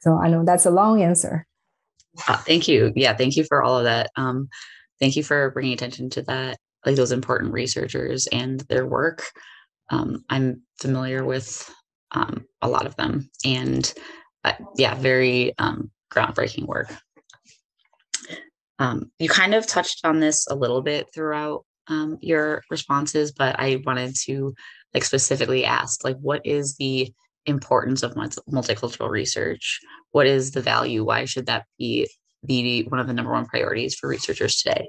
So 0.00 0.18
I 0.18 0.28
know 0.28 0.44
that's 0.44 0.66
a 0.66 0.70
long 0.70 1.02
answer. 1.02 1.46
Uh, 2.28 2.36
thank 2.38 2.68
you. 2.68 2.92
Yeah, 2.94 3.14
thank 3.16 3.36
you 3.36 3.44
for 3.44 3.62
all 3.62 3.78
of 3.78 3.84
that. 3.84 4.10
Um, 4.16 4.48
thank 5.00 5.16
you 5.16 5.24
for 5.24 5.50
bringing 5.50 5.72
attention 5.72 6.10
to 6.10 6.22
that, 6.22 6.58
like 6.86 6.96
those 6.96 7.12
important 7.12 7.52
researchers 7.52 8.26
and 8.28 8.60
their 8.60 8.86
work. 8.86 9.24
Um, 9.90 10.24
I'm 10.30 10.62
familiar 10.80 11.24
with 11.24 11.70
um, 12.12 12.46
a 12.62 12.68
lot 12.68 12.86
of 12.86 12.96
them, 12.96 13.28
and 13.44 13.92
uh, 14.44 14.52
yeah, 14.76 14.94
very 14.94 15.52
um, 15.58 15.90
groundbreaking 16.14 16.66
work. 16.66 16.92
Um, 18.78 19.10
you 19.18 19.28
kind 19.28 19.54
of 19.54 19.66
touched 19.66 20.04
on 20.04 20.20
this 20.20 20.46
a 20.48 20.54
little 20.54 20.82
bit 20.82 21.06
throughout 21.14 21.64
um, 21.88 22.18
your 22.20 22.62
responses, 22.70 23.32
but 23.32 23.58
I 23.58 23.82
wanted 23.84 24.16
to 24.24 24.54
like 24.92 25.04
specifically 25.04 25.64
ask, 25.64 26.04
like, 26.04 26.16
what 26.18 26.44
is 26.44 26.76
the 26.76 27.12
importance 27.46 28.02
of 28.02 28.14
multicultural 28.14 29.10
research? 29.10 29.80
What 30.12 30.26
is 30.26 30.52
the 30.52 30.62
value? 30.62 31.04
Why 31.04 31.24
should 31.24 31.46
that 31.46 31.66
be 31.78 32.08
the 32.42 32.84
one 32.84 33.00
of 33.00 33.06
the 33.06 33.12
number 33.12 33.32
one 33.32 33.46
priorities 33.46 33.94
for 33.94 34.08
researchers 34.08 34.56
today? 34.56 34.88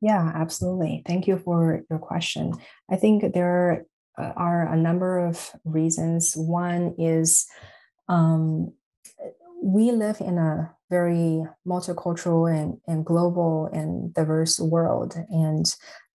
Yeah, 0.00 0.30
absolutely. 0.34 1.02
Thank 1.06 1.26
you 1.26 1.38
for 1.38 1.82
your 1.88 1.98
question. 1.98 2.52
I 2.90 2.96
think 2.96 3.32
there 3.32 3.86
are 4.18 4.66
a 4.72 4.76
number 4.76 5.26
of 5.26 5.50
reasons. 5.64 6.34
One 6.36 6.94
is 6.98 7.46
um, 8.08 8.72
we 9.62 9.90
live 9.92 10.20
in 10.20 10.38
a 10.38 10.72
very 10.90 11.44
multicultural 11.66 12.52
and, 12.52 12.78
and 12.86 13.04
global 13.04 13.68
and 13.72 14.14
diverse 14.14 14.60
world. 14.60 15.14
And 15.28 15.66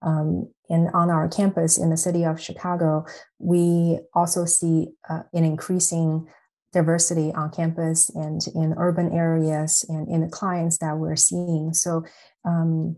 um, 0.03 0.49
and 0.69 0.89
on 0.93 1.11
our 1.11 1.27
campus 1.27 1.77
in 1.77 1.89
the 1.89 1.97
city 1.97 2.23
of 2.23 2.41
Chicago, 2.41 3.05
we 3.37 3.99
also 4.15 4.45
see 4.45 4.87
uh, 5.09 5.23
an 5.33 5.43
increasing 5.43 6.27
diversity 6.73 7.31
on 7.33 7.51
campus 7.51 8.09
and 8.09 8.41
in 8.55 8.73
urban 8.77 9.11
areas 9.11 9.85
and 9.89 10.07
in 10.07 10.21
the 10.21 10.29
clients 10.29 10.77
that 10.77 10.97
we're 10.97 11.17
seeing. 11.17 11.73
So 11.73 12.03
um, 12.45 12.95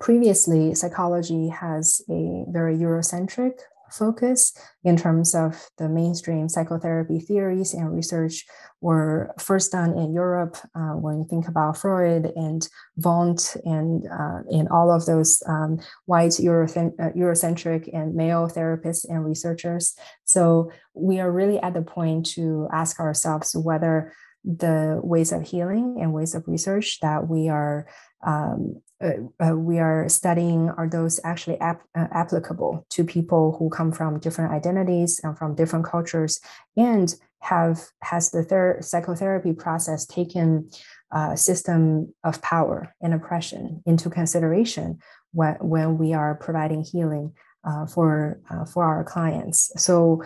previously, 0.00 0.74
psychology 0.74 1.48
has 1.48 2.02
a 2.10 2.44
very 2.48 2.76
Eurocentric 2.76 3.52
focus 3.98 4.52
in 4.82 4.96
terms 4.96 5.34
of 5.34 5.68
the 5.78 5.88
mainstream 5.88 6.48
psychotherapy 6.48 7.20
theories 7.20 7.74
and 7.74 7.94
research 7.94 8.44
were 8.80 9.32
first 9.38 9.72
done 9.72 9.96
in 9.96 10.12
Europe 10.12 10.56
uh, 10.74 10.92
when 10.92 11.18
you 11.18 11.26
think 11.28 11.48
about 11.48 11.76
Freud 11.78 12.32
and 12.36 12.68
Wundt 12.96 13.56
and, 13.64 14.06
uh, 14.06 14.40
and 14.50 14.68
all 14.68 14.90
of 14.92 15.06
those 15.06 15.42
um, 15.46 15.80
white 16.06 16.32
Eurocent- 16.32 16.98
uh, 17.00 17.12
Eurocentric 17.16 17.88
and 17.92 18.14
male 18.14 18.48
therapists 18.48 19.08
and 19.08 19.24
researchers. 19.24 19.94
So 20.24 20.70
we 20.92 21.20
are 21.20 21.32
really 21.32 21.58
at 21.60 21.74
the 21.74 21.82
point 21.82 22.26
to 22.34 22.68
ask 22.72 23.00
ourselves 23.00 23.56
whether 23.56 24.12
the 24.44 25.00
ways 25.02 25.32
of 25.32 25.42
healing 25.42 25.96
and 26.00 26.12
ways 26.12 26.34
of 26.34 26.46
research 26.46 27.00
that 27.00 27.28
we 27.28 27.48
are 27.48 27.86
um, 28.24 28.80
uh, 29.02 29.44
uh, 29.44 29.56
we 29.56 29.78
are 29.78 30.08
studying 30.08 30.70
are 30.70 30.88
those 30.88 31.20
actually 31.24 31.58
ap- 31.60 31.82
uh, 31.96 32.06
applicable 32.12 32.86
to 32.90 33.04
people 33.04 33.56
who 33.58 33.68
come 33.68 33.92
from 33.92 34.20
different 34.20 34.52
identities 34.52 35.20
and 35.22 35.36
from 35.36 35.54
different 35.54 35.84
cultures 35.84 36.40
and 36.76 37.14
have 37.40 37.80
has 38.00 38.30
the 38.30 38.42
ther- 38.42 38.78
psychotherapy 38.80 39.52
process 39.52 40.06
taken 40.06 40.70
a 41.12 41.18
uh, 41.18 41.36
system 41.36 42.12
of 42.24 42.40
power 42.40 42.94
and 43.02 43.12
oppression 43.12 43.82
into 43.84 44.08
consideration 44.08 44.98
when, 45.32 45.54
when 45.60 45.98
we 45.98 46.14
are 46.14 46.34
providing 46.36 46.82
healing 46.82 47.32
uh, 47.68 47.86
for 47.86 48.40
for 48.72 48.84
our 48.84 49.04
clients. 49.04 49.70
So 49.76 50.22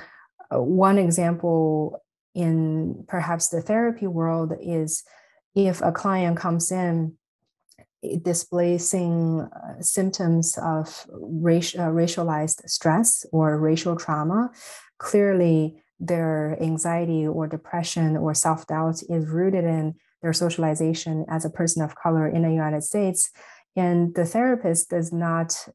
one 0.51 0.99
example 0.99 2.03
in 2.35 3.05
perhaps 3.09 3.49
the 3.49 3.61
therapy 3.61 4.07
world 4.07 4.53
is 4.61 5.03
if 5.55 5.83
a 5.83 5.93
client 5.93 6.37
comes 6.37 6.71
in 6.71 7.17
displacing 8.23 9.41
uh, 9.41 9.81
symptoms 9.81 10.59
of 10.63 11.07
racial, 11.11 11.81
uh, 11.81 11.89
racialized 11.89 12.69
stress 12.69 13.27
or 13.33 13.59
racial 13.59 13.97
trauma, 13.97 14.51
clearly 14.99 15.83
their 16.01 16.57
anxiety 16.63 17.27
or 17.27 17.49
depression 17.49 18.17
or 18.17 18.35
self 18.35 18.67
doubt 18.67 19.03
is 19.09 19.27
rooted 19.27 19.65
in 19.65 19.95
their 20.23 20.33
socialization 20.33 21.25
as 21.29 21.45
a 21.45 21.51
person 21.51 21.83
of 21.83 21.97
color 21.97 22.29
in 22.29 22.43
the 22.43 22.51
United 22.51 22.83
States. 22.83 23.31
And 23.77 24.15
the 24.15 24.25
therapist 24.25 24.91
does 24.91 25.13
not 25.13 25.69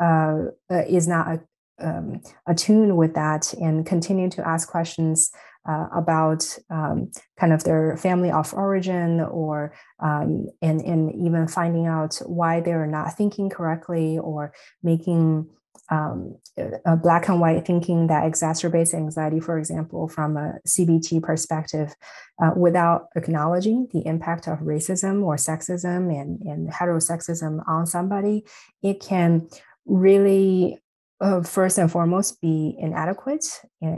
uh, 0.00 0.44
uh 0.70 0.84
is 0.88 1.06
not 1.06 1.40
um, 1.78 2.20
attuned 2.46 2.96
with 2.96 3.14
that 3.14 3.52
and 3.54 3.84
continue 3.84 4.30
to 4.30 4.46
ask 4.46 4.68
questions 4.68 5.30
uh, 5.66 5.88
about 5.94 6.58
um, 6.70 7.10
kind 7.38 7.52
of 7.52 7.64
their 7.64 7.96
family 7.96 8.30
of 8.30 8.52
origin 8.54 9.20
or 9.20 9.74
um, 10.00 10.46
and, 10.62 10.80
and 10.80 11.14
even 11.14 11.48
finding 11.48 11.86
out 11.86 12.16
why 12.26 12.60
they're 12.60 12.86
not 12.86 13.16
thinking 13.16 13.50
correctly 13.50 14.18
or 14.18 14.52
making 14.82 15.48
um, 15.90 16.36
a 16.84 16.96
black 16.96 17.28
and 17.28 17.40
white 17.40 17.64
thinking 17.64 18.08
that 18.08 18.24
exacerbates 18.24 18.94
anxiety, 18.94 19.40
for 19.40 19.58
example, 19.58 20.08
from 20.08 20.36
a 20.36 20.54
CBT 20.66 21.22
perspective, 21.22 21.94
uh, 22.42 22.52
without 22.56 23.06
acknowledging 23.14 23.88
the 23.92 24.04
impact 24.06 24.48
of 24.48 24.58
racism 24.60 25.22
or 25.22 25.36
sexism 25.36 26.12
and, 26.12 26.40
and 26.42 26.72
heterosexism 26.72 27.62
on 27.68 27.86
somebody, 27.86 28.44
it 28.82 29.00
can 29.00 29.48
really 29.84 30.80
uh, 31.20 31.42
first 31.42 31.78
and 31.78 31.90
foremost 31.90 32.40
be 32.40 32.76
inadequate, 32.78 33.44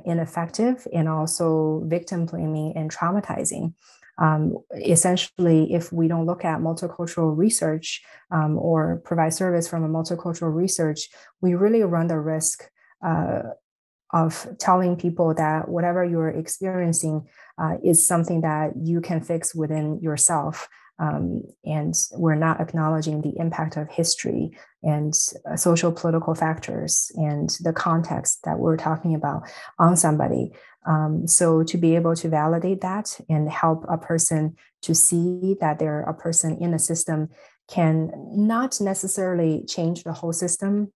ineffective, 0.05 0.87
and 0.93 1.09
also 1.09 1.83
victim 1.87 2.27
blaming 2.27 2.77
and 2.77 2.91
traumatizing. 2.91 3.75
Um, 4.19 4.59
essentially, 4.75 5.73
if 5.73 5.93
we 5.93 6.09
don't 6.09 6.27
look 6.27 6.45
at 6.45 6.61
multicultural 6.61 7.37
research 7.37 8.03
um, 8.31 8.59
or 8.59 9.01
provide 9.05 9.33
service 9.33 9.69
from 9.69 9.85
a 9.85 9.89
multicultural 9.89 10.53
research, 10.53 11.09
we 11.41 11.55
really 11.55 11.83
run 11.83 12.09
the 12.09 12.19
risk 12.19 12.69
uh, 13.05 13.43
of 14.13 14.49
telling 14.59 14.97
people 14.97 15.35
that 15.35 15.69
whatever 15.69 16.05
you're 16.05 16.31
experiencing 16.31 17.27
uh, 17.59 17.77
is 17.85 18.07
something 18.07 18.41
that 18.41 18.73
you 18.83 19.01
can 19.01 19.21
fix 19.21 19.55
within 19.55 20.01
yourself. 20.01 20.69
Um, 20.99 21.43
and 21.65 21.95
we're 22.13 22.35
not 22.35 22.61
acknowledging 22.61 23.23
the 23.23 23.35
impact 23.39 23.77
of 23.77 23.89
history 23.89 24.51
and 24.83 25.15
uh, 25.49 25.57
social 25.57 25.93
political 25.93 26.35
factors 26.35 27.13
and 27.15 27.51
the 27.61 27.73
context 27.73 28.41
that 28.45 28.59
we're 28.59 28.77
talking 28.77 29.15
about 29.15 29.43
on 29.79 29.97
somebody. 29.97 30.53
Um, 30.87 31.27
so 31.27 31.63
to 31.65 31.77
be 31.77 31.95
able 31.97 32.17
to 32.17 32.29
validate 32.29 32.81
that 32.81 33.21
and 33.29 33.51
help 33.51 33.85
a 33.89 33.99
person 33.99 34.57
to 34.83 34.95
see 34.95 35.57
that 35.61 35.79
they're 35.79 36.03
a 36.03 36.15
person 36.15 36.57
in 36.61 36.75
a 36.75 36.79
system 36.79 37.29
can 37.69 38.11
not 38.33 38.81
necessarily 38.81 39.65
change 39.67 40.03
the 40.03 40.13
whole 40.13 40.33
system. 40.33 40.93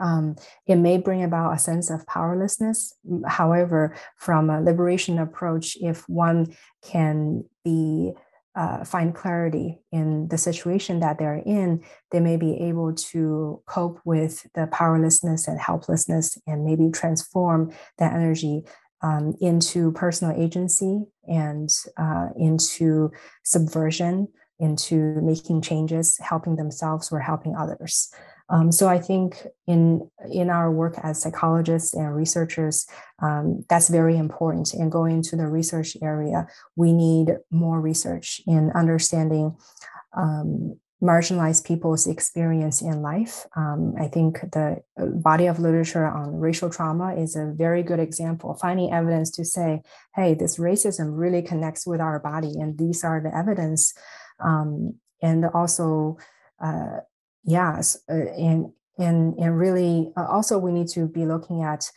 Um, 0.00 0.36
it 0.66 0.76
may 0.76 0.98
bring 0.98 1.22
about 1.22 1.54
a 1.54 1.58
sense 1.58 1.90
of 1.90 2.06
powerlessness. 2.06 2.94
However, 3.26 3.94
from 4.16 4.50
a 4.50 4.60
liberation 4.60 5.18
approach, 5.18 5.76
if 5.80 6.08
one 6.08 6.56
can 6.82 7.44
be 7.64 8.12
uh, 8.54 8.84
find 8.84 9.14
clarity 9.14 9.80
in 9.92 10.28
the 10.28 10.38
situation 10.38 11.00
that 11.00 11.18
they're 11.18 11.42
in, 11.46 11.82
they 12.10 12.20
may 12.20 12.36
be 12.36 12.54
able 12.60 12.92
to 12.94 13.62
cope 13.66 14.00
with 14.04 14.46
the 14.54 14.66
powerlessness 14.66 15.48
and 15.48 15.58
helplessness 15.58 16.38
and 16.46 16.64
maybe 16.64 16.90
transform 16.90 17.72
that 17.98 18.12
energy 18.12 18.64
um, 19.02 19.34
into 19.40 19.92
personal 19.92 20.38
agency 20.40 21.02
and 21.26 21.70
uh, 21.96 22.28
into 22.36 23.10
subversion, 23.42 24.28
into 24.58 25.20
making 25.22 25.62
changes, 25.62 26.18
helping 26.18 26.56
themselves 26.56 27.10
or 27.10 27.20
helping 27.20 27.56
others. 27.56 28.12
Um, 28.52 28.70
so 28.70 28.86
I 28.86 28.98
think 28.98 29.46
in 29.66 30.08
in 30.30 30.50
our 30.50 30.70
work 30.70 30.94
as 31.02 31.22
psychologists 31.22 31.94
and 31.94 32.14
researchers, 32.14 32.86
um, 33.22 33.64
that's 33.68 33.88
very 33.88 34.16
important. 34.16 34.74
And 34.74 34.92
going 34.92 35.16
into 35.16 35.36
the 35.36 35.48
research 35.48 35.96
area, 36.02 36.46
we 36.76 36.92
need 36.92 37.38
more 37.50 37.80
research 37.80 38.42
in 38.46 38.70
understanding 38.74 39.56
um, 40.14 40.76
marginalized 41.02 41.64
people's 41.64 42.06
experience 42.06 42.80
in 42.80 43.02
life. 43.02 43.44
Um, 43.56 43.94
I 43.98 44.06
think 44.06 44.40
the 44.52 44.82
uh, 45.00 45.06
body 45.06 45.46
of 45.46 45.58
literature 45.58 46.06
on 46.06 46.38
racial 46.38 46.70
trauma 46.70 47.16
is 47.16 47.34
a 47.34 47.52
very 47.56 47.82
good 47.82 47.98
example, 47.98 48.54
finding 48.54 48.92
evidence 48.92 49.30
to 49.32 49.44
say, 49.44 49.82
hey, 50.14 50.34
this 50.34 50.58
racism 50.58 51.18
really 51.18 51.42
connects 51.42 51.86
with 51.86 52.00
our 52.00 52.20
body, 52.20 52.52
and 52.60 52.78
these 52.78 53.02
are 53.02 53.20
the 53.20 53.36
evidence. 53.36 53.94
Um, 54.38 54.96
and 55.20 55.46
also, 55.46 56.18
uh, 56.62 57.00
yes 57.44 57.98
uh, 58.08 58.14
and 58.14 58.72
and 58.98 59.34
and 59.38 59.58
really 59.58 60.12
uh, 60.16 60.26
also 60.26 60.58
we 60.58 60.72
need 60.72 60.88
to 60.88 61.06
be 61.06 61.24
looking 61.24 61.62
at 61.62 61.90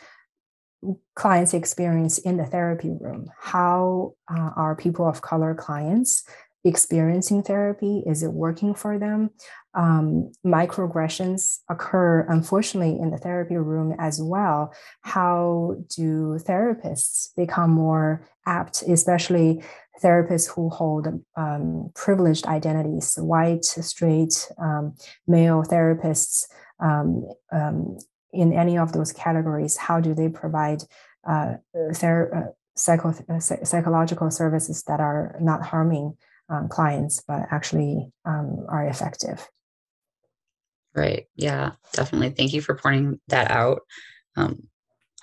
clients 1.16 1.54
experience 1.54 2.18
in 2.18 2.38
the 2.38 2.46
therapy 2.46 2.92
room. 3.00 3.30
How 3.38 4.14
uh, 4.30 4.52
are 4.56 4.76
people 4.76 5.08
of 5.08 5.22
color 5.22 5.56
clients 5.56 6.24
experiencing 6.66 7.44
therapy? 7.44 8.04
Is 8.06 8.24
it 8.24 8.34
working 8.34 8.74
for 8.74 8.98
them? 9.00 9.30
Um, 9.74 10.32
microaggressions 10.46 11.60
occur 11.70 12.26
unfortunately 12.28 13.00
in 13.00 13.12
the 13.12 13.18
therapy 13.18 13.56
room 13.56 13.96
as 14.00 14.22
well. 14.22 14.74
How 15.02 15.76
do 15.96 16.40
therapists 16.40 17.30
become 17.38 17.70
more 17.70 18.28
apt 18.48 18.82
especially 18.84 19.64
therapists 20.04 20.50
who 20.50 20.70
hold 20.70 21.08
um, 21.38 21.92
privileged 21.96 22.46
identities, 22.48 23.16
white, 23.16 23.64
straight, 23.64 24.50
um, 24.58 24.96
male 25.28 25.64
therapists 25.64 26.46
um, 26.80 27.26
um 27.52 27.98
in 28.36 28.52
any 28.52 28.78
of 28.78 28.92
those 28.92 29.14
categories, 29.14 29.78
how 29.78 30.00
do 30.00 30.14
they 30.14 30.28
provide 30.28 30.84
uh, 31.28 31.54
uh, 31.74 31.94
psycho- 32.76 33.14
uh, 33.30 33.40
psychological 33.40 34.30
services 34.30 34.84
that 34.84 35.00
are 35.00 35.38
not 35.42 35.64
harming 35.64 36.18
um, 36.50 36.68
clients, 36.70 37.24
but 37.28 37.44
actually 37.52 38.12
um, 38.26 38.66
are 38.70 38.86
effective? 38.86 39.48
Right. 40.94 41.26
Yeah, 41.36 41.72
definitely. 41.94 42.30
Thank 42.30 42.54
you 42.54 42.62
for 42.62 42.76
pointing 42.76 43.20
that 43.28 43.52
out. 43.52 43.82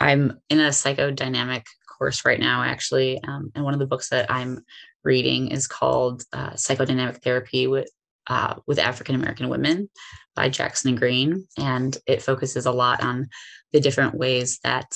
I'm 0.03 0.41
in 0.51 0.61
a 0.61 0.69
psychodynamic 0.69 1.65
course 2.03 2.25
right 2.25 2.41
now, 2.41 2.63
actually. 2.63 3.23
Um, 3.23 3.53
and 3.55 3.65
one 3.65 3.75
of 3.75 3.81
the 3.81 3.87
books 3.87 4.09
that 4.09 4.31
I'm 4.31 4.65
reading 5.05 5.49
is 5.49 5.67
called 5.67 6.25
uh, 6.33 6.51
Psychodynamic 6.51 7.23
Therapy 7.23 7.67
with 7.69 7.89
uh, 8.29 8.57
with 8.67 8.79
African 8.79 9.15
American 9.15 9.49
Women 9.49 9.89
by 10.35 10.49
Jackson 10.49 10.91
and 10.91 10.99
Green, 10.99 11.47
and 11.59 11.97
it 12.07 12.23
focuses 12.23 12.67
a 12.67 12.73
lot 12.73 13.03
on 13.03 13.29
the 13.73 13.81
different 13.81 14.15
ways 14.15 14.59
that 14.65 14.93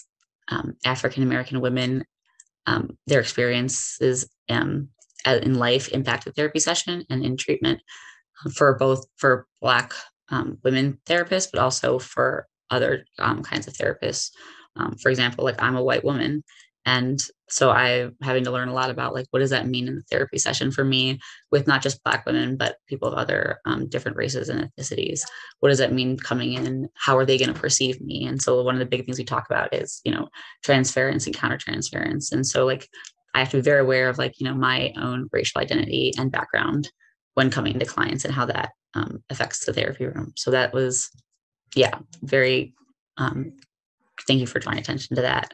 um, 0.48 0.74
African 0.84 1.22
American 1.22 1.60
women 1.60 2.04
um, 2.66 2.98
their 3.06 3.20
experiences 3.20 4.28
um, 4.48 4.88
in 5.24 5.54
life 5.54 5.88
impact 5.88 6.24
the 6.24 6.32
therapy 6.32 6.58
session 6.58 7.04
and 7.10 7.24
in 7.24 7.36
treatment 7.36 7.80
um, 8.44 8.52
for 8.52 8.74
both 8.76 9.06
for 9.16 9.46
Black 9.60 9.92
um, 10.28 10.58
women 10.64 10.98
therapists, 11.06 11.48
but 11.52 11.60
also 11.60 11.98
for 11.98 12.46
other 12.70 13.04
um, 13.18 13.42
kinds 13.42 13.66
of 13.66 13.74
therapists. 13.74 14.30
for 15.00 15.10
example, 15.10 15.44
like 15.44 15.60
I'm 15.62 15.76
a 15.76 15.82
white 15.82 16.04
woman, 16.04 16.42
and 16.86 17.18
so 17.48 17.70
I'm 17.70 18.16
having 18.22 18.44
to 18.44 18.50
learn 18.50 18.68
a 18.68 18.74
lot 18.74 18.90
about 18.90 19.12
like 19.12 19.26
what 19.30 19.40
does 19.40 19.50
that 19.50 19.66
mean 19.66 19.88
in 19.88 19.96
the 19.96 20.02
therapy 20.10 20.38
session 20.38 20.70
for 20.70 20.84
me 20.84 21.18
with 21.50 21.66
not 21.66 21.82
just 21.82 22.02
Black 22.02 22.24
women 22.26 22.56
but 22.56 22.76
people 22.88 23.08
of 23.08 23.14
other 23.14 23.58
um, 23.66 23.88
different 23.88 24.16
races 24.16 24.48
and 24.48 24.70
ethnicities. 24.70 25.20
What 25.60 25.68
does 25.68 25.78
that 25.78 25.92
mean 25.92 26.16
coming 26.16 26.54
in? 26.54 26.88
How 26.94 27.16
are 27.16 27.26
they 27.26 27.38
going 27.38 27.52
to 27.52 27.60
perceive 27.60 28.00
me? 28.00 28.24
And 28.24 28.40
so 28.40 28.62
one 28.62 28.74
of 28.74 28.78
the 28.78 28.86
big 28.86 29.04
things 29.04 29.18
we 29.18 29.24
talk 29.24 29.46
about 29.50 29.74
is 29.74 30.00
you 30.04 30.12
know 30.12 30.28
transference 30.64 31.26
and 31.26 31.36
countertransference. 31.36 32.32
And 32.32 32.46
so 32.46 32.64
like 32.64 32.88
I 33.36 33.40
have 33.40 33.50
to 33.50 33.58
be 33.58 33.62
very 33.62 33.80
aware 33.80 34.08
of 34.08 34.16
like 34.16 34.40
you 34.40 34.44
know 34.44 34.54
my 34.54 34.92
own 34.96 35.28
racial 35.30 35.60
identity 35.60 36.12
and 36.18 36.32
background 36.32 36.90
when 37.34 37.50
coming 37.50 37.78
to 37.78 37.84
clients 37.84 38.24
and 38.24 38.32
how 38.32 38.46
that 38.46 38.70
um, 38.94 39.22
affects 39.28 39.66
the 39.66 39.74
therapy 39.74 40.06
room. 40.06 40.32
So 40.36 40.50
that 40.50 40.72
was 40.72 41.10
yeah 41.74 41.98
very 42.22 42.74
um, 43.18 43.52
thank 44.26 44.40
you 44.40 44.46
for 44.46 44.58
drawing 44.58 44.78
attention 44.78 45.16
to 45.16 45.22
that. 45.22 45.52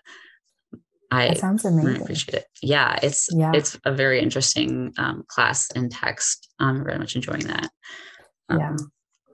I 1.10 1.28
that 1.28 1.38
sounds 1.38 1.64
amazing. 1.64 1.90
Really 1.90 2.02
appreciate 2.02 2.34
it. 2.34 2.46
Yeah, 2.62 2.98
it's 3.02 3.28
yeah. 3.32 3.50
it's 3.52 3.76
a 3.84 3.92
very 3.92 4.20
interesting 4.20 4.92
um, 4.96 5.24
class 5.26 5.68
and 5.74 5.90
text. 5.90 6.48
I'm 6.60 6.84
very 6.84 6.98
much 6.98 7.16
enjoying 7.16 7.48
that. 7.48 7.68
Um, 8.48 8.60
yeah, 8.60 8.76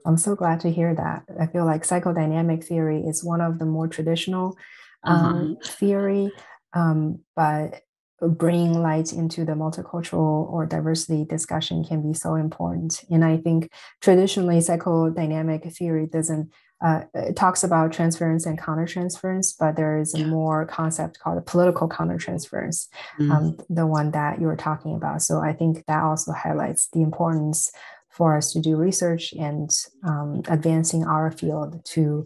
I'm 0.07 0.17
so 0.17 0.35
glad 0.35 0.59
to 0.61 0.71
hear 0.71 0.95
that. 0.95 1.23
I 1.39 1.45
feel 1.45 1.65
like 1.65 1.83
psychodynamic 1.83 2.63
theory 2.63 3.01
is 3.01 3.23
one 3.23 3.41
of 3.41 3.59
the 3.59 3.65
more 3.65 3.87
traditional 3.87 4.57
um, 5.03 5.57
uh-huh. 5.61 5.71
theory, 5.77 6.31
um, 6.73 7.19
but 7.35 7.81
bringing 8.21 8.81
light 8.81 9.13
into 9.13 9.45
the 9.45 9.53
multicultural 9.53 10.51
or 10.51 10.65
diversity 10.65 11.25
discussion 11.25 11.83
can 11.83 12.01
be 12.01 12.13
so 12.13 12.35
important. 12.35 13.03
And 13.09 13.23
I 13.23 13.37
think 13.37 13.71
traditionally 14.01 14.57
psychodynamic 14.57 15.73
theory 15.75 16.07
doesn't 16.07 16.51
uh, 16.81 17.01
it 17.13 17.35
talks 17.35 17.63
about 17.63 17.91
transference 17.91 18.45
and 18.45 18.57
countertransference, 18.57 19.53
but 19.59 19.75
there 19.75 19.99
is 19.99 20.15
a 20.15 20.19
yeah. 20.19 20.27
more 20.27 20.65
concept 20.65 21.19
called 21.19 21.45
political 21.45 21.89
countertransference, 21.89 22.87
mm. 23.19 23.31
um, 23.31 23.57
the 23.69 23.85
one 23.85 24.11
that 24.11 24.39
you 24.39 24.47
were 24.47 24.55
talking 24.55 24.95
about. 24.95 25.21
So 25.21 25.39
I 25.41 25.51
think 25.51 25.85
that 25.87 26.01
also 26.01 26.31
highlights 26.31 26.87
the 26.93 27.01
importance 27.01 27.69
for 28.09 28.37
us 28.37 28.53
to 28.53 28.61
do 28.61 28.77
research 28.77 29.33
and 29.33 29.69
um, 30.05 30.41
advancing 30.47 31.03
our 31.03 31.31
field 31.31 31.83
to 31.85 32.25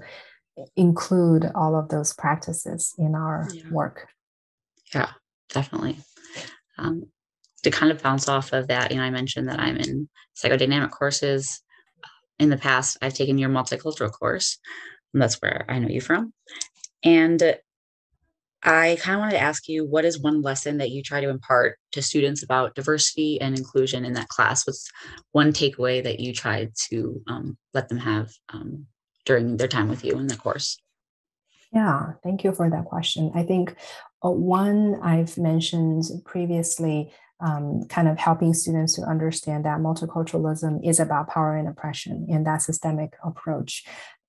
include 0.75 1.49
all 1.55 1.75
of 1.75 1.89
those 1.89 2.13
practices 2.13 2.93
in 2.99 3.15
our 3.15 3.49
yeah. 3.51 3.63
work. 3.71 4.07
Yeah, 4.93 5.09
definitely. 5.49 5.97
Um, 6.77 7.05
to 7.63 7.71
kind 7.71 7.91
of 7.91 8.01
bounce 8.01 8.27
off 8.27 8.53
of 8.53 8.67
that, 8.67 8.91
you 8.91 8.97
know, 8.97 9.03
I 9.03 9.09
mentioned 9.09 9.47
that 9.47 9.59
I'm 9.59 9.77
in 9.77 10.09
psychodynamic 10.35 10.91
courses 10.91 11.63
in 12.39 12.49
the 12.49 12.57
past, 12.57 12.97
I've 13.01 13.13
taken 13.13 13.37
your 13.37 13.49
multicultural 13.49 14.11
course. 14.11 14.57
that's 15.13 15.41
where 15.41 15.65
I 15.69 15.79
know 15.79 15.87
you 15.87 16.01
from. 16.01 16.33
And 17.03 17.41
I 18.63 18.97
kind 19.01 19.15
of 19.15 19.19
wanted 19.19 19.33
to 19.33 19.41
ask 19.41 19.67
you 19.67 19.85
what 19.85 20.05
is 20.05 20.19
one 20.19 20.41
lesson 20.41 20.77
that 20.77 20.91
you 20.91 21.03
try 21.03 21.19
to 21.21 21.29
impart 21.29 21.77
to 21.91 22.01
students 22.01 22.43
about 22.43 22.75
diversity 22.75 23.39
and 23.41 23.57
inclusion 23.57 24.05
in 24.05 24.13
that 24.13 24.29
class? 24.29 24.65
What's 24.65 24.89
one 25.31 25.51
takeaway 25.51 26.03
that 26.03 26.19
you 26.19 26.33
try 26.33 26.69
to 26.89 27.21
um, 27.27 27.57
let 27.73 27.89
them 27.89 27.99
have 27.99 28.31
um, 28.53 28.87
during 29.25 29.57
their 29.57 29.67
time 29.67 29.89
with 29.89 30.05
you 30.05 30.13
in 30.13 30.27
the 30.27 30.37
course? 30.37 30.79
Yeah, 31.73 32.13
thank 32.23 32.43
you 32.43 32.53
for 32.53 32.69
that 32.69 32.85
question. 32.85 33.31
I 33.35 33.43
think 33.43 33.75
one 34.31 34.99
I've 35.01 35.37
mentioned 35.37 36.05
previously 36.25 37.11
um, 37.39 37.85
kind 37.89 38.07
of 38.07 38.17
helping 38.17 38.53
students 38.53 38.95
to 38.95 39.01
understand 39.01 39.65
that 39.65 39.79
multiculturalism 39.79 40.79
is 40.87 40.99
about 40.99 41.27
power 41.27 41.57
and 41.57 41.67
oppression 41.67 42.27
and 42.29 42.47
that 42.47 42.61
systemic 42.61 43.15
approach. 43.23 43.83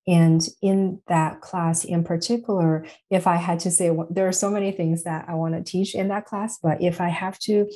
And 0.07 0.47
in 0.61 1.01
that 1.07 1.41
class 1.41 1.83
in 1.83 2.03
particular, 2.03 2.85
if 3.09 3.25
I 3.25 3.37
had 3.37 3.59
to 3.61 3.71
say, 3.71 3.89
there 4.11 4.27
are 4.27 4.33
so 4.33 4.51
many 4.51 4.71
things 4.71 5.03
that 5.03 5.25
I 5.27 5.33
want 5.33 5.55
to 5.55 5.63
teach 5.63 5.95
in 5.95 6.09
that 6.09 6.25
class, 6.25 6.59
but 6.61 6.81
if 6.81 7.01
I 7.01 7.09
have 7.09 7.39
to 7.39 7.67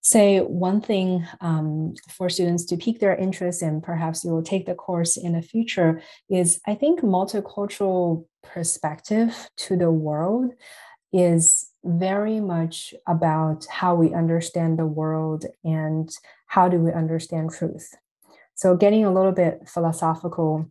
say 0.00 0.40
one 0.40 0.80
thing 0.80 1.24
um, 1.40 1.94
for 2.08 2.28
students 2.28 2.64
to 2.66 2.76
pique 2.76 2.98
their 2.98 3.14
interest 3.14 3.62
and 3.62 3.82
perhaps 3.82 4.24
you 4.24 4.30
will 4.30 4.42
take 4.42 4.66
the 4.66 4.74
course 4.74 5.16
in 5.16 5.34
the 5.34 5.42
future, 5.42 6.02
is 6.28 6.60
I 6.66 6.74
think 6.74 7.00
multicultural 7.00 8.24
perspective 8.42 9.48
to 9.58 9.76
the 9.76 9.90
world 9.90 10.54
is 11.12 11.70
very 11.84 12.40
much 12.40 12.94
about 13.06 13.66
how 13.70 13.94
we 13.94 14.12
understand 14.12 14.78
the 14.78 14.86
world 14.86 15.44
and 15.64 16.10
how 16.46 16.68
do 16.68 16.78
we 16.78 16.92
understand 16.92 17.50
truth. 17.52 17.94
So, 18.54 18.76
getting 18.76 19.04
a 19.04 19.12
little 19.12 19.32
bit 19.32 19.68
philosophical, 19.68 20.70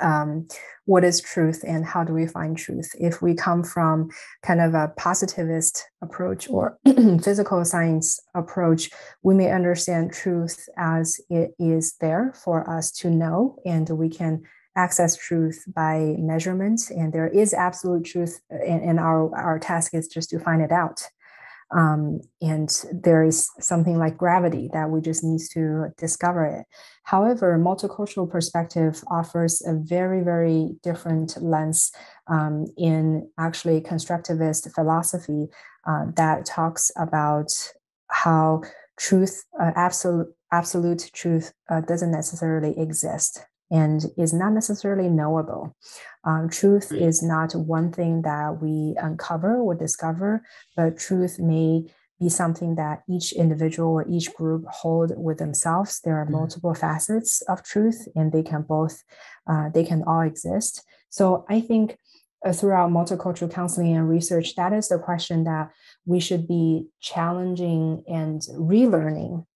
um, 0.00 0.46
what 0.84 1.04
is 1.04 1.20
truth 1.20 1.64
and 1.66 1.84
how 1.84 2.04
do 2.04 2.12
we 2.12 2.26
find 2.26 2.56
truth? 2.56 2.90
If 2.98 3.20
we 3.20 3.34
come 3.34 3.64
from 3.64 4.10
kind 4.42 4.60
of 4.60 4.74
a 4.74 4.92
positivist 4.96 5.84
approach 6.02 6.48
or 6.48 6.78
physical 6.86 7.64
science 7.64 8.20
approach, 8.34 8.90
we 9.22 9.34
may 9.34 9.50
understand 9.50 10.12
truth 10.12 10.68
as 10.76 11.20
it 11.28 11.54
is 11.58 11.94
there 12.00 12.32
for 12.34 12.68
us 12.70 12.92
to 12.92 13.10
know, 13.10 13.58
and 13.64 13.88
we 13.90 14.08
can 14.08 14.42
access 14.78 15.16
truth 15.16 15.64
by 15.74 16.14
measurement, 16.18 16.80
and 16.90 17.12
there 17.12 17.28
is 17.28 17.52
absolute 17.52 18.04
truth, 18.04 18.40
and, 18.48 18.82
and 18.88 18.98
our, 19.00 19.34
our 19.36 19.58
task 19.58 19.92
is 19.92 20.06
just 20.06 20.30
to 20.30 20.38
find 20.38 20.62
it 20.62 20.72
out. 20.72 21.02
Um, 21.70 22.20
and 22.40 22.70
there 22.92 23.22
is 23.24 23.50
something 23.60 23.98
like 23.98 24.16
gravity 24.16 24.70
that 24.72 24.88
we 24.88 25.02
just 25.02 25.22
need 25.22 25.42
to 25.52 25.88
discover 25.98 26.46
it. 26.46 26.64
However, 27.02 27.58
multicultural 27.58 28.30
perspective 28.30 29.02
offers 29.10 29.62
a 29.66 29.74
very, 29.74 30.22
very 30.22 30.76
different 30.82 31.36
lens 31.42 31.92
um, 32.28 32.66
in 32.78 33.28
actually 33.38 33.82
constructivist 33.82 34.72
philosophy 34.74 35.48
uh, 35.86 36.06
that 36.16 36.46
talks 36.46 36.90
about 36.96 37.50
how 38.08 38.62
truth, 38.96 39.44
uh, 39.60 39.72
absolute 39.76 40.28
absolute 40.50 41.10
truth, 41.12 41.52
uh, 41.70 41.82
doesn't 41.82 42.10
necessarily 42.10 42.72
exist 42.78 43.44
and 43.70 44.06
is 44.16 44.32
not 44.32 44.52
necessarily 44.52 45.08
knowable. 45.08 45.76
Um, 46.24 46.48
truth 46.48 46.92
is 46.92 47.22
not 47.22 47.54
one 47.54 47.92
thing 47.92 48.22
that 48.22 48.60
we 48.62 48.94
uncover 48.98 49.56
or 49.56 49.74
discover, 49.74 50.42
but 50.76 50.98
truth 50.98 51.38
may 51.38 51.84
be 52.20 52.28
something 52.28 52.74
that 52.74 53.02
each 53.08 53.32
individual 53.32 53.90
or 53.90 54.06
each 54.08 54.34
group 54.34 54.64
hold 54.68 55.12
with 55.16 55.38
themselves. 55.38 56.00
There 56.00 56.16
are 56.16 56.26
mm. 56.26 56.30
multiple 56.30 56.74
facets 56.74 57.42
of 57.42 57.62
truth, 57.62 58.08
and 58.16 58.32
they 58.32 58.42
can 58.42 58.62
both, 58.62 59.02
uh, 59.46 59.68
they 59.68 59.84
can 59.84 60.02
all 60.02 60.22
exist. 60.22 60.82
So 61.10 61.44
I 61.48 61.60
think 61.60 61.96
uh, 62.44 62.52
throughout 62.52 62.90
multicultural 62.90 63.52
counseling 63.52 63.96
and 63.96 64.08
research, 64.08 64.54
that 64.56 64.72
is 64.72 64.88
the 64.88 64.98
question 64.98 65.44
that 65.44 65.70
we 66.06 66.20
should 66.20 66.48
be 66.48 66.88
challenging 67.00 68.02
and 68.08 68.40
relearning 68.52 69.46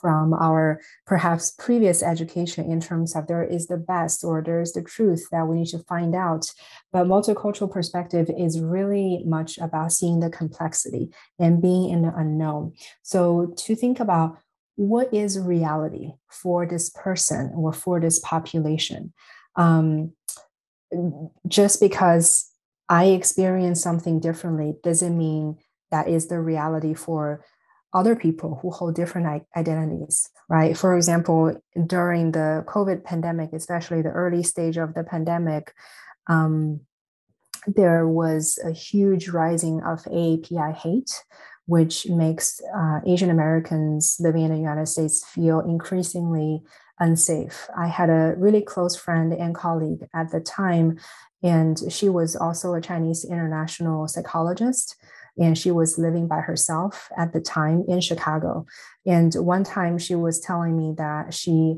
from 0.00 0.32
our 0.34 0.80
perhaps 1.06 1.50
previous 1.52 2.02
education 2.02 2.70
in 2.70 2.80
terms 2.80 3.14
of 3.16 3.26
there 3.26 3.42
is 3.42 3.66
the 3.66 3.76
best 3.76 4.24
or 4.24 4.42
there 4.42 4.60
is 4.60 4.72
the 4.72 4.82
truth 4.82 5.26
that 5.32 5.46
we 5.46 5.56
need 5.56 5.68
to 5.68 5.78
find 5.80 6.14
out. 6.14 6.46
But 6.92 7.06
multicultural 7.06 7.70
perspective 7.70 8.30
is 8.36 8.60
really 8.60 9.22
much 9.26 9.58
about 9.58 9.92
seeing 9.92 10.20
the 10.20 10.30
complexity 10.30 11.10
and 11.38 11.62
being 11.62 11.90
in 11.90 12.02
the 12.02 12.12
unknown. 12.14 12.74
So 13.02 13.54
to 13.58 13.74
think 13.74 14.00
about 14.00 14.38
what 14.76 15.12
is 15.12 15.38
reality 15.38 16.12
for 16.28 16.66
this 16.66 16.90
person 16.90 17.52
or 17.54 17.72
for 17.72 18.00
this 18.00 18.18
population. 18.20 19.12
Um, 19.56 20.12
just 21.46 21.80
because 21.80 22.50
I 22.88 23.06
experience 23.06 23.82
something 23.82 24.20
differently 24.20 24.74
doesn't 24.82 25.16
mean 25.16 25.58
that 25.90 26.08
is 26.08 26.26
the 26.26 26.40
reality 26.40 26.94
for 26.94 27.44
other 27.94 28.16
people 28.16 28.58
who 28.62 28.70
hold 28.70 28.94
different 28.94 29.44
identities, 29.56 30.30
right? 30.48 30.76
For 30.76 30.96
example, 30.96 31.60
during 31.86 32.32
the 32.32 32.64
COVID 32.66 33.04
pandemic, 33.04 33.52
especially 33.52 34.02
the 34.02 34.10
early 34.10 34.42
stage 34.42 34.78
of 34.78 34.94
the 34.94 35.04
pandemic, 35.04 35.74
um, 36.26 36.80
there 37.66 38.08
was 38.08 38.58
a 38.64 38.72
huge 38.72 39.28
rising 39.28 39.82
of 39.82 40.02
AAPI 40.04 40.74
hate, 40.74 41.22
which 41.66 42.08
makes 42.08 42.60
uh, 42.74 43.00
Asian 43.06 43.30
Americans 43.30 44.16
living 44.18 44.42
in 44.42 44.50
the 44.50 44.58
United 44.58 44.86
States 44.86 45.24
feel 45.24 45.60
increasingly 45.60 46.62
unsafe. 46.98 47.68
I 47.76 47.88
had 47.88 48.10
a 48.10 48.34
really 48.36 48.62
close 48.62 48.96
friend 48.96 49.32
and 49.32 49.54
colleague 49.54 50.08
at 50.14 50.30
the 50.30 50.40
time, 50.40 50.98
and 51.42 51.80
she 51.92 52.08
was 52.08 52.36
also 52.36 52.74
a 52.74 52.80
Chinese 52.80 53.24
international 53.24 54.08
psychologist 54.08 54.96
and 55.38 55.56
she 55.56 55.70
was 55.70 55.98
living 55.98 56.28
by 56.28 56.40
herself 56.40 57.08
at 57.16 57.32
the 57.32 57.40
time 57.40 57.84
in 57.88 58.00
Chicago. 58.00 58.66
And 59.06 59.34
one 59.34 59.64
time 59.64 59.98
she 59.98 60.14
was 60.14 60.40
telling 60.40 60.76
me 60.76 60.94
that 60.98 61.34
she 61.34 61.76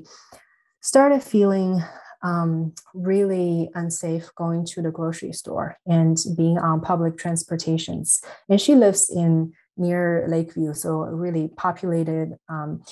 started 0.81 1.23
feeling 1.23 1.83
um, 2.23 2.73
really 2.95 3.71
unsafe 3.75 4.31
going 4.35 4.65
to 4.67 4.83
the 4.83 4.91
grocery 4.91 5.33
store 5.33 5.77
and 5.87 6.19
being 6.37 6.59
on 6.59 6.81
public 6.81 7.19
transportations. 7.19 8.23
And 8.49 8.61
she 8.61 8.75
lives 8.75 9.11
in 9.15 9.53
near 9.77 10.27
Lakeview, 10.29 10.73
so 10.73 11.03
a 11.03 11.15
really 11.15 11.49
populated, 11.57 12.37
um, 12.49 12.83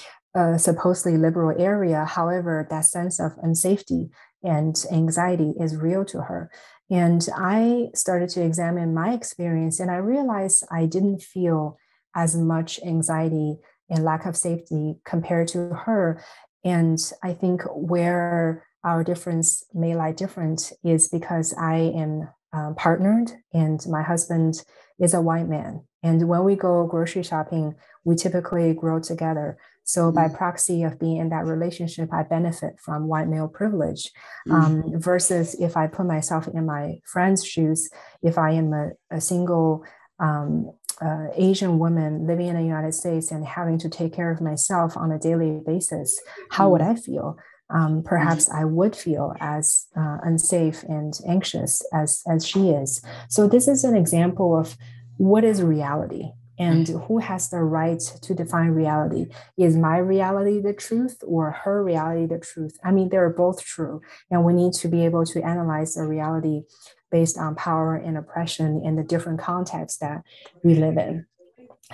supposedly 0.57 1.19
liberal 1.19 1.55
area. 1.61 2.05
However, 2.05 2.67
that 2.71 2.85
sense 2.87 3.21
of 3.21 3.33
unsafety 3.45 4.11
and 4.43 4.75
anxiety 4.91 5.53
is 5.61 5.77
real 5.77 6.05
to 6.07 6.23
her. 6.23 6.51
And 6.93 7.26
I 7.34 7.88
started 7.95 8.28
to 8.30 8.45
examine 8.45 8.93
my 8.93 9.14
experience, 9.14 9.80
and 9.80 9.90
I 9.90 9.97
realized 9.97 10.62
I 10.70 10.84
didn't 10.84 11.22
feel 11.22 11.78
as 12.14 12.36
much 12.36 12.78
anxiety 12.84 13.57
and 13.88 14.05
lack 14.05 14.26
of 14.26 14.36
safety 14.36 14.97
compared 15.07 15.49
to 15.49 15.70
her. 15.70 16.22
And 16.64 16.99
I 17.22 17.32
think 17.32 17.62
where 17.74 18.66
our 18.84 19.03
difference 19.03 19.64
may 19.72 19.97
lie 19.97 20.12
different 20.12 20.70
is 20.84 21.09
because 21.09 21.55
I 21.59 21.76
am 21.76 22.28
um, 22.53 22.74
partnered 22.74 23.30
and 23.55 23.80
my 23.88 24.03
husband 24.03 24.62
is 25.01 25.14
a 25.14 25.22
white 25.22 25.49
man. 25.49 25.84
And 26.03 26.28
when 26.28 26.45
we 26.45 26.57
go 26.57 26.86
grocery 26.86 27.22
shopping, 27.22 27.74
we 28.05 28.16
typically 28.16 28.74
grow 28.74 29.01
together. 29.01 29.57
So 29.85 30.03
mm-hmm. 30.03 30.16
by 30.16 30.28
proxy 30.28 30.83
of 30.83 30.99
being 30.99 31.18
in 31.18 31.28
that 31.30 31.45
relationship, 31.45 32.12
I 32.12 32.22
benefit 32.22 32.78
from 32.80 33.09
white 33.09 33.28
male 33.28 33.49
privilege. 33.49 34.11
Mm-hmm. 34.49 34.53
Um, 34.53 35.01
versus 35.01 35.55
if 35.61 35.76
I 35.76 35.87
put 35.87 36.07
myself 36.07 36.49
in 36.49 36.66
my 36.66 37.01
friend's 37.05 37.45
shoes, 37.45 37.91
if 38.22 38.39
I 38.39 38.53
am 38.53 38.72
a, 38.72 38.91
a 39.11 39.20
single 39.20 39.85
um, 40.18 40.72
uh, 41.01 41.28
Asian 41.35 41.78
woman 41.78 42.26
living 42.26 42.47
in 42.47 42.57
the 42.57 42.62
United 42.62 42.95
States 42.95 43.30
and 43.30 43.45
having 43.45 43.78
to 43.78 43.89
take 43.89 44.12
care 44.12 44.30
of 44.30 44.41
myself 44.41 44.97
on 44.97 45.11
a 45.11 45.18
daily 45.18 45.61
basis, 45.66 46.20
how 46.51 46.70
would 46.70 46.80
mm-hmm. 46.80 46.93
I 46.93 46.97
feel? 46.97 47.39
Um, 47.70 48.03
perhaps 48.05 48.51
I 48.55 48.64
would 48.64 48.95
feel 48.95 49.35
as 49.41 49.87
uh, 49.97 50.18
unsafe 50.22 50.83
and 50.85 51.18
anxious 51.26 51.83
as 51.93 52.22
as 52.28 52.47
she 52.47 52.70
is. 52.70 53.03
So 53.28 53.49
this 53.49 53.66
is 53.66 53.85
an 53.85 53.97
example 53.97 54.57
of 54.57 54.76
what 55.16 55.45
is 55.45 55.62
reality 55.62 56.33
and 56.63 56.89
who 57.07 57.19
has 57.19 57.51
the 57.51 57.63
right 57.63 58.01
to 58.23 58.35
define 58.35 58.71
reality? 58.71 59.27
Is 59.57 59.77
my 59.77 59.99
reality 59.99 60.61
the 60.61 60.73
truth 60.73 61.17
or 61.27 61.51
her 61.51 61.83
reality 61.83 62.27
the 62.27 62.39
truth? 62.39 62.79
I 62.85 62.91
mean 62.93 63.09
they're 63.09 63.31
both 63.31 63.65
true 63.65 64.01
and 64.31 64.45
we 64.45 64.53
need 64.53 64.73
to 64.75 64.89
be 64.89 65.05
able 65.05 65.25
to 65.27 65.43
analyze 65.43 65.95
the 65.95 66.05
reality 66.05 66.63
based 67.11 67.37
on 67.39 67.55
power 67.55 67.95
and 67.95 68.17
oppression 68.17 68.83
in 68.85 68.97
the 68.97 69.03
different 69.03 69.41
contexts 69.41 69.99
that 69.99 70.23
we 70.65 70.75
live 70.75 70.97
in. 70.97 71.27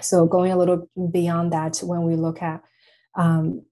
So 0.01 0.27
going 0.27 0.53
a 0.53 0.57
little 0.57 0.89
beyond 1.11 1.53
that 1.53 1.79
when 1.79 2.03
we 2.03 2.15
look 2.15 2.41
at 2.43 2.63
um, 3.17 3.63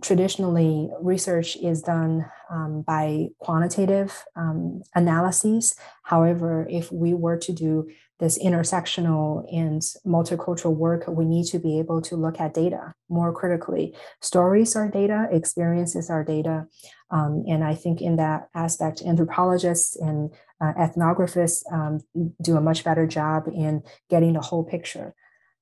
traditionally 0.00 0.88
research 1.00 1.56
is 1.56 1.82
done 1.82 2.24
um, 2.50 2.82
by 2.82 3.28
quantitative 3.38 4.24
um, 4.36 4.82
analyses 4.94 5.76
however 6.02 6.66
if 6.70 6.90
we 6.90 7.12
were 7.12 7.36
to 7.36 7.52
do 7.52 7.86
this 8.20 8.42
intersectional 8.42 9.44
and 9.52 9.82
multicultural 10.06 10.74
work, 10.74 11.04
we 11.08 11.24
need 11.24 11.46
to 11.46 11.58
be 11.58 11.78
able 11.78 12.00
to 12.00 12.14
look 12.16 12.40
at 12.40 12.54
data 12.54 12.94
more 13.08 13.32
critically. 13.32 13.94
Stories 14.20 14.76
are 14.76 14.88
data, 14.88 15.28
experiences 15.32 16.08
are 16.10 16.22
data. 16.22 16.66
Um, 17.10 17.44
and 17.48 17.64
I 17.64 17.74
think 17.74 18.00
in 18.00 18.16
that 18.16 18.48
aspect, 18.54 19.02
anthropologists 19.02 19.96
and 19.96 20.32
uh, 20.60 20.72
ethnographers 20.74 21.62
um, 21.72 22.00
do 22.40 22.56
a 22.56 22.60
much 22.60 22.84
better 22.84 23.06
job 23.06 23.48
in 23.52 23.82
getting 24.08 24.34
the 24.34 24.40
whole 24.40 24.64
picture. 24.64 25.14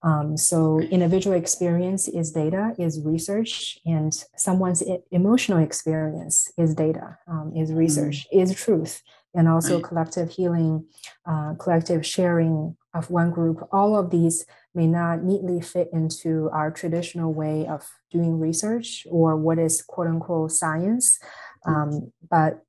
Um, 0.05 0.37
so 0.37 0.81
individual 0.81 1.37
experience 1.37 2.09
is 2.09 2.33
data, 2.33 2.75
is 2.79 3.01
research, 3.05 3.79
and 3.87 4.13
someone's 4.37 4.83
emotional 5.11 5.59
experience 5.59 6.51
is 6.59 6.75
data, 6.75 7.19
um, 7.29 7.53
is 7.55 7.73
research, 7.73 8.27
mm. 8.33 8.43
is 8.43 8.55
truth 8.55 9.01
and 9.35 9.49
also 9.49 9.77
right. 9.77 9.85
collective 9.85 10.31
healing, 10.31 10.87
uh, 11.27 11.55
collective 11.59 12.05
sharing 12.05 12.77
of 12.95 13.11
one 13.11 13.31
group. 13.31 13.67
All 13.73 13.99
of 13.99 14.11
these 14.11 14.45
may 14.75 14.87
not 14.87 15.23
neatly 15.23 15.61
fit 15.61 15.89
into 15.93 16.51
our 16.53 16.71
traditional 16.71 17.33
way 17.33 17.67
of 17.67 17.89
doing 18.11 18.39
research 18.39 19.07
or 19.11 19.37
what 19.37 19.59
is 19.59 19.83
quote 19.83 20.09
unquote 20.09 20.53
science, 20.53 21.19
mm. 21.67 21.73
um, 21.73 22.13
but 22.31 22.63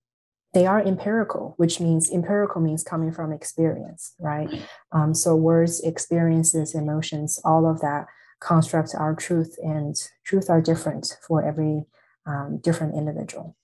they 0.54 0.66
are 0.66 0.82
empirical, 0.82 1.54
which 1.58 1.80
means 1.80 2.12
empirical 2.12 2.62
means 2.62 2.84
coming 2.84 3.12
from 3.12 3.32
experience, 3.32 4.14
right? 4.20 4.49
Um, 4.91 5.14
so 5.14 5.36
words, 5.36 5.82
experiences, 5.82 6.76
emotions, 6.76 7.39
all 7.43 7.70
of 7.70 7.82
that 7.82 8.06
construct 8.39 8.93
our 8.95 9.16
truth, 9.16 9.58
and 9.64 9.95
truth 10.26 10.49
are 10.49 10.62
different 10.62 11.18
for 11.28 11.43
every 11.43 11.86
um, 12.26 12.60
different 12.62 12.95
individual. 12.95 13.56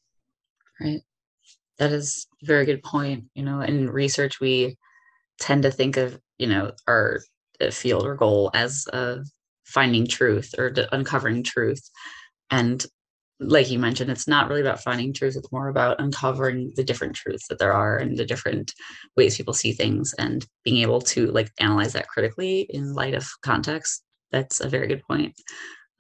Right 0.80 1.02
that 1.80 1.92
is 1.92 2.28
a 2.44 2.46
very 2.46 2.66
good 2.66 2.84
point. 2.84 3.26
You 3.34 3.44
know, 3.44 3.62
in 3.62 3.90
research, 3.90 4.40
we 4.40 4.78
tend 5.40 5.64
to 5.64 5.72
think 5.72 5.98
of, 5.98 6.20
you 6.38 6.48
know, 6.48 6.74
our 6.88 7.22
uh, 7.60 7.72
field 7.72 8.06
or 8.06 8.16
goal 8.16 8.52
as 8.54 8.86
uh, 8.94 9.18
finding 9.64 10.06
truth 10.06 10.54
or 10.58 10.74
uncovering 10.92 11.44
truth. 11.44 11.90
And 12.52 12.86
like 13.40 13.70
you 13.72 13.80
mentioned, 13.80 14.12
it's 14.12 14.28
not 14.28 14.50
really 14.50 14.62
about 14.62 14.84
finding 14.84 15.14
truth. 15.14 15.36
It's 15.38 15.52
more 15.52 15.70
about 15.70 16.02
uncovering 16.02 16.74
the 16.76 16.84
different 16.84 17.16
truths 17.16 17.48
that 17.48 17.58
there 17.58 17.74
are 17.74 17.98
and 17.98 18.18
the 18.18 18.26
different 18.26 18.74
ways 19.16 19.38
people 19.38 19.54
see 19.54 19.72
things 19.72 20.14
and 20.20 20.46
being 20.66 20.82
able 20.82 21.00
to 21.02 21.28
like 21.28 21.52
analyze 21.60 21.94
that 21.94 22.10
critically 22.10 22.62
in 22.70 22.94
light 22.94 23.14
of 23.14 23.26
context. 23.42 24.04
That's 24.32 24.60
a 24.60 24.68
very 24.68 24.88
good 24.88 25.04
point. 25.04 25.36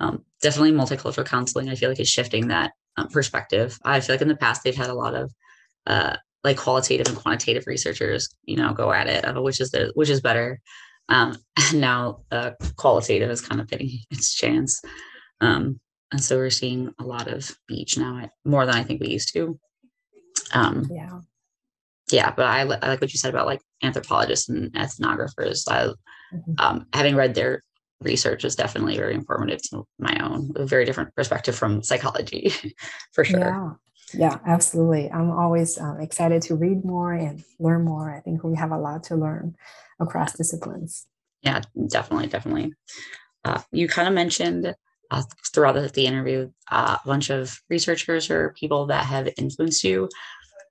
Um, 0.01 0.23
definitely 0.41 0.73
multicultural 0.73 1.25
counseling, 1.25 1.69
I 1.69 1.75
feel 1.75 1.89
like 1.89 1.99
is 1.99 2.09
shifting 2.09 2.49
that 2.49 2.71
um, 2.97 3.07
perspective. 3.07 3.77
I 3.85 3.99
feel 4.01 4.15
like 4.15 4.21
in 4.21 4.27
the 4.27 4.35
past, 4.35 4.63
they've 4.63 4.75
had 4.75 4.89
a 4.89 4.93
lot 4.93 5.15
of 5.15 5.31
uh, 5.87 6.17
like 6.43 6.57
qualitative 6.57 7.07
and 7.07 7.17
quantitative 7.17 7.67
researchers, 7.67 8.29
you 8.43 8.57
know, 8.57 8.73
go 8.73 8.91
at 8.91 9.07
it, 9.07 9.25
uh, 9.25 9.41
which 9.41 9.59
is 9.59 9.71
the 9.71 9.91
which 9.95 10.09
is 10.09 10.21
better. 10.21 10.59
Um, 11.07 11.37
and 11.57 11.81
now 11.81 12.21
uh, 12.31 12.51
qualitative 12.75 13.29
is 13.29 13.41
kind 13.41 13.61
of 13.61 13.67
getting 13.69 13.89
its 14.11 14.33
chance. 14.33 14.81
Um, 15.41 15.79
and 16.11 16.23
so 16.23 16.37
we're 16.37 16.49
seeing 16.49 16.93
a 16.99 17.03
lot 17.03 17.27
of 17.27 17.51
beach 17.67 17.97
now, 17.97 18.29
more 18.45 18.65
than 18.65 18.75
I 18.75 18.83
think 18.83 19.01
we 19.01 19.09
used 19.09 19.33
to. 19.33 19.59
Um, 20.53 20.87
yeah. 20.91 21.19
Yeah, 22.11 22.33
but 22.35 22.45
I, 22.45 22.61
I 22.61 22.63
like 22.63 23.01
what 23.01 23.13
you 23.13 23.19
said 23.19 23.29
about 23.29 23.45
like 23.45 23.61
anthropologists 23.83 24.49
and 24.49 24.73
ethnographers. 24.73 25.63
I, 25.69 25.89
mm-hmm. 26.33 26.53
um, 26.57 26.87
having 26.93 27.15
read 27.15 27.35
their 27.35 27.61
research 28.01 28.43
is 28.45 28.55
definitely 28.55 28.97
very 28.97 29.13
informative 29.13 29.61
to 29.69 29.85
my 29.99 30.17
own, 30.23 30.51
a 30.55 30.65
very 30.65 30.85
different 30.85 31.13
perspective 31.15 31.55
from 31.55 31.83
psychology, 31.83 32.51
for 33.13 33.23
sure. 33.23 33.39
Yeah. 33.39 33.69
Yeah, 34.11 34.39
absolutely. 34.47 35.11
I'm 35.11 35.29
always 35.29 35.77
um, 35.77 35.99
excited 35.99 36.41
to 36.43 36.55
read 36.55 36.83
more 36.83 37.13
and 37.13 37.43
learn 37.59 37.85
more. 37.85 38.11
I 38.15 38.21
think 38.21 38.43
we 38.43 38.55
have 38.55 38.71
a 38.71 38.77
lot 38.77 39.03
to 39.03 39.15
learn 39.15 39.55
across 39.99 40.33
disciplines. 40.33 41.05
Yeah, 41.43 41.61
definitely, 41.87 42.27
definitely. 42.27 42.73
Uh, 43.45 43.61
you 43.71 43.87
kind 43.87 44.07
of 44.07 44.13
mentioned 44.15 44.73
uh, 45.11 45.23
throughout 45.53 45.73
the, 45.73 45.89
the 45.89 46.05
interview 46.05 46.49
uh, 46.71 46.97
a 47.03 47.07
bunch 47.07 47.29
of 47.29 47.59
researchers 47.69 48.29
or 48.29 48.53
people 48.53 48.85
that 48.87 49.05
have 49.05 49.29
influenced 49.37 49.83
you. 49.83 50.09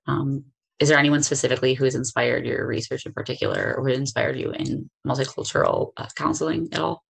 Um, 0.07 0.45
is 0.79 0.87
there 0.87 0.97
anyone 0.97 1.23
specifically 1.23 1.73
who 1.73 1.83
has 1.83 1.95
inspired 1.95 2.45
your 2.45 2.65
research 2.65 3.05
in 3.05 3.11
particular 3.11 3.75
or 3.77 3.83
who 3.83 3.93
inspired 3.93 4.37
you 4.37 4.51
in 4.51 4.89
multicultural 5.05 5.91
uh, 5.97 6.07
counseling 6.15 6.69
at 6.71 6.79
all? 6.79 7.03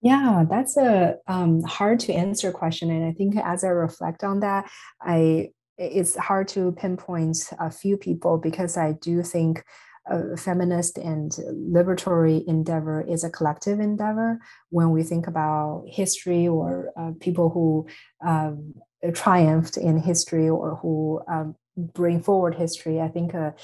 Yeah, 0.00 0.44
that's 0.48 0.76
a 0.76 1.16
um, 1.26 1.62
hard 1.62 1.98
to 2.00 2.12
answer 2.12 2.52
question, 2.52 2.90
and 2.90 3.04
I 3.04 3.12
think 3.12 3.36
as 3.36 3.64
I 3.64 3.68
reflect 3.68 4.22
on 4.22 4.40
that, 4.40 4.70
I 5.02 5.50
it's 5.76 6.16
hard 6.16 6.48
to 6.48 6.72
pinpoint 6.72 7.36
a 7.60 7.70
few 7.70 7.96
people 7.96 8.38
because 8.38 8.76
I 8.76 8.92
do 8.92 9.22
think 9.22 9.62
a 10.08 10.36
feminist 10.36 10.98
and 10.98 11.30
liberatory 11.72 12.44
endeavor 12.46 13.02
is 13.02 13.24
a 13.24 13.30
collective 13.30 13.80
endeavor. 13.80 14.38
When 14.70 14.90
we 14.90 15.02
think 15.02 15.26
about 15.26 15.84
history 15.86 16.48
or 16.48 16.92
uh, 16.96 17.12
people 17.20 17.50
who 17.50 17.86
um, 18.26 18.74
triumphed 19.12 19.76
in 19.76 19.98
history 19.98 20.48
or 20.48 20.76
who 20.76 21.20
um, 21.28 21.56
bring 21.76 22.22
forward 22.22 22.54
history, 22.54 23.00
I 23.00 23.08
think 23.08 23.34
a, 23.34 23.54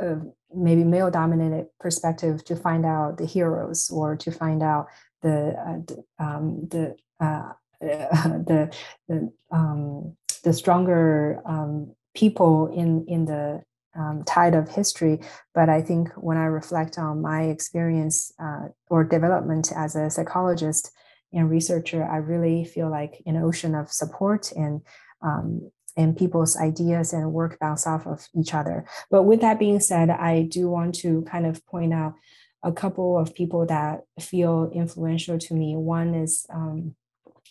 a 0.00 0.18
maybe 0.54 0.84
male 0.84 1.10
dominated 1.10 1.66
perspective 1.78 2.44
to 2.44 2.56
find 2.56 2.86
out 2.86 3.18
the 3.18 3.26
heroes 3.26 3.90
or 3.90 4.16
to 4.16 4.30
find 4.30 4.62
out 4.62 4.86
the 5.22 5.54
uh, 5.58 5.78
the 5.86 6.04
um, 6.18 6.68
the, 6.68 6.96
uh, 7.20 7.52
the 7.80 8.74
the 9.08 9.32
um, 9.50 10.16
the 10.42 10.52
stronger 10.52 11.42
um, 11.44 11.94
people 12.14 12.68
in 12.68 13.04
in 13.06 13.24
the 13.26 13.62
um, 13.96 14.22
tide 14.26 14.54
of 14.54 14.68
history. 14.68 15.20
But 15.54 15.68
I 15.68 15.82
think 15.82 16.10
when 16.14 16.36
I 16.36 16.44
reflect 16.44 16.98
on 16.98 17.22
my 17.22 17.42
experience 17.44 18.32
uh, 18.42 18.68
or 18.88 19.04
development 19.04 19.72
as 19.74 19.96
a 19.96 20.10
psychologist 20.10 20.90
and 21.32 21.50
researcher, 21.50 22.04
I 22.04 22.16
really 22.16 22.64
feel 22.64 22.90
like 22.90 23.22
an 23.26 23.36
ocean 23.36 23.74
of 23.74 23.92
support 23.92 24.52
and 24.52 24.82
um, 25.22 25.70
and 25.96 26.16
people's 26.16 26.56
ideas 26.56 27.12
and 27.12 27.32
work 27.32 27.58
bounce 27.58 27.86
off 27.86 28.06
of 28.06 28.26
each 28.34 28.54
other. 28.54 28.86
But 29.10 29.24
with 29.24 29.40
that 29.40 29.58
being 29.58 29.80
said, 29.80 30.08
I 30.08 30.42
do 30.42 30.70
want 30.70 30.94
to 30.96 31.22
kind 31.22 31.46
of 31.46 31.64
point 31.66 31.92
out 31.92 32.14
a 32.62 32.72
couple 32.72 33.18
of 33.18 33.34
people 33.34 33.66
that 33.66 34.02
feel 34.18 34.70
influential 34.72 35.38
to 35.38 35.54
me. 35.54 35.76
One 35.76 36.14
is 36.14 36.46
um, 36.52 36.94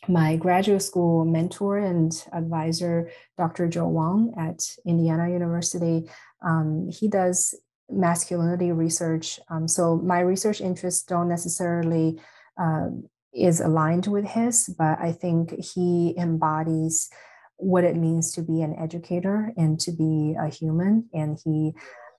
my 0.08 0.36
graduate 0.38 0.82
school 0.82 1.26
mentor 1.26 1.78
and 1.78 2.26
advisor, 2.34 3.12
Dr. 3.38 3.68
Joel 3.68 3.92
Wong 3.92 4.34
at 4.38 4.76
Indiana 4.86 5.30
University. 5.30 6.10
Um, 6.42 6.90
he 6.90 7.08
does 7.08 7.54
masculinity 7.90 8.72
research. 8.72 9.40
Um, 9.50 9.68
so 9.68 9.98
my 9.98 10.20
research 10.20 10.62
interests 10.62 11.04
don't 11.04 11.28
necessarily 11.28 12.20
uh, 12.60 12.90
is 13.34 13.60
aligned 13.60 14.08
with 14.08 14.26
his, 14.26 14.74
but 14.78 15.00
I 15.00 15.12
think 15.12 15.54
he 15.60 16.16
embodies 16.18 17.10
what 17.58 17.84
it 17.84 17.96
means 17.96 18.34
to 18.34 18.42
be 18.42 18.62
an 18.62 18.76
educator 18.80 19.52
and 19.58 19.80
to 19.82 19.92
be 19.92 20.36
a 20.40 20.48
human. 20.48 21.10
And 21.14 21.38
he 21.44 21.74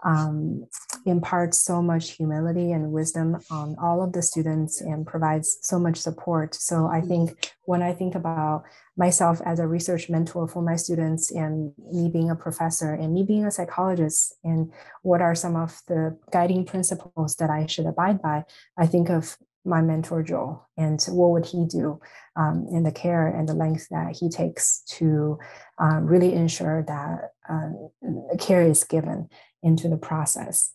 um, 0.04 0.66
imparts 1.06 1.58
so 1.58 1.82
much 1.82 2.12
humility 2.12 2.72
and 2.72 2.92
wisdom 2.92 3.38
on 3.50 3.76
all 3.82 4.02
of 4.02 4.12
the 4.12 4.22
students 4.22 4.80
and 4.80 5.06
provides 5.06 5.58
so 5.62 5.78
much 5.78 5.96
support. 5.96 6.54
So 6.54 6.86
I 6.86 7.00
think 7.00 7.52
when 7.64 7.82
I 7.82 7.92
think 7.92 8.14
about 8.14 8.64
myself 8.96 9.40
as 9.44 9.58
a 9.58 9.66
research 9.66 10.10
mentor 10.10 10.46
for 10.46 10.62
my 10.62 10.76
students 10.76 11.30
and 11.30 11.72
me 11.92 12.10
being 12.10 12.30
a 12.30 12.36
professor 12.36 12.92
and 12.92 13.14
me 13.14 13.22
being 13.22 13.46
a 13.46 13.50
psychologist 13.50 14.34
and 14.44 14.72
what 15.02 15.22
are 15.22 15.34
some 15.34 15.56
of 15.56 15.80
the 15.88 16.18
guiding 16.32 16.64
principles 16.64 17.36
that 17.36 17.50
I 17.50 17.66
should 17.66 17.86
abide 17.86 18.20
by, 18.20 18.44
I 18.76 18.86
think 18.86 19.08
of 19.08 19.36
my 19.64 19.82
mentor 19.82 20.22
Joel 20.22 20.66
and 20.76 21.02
what 21.08 21.30
would 21.30 21.46
he 21.46 21.66
do 21.66 22.00
um, 22.36 22.66
in 22.72 22.82
the 22.82 22.92
care 22.92 23.26
and 23.26 23.48
the 23.48 23.54
length 23.54 23.88
that 23.90 24.16
he 24.16 24.28
takes 24.28 24.82
to 24.98 25.38
um, 25.78 26.06
really 26.06 26.32
ensure 26.32 26.82
that 26.88 27.32
um, 27.48 27.90
care 28.38 28.62
is 28.62 28.84
given 28.84 29.28
into 29.62 29.88
the 29.88 29.96
process. 29.96 30.70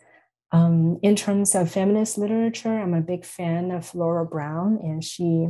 Um, 0.52 1.00
in 1.02 1.16
terms 1.16 1.56
of 1.56 1.72
feminist 1.72 2.18
literature, 2.18 2.80
I'm 2.80 2.94
a 2.94 3.02
big 3.02 3.26
fan 3.26 3.72
of 3.72 3.94
Laura 3.96 4.26
Brown, 4.26 4.80
and 4.82 5.04
she 5.04 5.48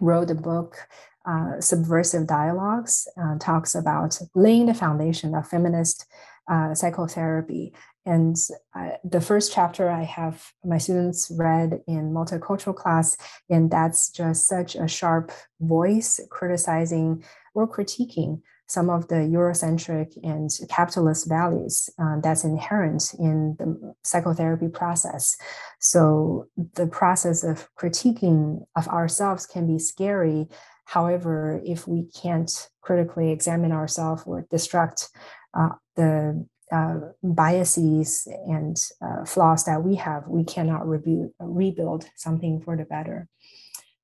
wrote 0.00 0.30
a 0.30 0.34
book, 0.34 0.78
uh, 1.26 1.60
Subversive 1.60 2.26
Dialogues, 2.26 3.06
uh, 3.20 3.36
talks 3.38 3.74
about 3.74 4.18
laying 4.34 4.66
the 4.66 4.74
foundation 4.74 5.34
of 5.34 5.48
feminist 5.48 6.06
uh, 6.50 6.74
psychotherapy. 6.74 7.74
And 8.04 8.36
uh, 8.74 8.92
the 9.04 9.20
first 9.20 9.52
chapter 9.52 9.88
I 9.88 10.02
have 10.02 10.52
my 10.64 10.78
students 10.78 11.30
read 11.38 11.82
in 11.86 12.12
multicultural 12.12 12.74
class, 12.74 13.16
and 13.48 13.70
that's 13.70 14.10
just 14.10 14.46
such 14.46 14.74
a 14.74 14.88
sharp 14.88 15.30
voice 15.60 16.20
criticizing 16.30 17.22
or 17.54 17.68
critiquing 17.68 18.42
some 18.72 18.88
of 18.88 19.08
the 19.08 19.16
Eurocentric 19.36 20.16
and 20.22 20.50
capitalist 20.70 21.28
values 21.28 21.90
uh, 21.98 22.16
that's 22.22 22.44
inherent 22.44 23.14
in 23.18 23.54
the 23.58 23.94
psychotherapy 24.02 24.68
process. 24.68 25.36
So 25.78 26.46
the 26.74 26.86
process 26.86 27.44
of 27.44 27.68
critiquing 27.78 28.64
of 28.74 28.88
ourselves 28.88 29.46
can 29.46 29.66
be 29.66 29.78
scary. 29.78 30.48
However, 30.86 31.60
if 31.64 31.86
we 31.86 32.08
can't 32.22 32.50
critically 32.80 33.30
examine 33.30 33.72
ourselves 33.72 34.22
or 34.26 34.46
destruct 34.50 35.08
uh, 35.52 35.74
the 35.96 36.46
uh, 36.72 36.96
biases 37.22 38.26
and 38.46 38.76
uh, 39.04 39.26
flaws 39.26 39.64
that 39.64 39.82
we 39.84 39.96
have, 39.96 40.26
we 40.26 40.44
cannot 40.44 40.88
rebu- 40.88 41.34
rebuild 41.38 42.06
something 42.16 42.62
for 42.62 42.74
the 42.74 42.84
better. 42.84 43.28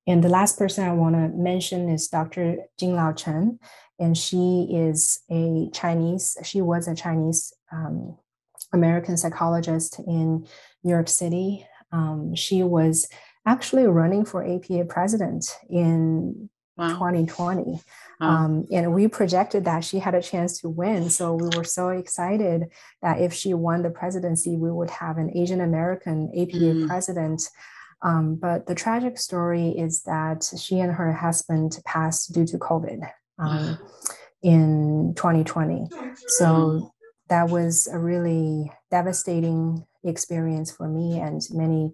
And 0.06 0.22
the 0.24 0.28
last 0.28 0.58
person 0.58 0.84
I 0.84 0.92
want 0.92 1.14
to 1.16 1.28
mention 1.28 1.88
is 1.88 2.08
Dr. 2.08 2.56
Jean 2.78 2.94
Lau 2.94 3.12
Chin 3.12 3.58
and 3.98 4.16
she 4.16 4.68
is 4.70 5.20
a 5.30 5.68
Chinese, 5.72 6.36
she 6.44 6.60
was 6.60 6.88
a 6.88 6.94
Chinese 6.94 7.52
um, 7.72 8.16
American 8.72 9.16
psychologist 9.16 9.98
in 9.98 10.46
New 10.84 10.90
York 10.90 11.08
City. 11.08 11.66
Um, 11.92 12.34
she 12.34 12.62
was 12.62 13.08
actually 13.46 13.86
running 13.86 14.24
for 14.24 14.44
APA 14.44 14.84
president 14.88 15.56
in 15.70 16.50
wow. 16.76 16.88
2020. 16.88 17.80
Wow. 18.20 18.28
Um, 18.28 18.66
and 18.70 18.94
we 18.94 19.08
projected 19.08 19.64
that 19.64 19.84
she 19.84 19.98
had 19.98 20.14
a 20.14 20.22
chance 20.22 20.60
to 20.60 20.68
win. 20.68 21.10
So 21.10 21.34
we 21.34 21.48
were 21.56 21.64
so 21.64 21.88
excited 21.88 22.66
that 23.02 23.20
if 23.20 23.32
she 23.32 23.54
won 23.54 23.82
the 23.82 23.90
presidency, 23.90 24.56
we 24.56 24.70
would 24.70 24.90
have 24.90 25.18
an 25.18 25.36
Asian 25.36 25.60
American 25.60 26.30
APA 26.36 26.56
mm. 26.56 26.86
president. 26.86 27.42
Um, 28.02 28.36
but 28.36 28.66
the 28.66 28.74
tragic 28.74 29.18
story 29.18 29.70
is 29.70 30.02
that 30.02 30.48
she 30.58 30.78
and 30.78 30.92
her 30.92 31.12
husband 31.12 31.78
passed 31.84 32.32
due 32.32 32.46
to 32.46 32.58
COVID 32.58 33.08
um, 33.38 33.78
in 34.42 35.14
2020. 35.16 35.86
So 36.38 36.92
that 37.28 37.48
was 37.48 37.86
a 37.86 37.98
really 37.98 38.72
devastating 38.90 39.84
experience 40.04 40.70
for 40.70 40.88
me 40.88 41.18
and 41.18 41.42
many 41.50 41.92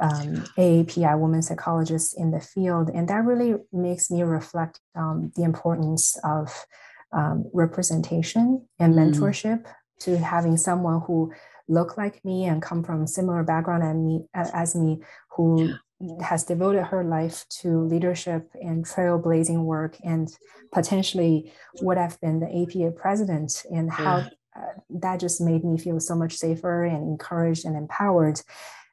um, 0.00 0.44
AAPI 0.58 1.18
women 1.18 1.42
psychologists 1.42 2.14
in 2.14 2.30
the 2.30 2.40
field. 2.40 2.88
And 2.88 3.08
that 3.08 3.24
really 3.24 3.54
makes 3.72 4.10
me 4.10 4.22
reflect 4.22 4.80
on 4.96 5.32
the 5.36 5.42
importance 5.42 6.18
of 6.24 6.66
um, 7.12 7.44
representation 7.52 8.66
and 8.78 8.94
mm. 8.94 9.12
mentorship 9.12 9.66
to 10.00 10.18
having 10.18 10.56
someone 10.56 11.02
who 11.06 11.32
look 11.68 11.96
like 11.96 12.24
me 12.24 12.44
and 12.44 12.62
come 12.62 12.82
from 12.82 13.02
a 13.02 13.06
similar 13.06 13.44
background 13.44 13.82
and 13.82 14.04
me 14.04 14.20
as 14.34 14.74
me 14.74 15.00
who 15.30 15.68
yeah 15.68 15.74
has 16.22 16.44
devoted 16.44 16.84
her 16.84 17.04
life 17.04 17.44
to 17.48 17.82
leadership 17.84 18.50
and 18.60 18.84
trailblazing 18.84 19.64
work 19.64 19.96
and 20.04 20.36
potentially 20.72 21.52
would 21.80 21.98
have 21.98 22.20
been 22.20 22.40
the 22.40 22.62
APA 22.62 22.92
president 22.92 23.64
and 23.70 23.90
how 23.90 24.18
yeah. 24.18 24.28
uh, 24.56 24.80
that 24.90 25.20
just 25.20 25.40
made 25.40 25.64
me 25.64 25.78
feel 25.78 26.00
so 26.00 26.14
much 26.14 26.34
safer 26.34 26.84
and 26.84 27.02
encouraged 27.08 27.64
and 27.64 27.76
empowered. 27.76 28.40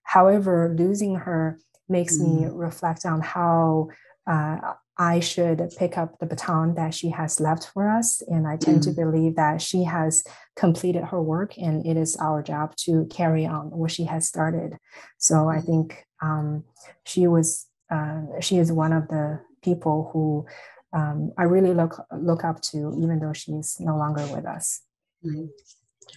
However, 0.03 0.75
losing 0.77 1.15
her 1.15 1.59
makes 1.87 2.17
mm. 2.17 2.41
me 2.41 2.47
reflect 2.51 3.05
on 3.05 3.21
how 3.21 3.89
uh, 4.27 4.73
I 4.99 5.21
should 5.21 5.71
pick 5.77 5.97
up 5.97 6.19
the 6.19 6.25
baton 6.25 6.75
that 6.75 6.93
she 6.93 7.09
has 7.09 7.39
left 7.39 7.71
for 7.73 7.89
us. 7.89 8.21
And 8.27 8.45
I 8.45 8.57
tend 8.57 8.81
mm. 8.81 8.83
to 8.83 8.91
believe 8.91 9.37
that 9.37 9.61
she 9.61 9.85
has 9.85 10.23
completed 10.57 11.05
her 11.05 11.21
work 11.21 11.57
and 11.57 11.85
it 11.87 11.95
is 11.95 12.17
our 12.17 12.43
job 12.43 12.75
to 12.83 13.05
carry 13.05 13.45
on 13.45 13.71
what 13.71 13.91
she 13.91 14.03
has 14.03 14.27
started. 14.27 14.77
So 15.17 15.49
I 15.49 15.59
mm. 15.59 15.65
think 15.65 16.05
um, 16.21 16.65
she 17.05 17.27
was, 17.27 17.65
uh, 17.89 18.23
she 18.41 18.57
is 18.57 18.73
one 18.73 18.91
of 18.91 19.07
the 19.07 19.39
people 19.63 20.09
who 20.11 20.45
um, 20.91 21.31
I 21.37 21.43
really 21.43 21.73
look 21.73 22.01
look 22.11 22.43
up 22.43 22.61
to, 22.61 22.95
even 22.99 23.19
though 23.19 23.33
she's 23.33 23.77
no 23.79 23.95
longer 23.95 24.25
with 24.33 24.45
us. 24.45 24.81
Mm. 25.23 25.49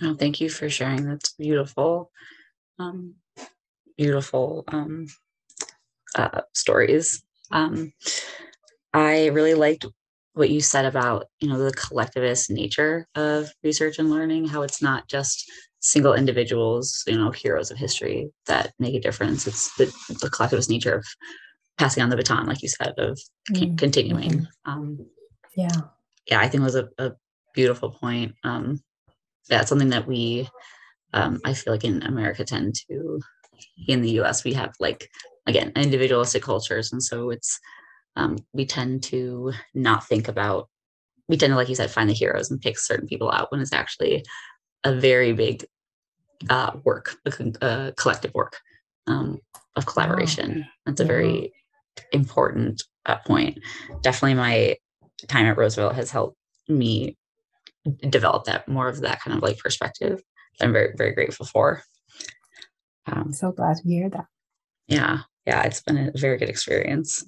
Oh, 0.03 0.15
thank 0.15 0.41
you 0.41 0.49
for 0.49 0.71
sharing. 0.71 1.05
That's 1.05 1.35
beautiful, 1.35 2.11
um, 2.79 3.15
beautiful 3.97 4.65
um, 4.69 5.07
uh, 6.15 6.43
stories. 6.55 7.23
Um, 7.51 7.93
I 8.95 9.27
really 9.27 9.55
liked 9.55 9.87
what 10.35 10.51
you 10.51 10.61
said 10.61 10.85
about 10.85 11.27
you 11.41 11.49
know 11.49 11.59
the 11.59 11.73
collectivist 11.73 12.51
nature 12.51 13.07
of 13.15 13.51
research 13.63 13.99
and 13.99 14.11
learning 14.11 14.47
how 14.47 14.63
it's 14.63 14.83
not 14.83 15.09
just 15.09 15.51
single 15.81 16.15
individuals 16.15 17.03
you 17.07 17.17
know 17.17 17.31
heroes 17.31 17.71
of 17.71 17.77
history 17.77 18.31
that 18.47 18.73
make 18.79 18.95
a 18.95 19.01
difference 19.01 19.47
it's 19.47 19.75
the, 19.77 19.87
the 20.21 20.31
collectivist 20.31 20.71
nature 20.71 20.97
of 20.97 21.05
passing 21.79 22.03
on 22.03 22.09
the 22.09 22.17
baton 22.17 22.47
like 22.47 22.63
you 22.63 22.69
said 22.69 22.95
of 22.99 23.19
mm-hmm. 23.51 23.75
continuing 23.77 24.31
mm-hmm. 24.31 24.71
um, 24.71 25.07
yeah 25.57 25.69
yeah 26.29 26.41
i 26.41 26.49
think 26.49 26.61
it 26.61 26.65
was 26.65 26.77
a, 26.77 26.89
a 26.99 27.13
beautiful 27.55 27.91
point 27.91 28.35
um 28.45 28.81
that's 29.49 29.69
something 29.69 29.91
that 29.91 30.07
we 30.07 30.49
um 31.13 31.41
i 31.45 31.53
feel 31.53 31.73
like 31.73 31.85
in 31.85 32.03
america 32.05 32.45
tend 32.45 32.75
to 32.75 33.21
in 33.89 34.01
the 34.01 34.21
us 34.21 34.45
we 34.45 34.53
have 34.53 34.73
like 34.81 35.09
again 35.47 35.73
individualistic 35.77 36.43
cultures 36.43 36.93
and 36.93 37.03
so 37.03 37.31
it's 37.31 37.59
um, 38.17 38.39
we 38.53 38.67
tend 38.67 39.03
to 39.05 39.53
not 39.75 40.07
think 40.07 40.29
about 40.29 40.69
we 41.29 41.37
tend 41.37 41.53
to 41.53 41.57
like 41.57 41.69
you 41.69 41.75
said 41.75 41.91
find 41.91 42.11
the 42.11 42.15
heroes 42.15 42.51
and 42.51 42.61
pick 42.61 42.79
certain 42.79 43.07
people 43.07 43.31
out 43.31 43.51
when 43.51 43.61
it's 43.61 43.73
actually 43.73 44.25
a 44.85 44.95
very 44.95 45.33
big 45.33 45.65
uh, 46.51 46.73
work 46.85 47.17
a, 47.27 47.53
a, 47.63 47.93
collective 47.97 48.35
work 48.35 48.59
um, 49.07 49.41
of 49.77 49.87
collaboration. 49.87 50.67
that's 50.85 51.01
a 51.01 51.05
very 51.05 51.53
important 52.13 52.83
uh, 53.07 53.17
point. 53.27 53.59
Definitely 54.03 54.35
my 54.35 54.77
time 55.29 55.47
at 55.47 55.57
roosevelt 55.57 55.95
has 55.95 56.11
helped 56.11 56.37
me 56.69 57.17
develop 58.09 58.45
that 58.45 58.67
more 58.69 58.89
of 58.89 59.01
that 59.01 59.21
kind 59.21 59.37
of 59.37 59.43
like 59.43 59.59
perspective 59.59 60.23
i'm 60.61 60.73
very 60.73 60.93
very 60.97 61.13
grateful 61.15 61.47
for. 61.47 61.83
Um, 63.07 63.33
so 63.33 63.51
glad 63.53 63.77
to 63.79 63.89
hear 63.89 64.09
that. 64.11 64.27
Yeah. 64.87 65.21
Yeah 65.47 65.63
it's 65.63 65.83
been 65.83 65.97
a 65.97 66.13
very 66.15 66.39
good 66.39 66.49
experience 66.49 67.25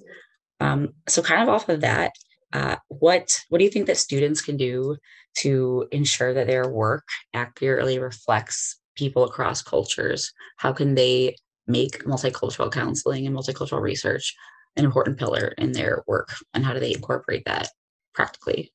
um, 0.59 0.93
so, 1.07 1.21
kind 1.21 1.41
of 1.41 1.49
off 1.49 1.69
of 1.69 1.81
that, 1.81 2.11
uh, 2.53 2.77
what 2.87 3.39
what 3.49 3.59
do 3.59 3.63
you 3.65 3.71
think 3.71 3.87
that 3.87 3.97
students 3.97 4.41
can 4.41 4.57
do 4.57 4.97
to 5.37 5.87
ensure 5.91 6.33
that 6.33 6.47
their 6.47 6.69
work 6.69 7.07
accurately 7.33 7.99
reflects 7.99 8.79
people 8.95 9.23
across 9.25 9.61
cultures? 9.61 10.31
How 10.57 10.71
can 10.71 10.95
they 10.95 11.35
make 11.67 12.03
multicultural 12.05 12.71
counseling 12.71 13.25
and 13.25 13.35
multicultural 13.35 13.81
research 13.81 14.33
an 14.77 14.85
important 14.85 15.17
pillar 15.17 15.53
in 15.57 15.71
their 15.71 16.03
work, 16.07 16.33
and 16.53 16.65
how 16.65 16.73
do 16.73 16.79
they 16.79 16.93
incorporate 16.93 17.43
that 17.45 17.69
practically? 18.13 18.71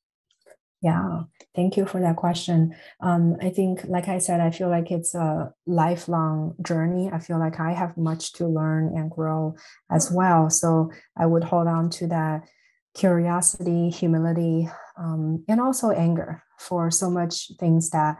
Yeah, 0.82 1.22
thank 1.54 1.76
you 1.76 1.86
for 1.86 2.00
that 2.00 2.16
question. 2.16 2.74
Um, 3.00 3.36
I 3.40 3.50
think, 3.50 3.84
like 3.84 4.08
I 4.08 4.18
said, 4.18 4.40
I 4.40 4.50
feel 4.50 4.68
like 4.68 4.90
it's 4.90 5.14
a 5.14 5.52
lifelong 5.66 6.54
journey. 6.64 7.10
I 7.12 7.18
feel 7.18 7.38
like 7.38 7.58
I 7.60 7.72
have 7.72 7.96
much 7.96 8.32
to 8.34 8.46
learn 8.46 8.96
and 8.96 9.10
grow 9.10 9.54
as 9.90 10.10
well. 10.10 10.50
So 10.50 10.90
I 11.16 11.26
would 11.26 11.44
hold 11.44 11.66
on 11.66 11.90
to 11.90 12.06
that 12.08 12.42
curiosity, 12.94 13.90
humility, 13.90 14.68
um, 14.98 15.44
and 15.48 15.60
also 15.60 15.90
anger 15.90 16.42
for 16.58 16.90
so 16.90 17.10
much 17.10 17.52
things 17.58 17.90
that 17.90 18.16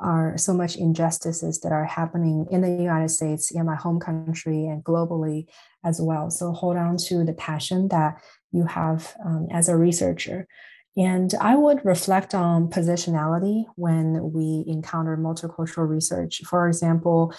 are 0.00 0.36
so 0.36 0.52
much 0.52 0.76
injustices 0.76 1.60
that 1.60 1.72
are 1.72 1.84
happening 1.84 2.46
in 2.50 2.60
the 2.60 2.68
United 2.68 3.10
States, 3.10 3.50
in 3.52 3.64
my 3.64 3.76
home 3.76 4.00
country, 4.00 4.66
and 4.66 4.82
globally 4.82 5.46
as 5.84 6.00
well. 6.00 6.30
So 6.30 6.52
hold 6.52 6.76
on 6.76 6.96
to 7.08 7.24
the 7.24 7.32
passion 7.32 7.88
that 7.88 8.20
you 8.50 8.64
have 8.66 9.14
um, 9.24 9.46
as 9.52 9.68
a 9.68 9.76
researcher 9.76 10.48
And 10.96 11.34
I 11.40 11.56
would 11.56 11.84
reflect 11.84 12.34
on 12.34 12.68
positionality 12.68 13.64
when 13.74 14.32
we 14.32 14.64
encounter 14.68 15.16
multicultural 15.16 15.88
research. 15.88 16.42
For 16.44 16.68
example, 16.68 17.34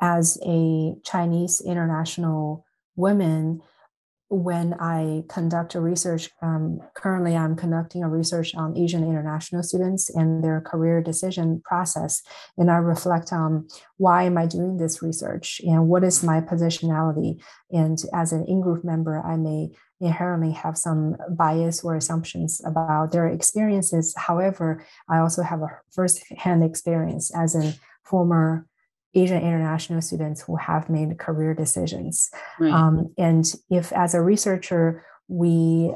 as 0.00 0.38
a 0.46 0.94
Chinese 1.04 1.62
international 1.64 2.66
woman, 2.96 3.62
when 4.28 4.74
I 4.74 5.24
conduct 5.28 5.74
a 5.74 5.80
research, 5.80 6.30
um, 6.40 6.80
currently 6.94 7.36
I'm 7.36 7.56
conducting 7.56 8.04
a 8.04 8.08
research 8.08 8.54
on 8.54 8.78
Asian 8.78 9.02
international 9.02 9.64
students 9.64 10.08
and 10.08 10.44
their 10.44 10.60
career 10.60 11.02
decision 11.02 11.60
process. 11.64 12.22
And 12.56 12.70
I 12.70 12.76
reflect 12.76 13.32
on 13.32 13.66
why 13.96 14.22
am 14.24 14.38
I 14.38 14.46
doing 14.46 14.76
this 14.76 15.02
research 15.02 15.60
and 15.64 15.88
what 15.88 16.04
is 16.04 16.22
my 16.22 16.40
positionality. 16.40 17.42
And 17.72 17.98
as 18.14 18.32
an 18.32 18.44
in-group 18.46 18.84
member, 18.84 19.20
I 19.20 19.36
may 19.36 19.70
inherently 20.00 20.52
have 20.52 20.76
some 20.76 21.16
bias 21.30 21.84
or 21.84 21.96
assumptions 21.96 22.60
about 22.64 23.12
their 23.12 23.28
experiences. 23.28 24.14
However, 24.16 24.84
I 25.08 25.18
also 25.18 25.42
have 25.42 25.60
a 25.60 25.68
first-hand 25.90 26.64
experience 26.64 27.30
as 27.34 27.54
a 27.54 27.74
former 28.04 28.66
Asian 29.14 29.38
international 29.42 30.00
students 30.00 30.42
who 30.42 30.56
have 30.56 30.88
made 30.88 31.18
career 31.18 31.52
decisions. 31.54 32.30
Right. 32.58 32.72
Um, 32.72 33.12
and 33.18 33.44
if, 33.68 33.92
as 33.92 34.14
a 34.14 34.22
researcher, 34.22 35.04
we 35.28 35.94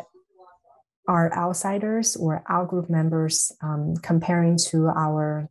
are 1.06 1.32
outsiders 1.36 2.16
or 2.16 2.42
outgroup 2.50 2.90
members 2.90 3.52
um, 3.62 3.94
comparing 4.02 4.58
to 4.70 4.88
our 4.88 5.48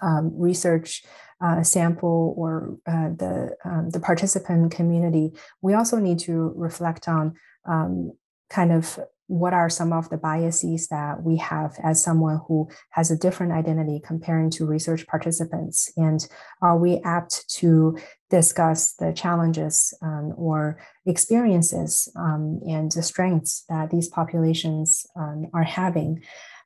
um, 0.00 0.32
research 0.34 1.02
uh, 1.40 1.62
sample 1.62 2.34
or 2.36 2.76
uh, 2.86 3.08
the 3.16 3.56
um, 3.64 3.90
the 3.90 4.00
participant 4.00 4.72
community, 4.72 5.32
we 5.62 5.74
also 5.74 5.98
need 5.98 6.18
to 6.18 6.52
reflect 6.56 7.08
on 7.08 7.34
um, 7.68 8.12
kind 8.50 8.72
of 8.72 8.98
what 9.28 9.52
are 9.52 9.68
some 9.68 9.92
of 9.92 10.08
the 10.08 10.16
biases 10.16 10.88
that 10.88 11.22
we 11.22 11.36
have 11.36 11.76
as 11.82 12.02
someone 12.02 12.40
who 12.48 12.66
has 12.90 13.10
a 13.10 13.16
different 13.16 13.52
identity 13.52 14.00
comparing 14.04 14.50
to 14.50 14.66
research 14.66 15.06
participants? 15.06 15.92
And 15.96 16.26
are 16.62 16.78
we 16.78 17.00
apt 17.04 17.48
to 17.56 17.98
discuss 18.30 18.94
the 18.94 19.12
challenges 19.12 19.94
um, 20.02 20.32
or 20.36 20.80
experiences 21.04 22.10
um, 22.16 22.60
and 22.66 22.90
the 22.90 23.02
strengths 23.02 23.64
that 23.68 23.90
these 23.90 24.08
populations 24.08 25.06
um, 25.14 25.46
are 25.52 25.62
having? 25.62 26.22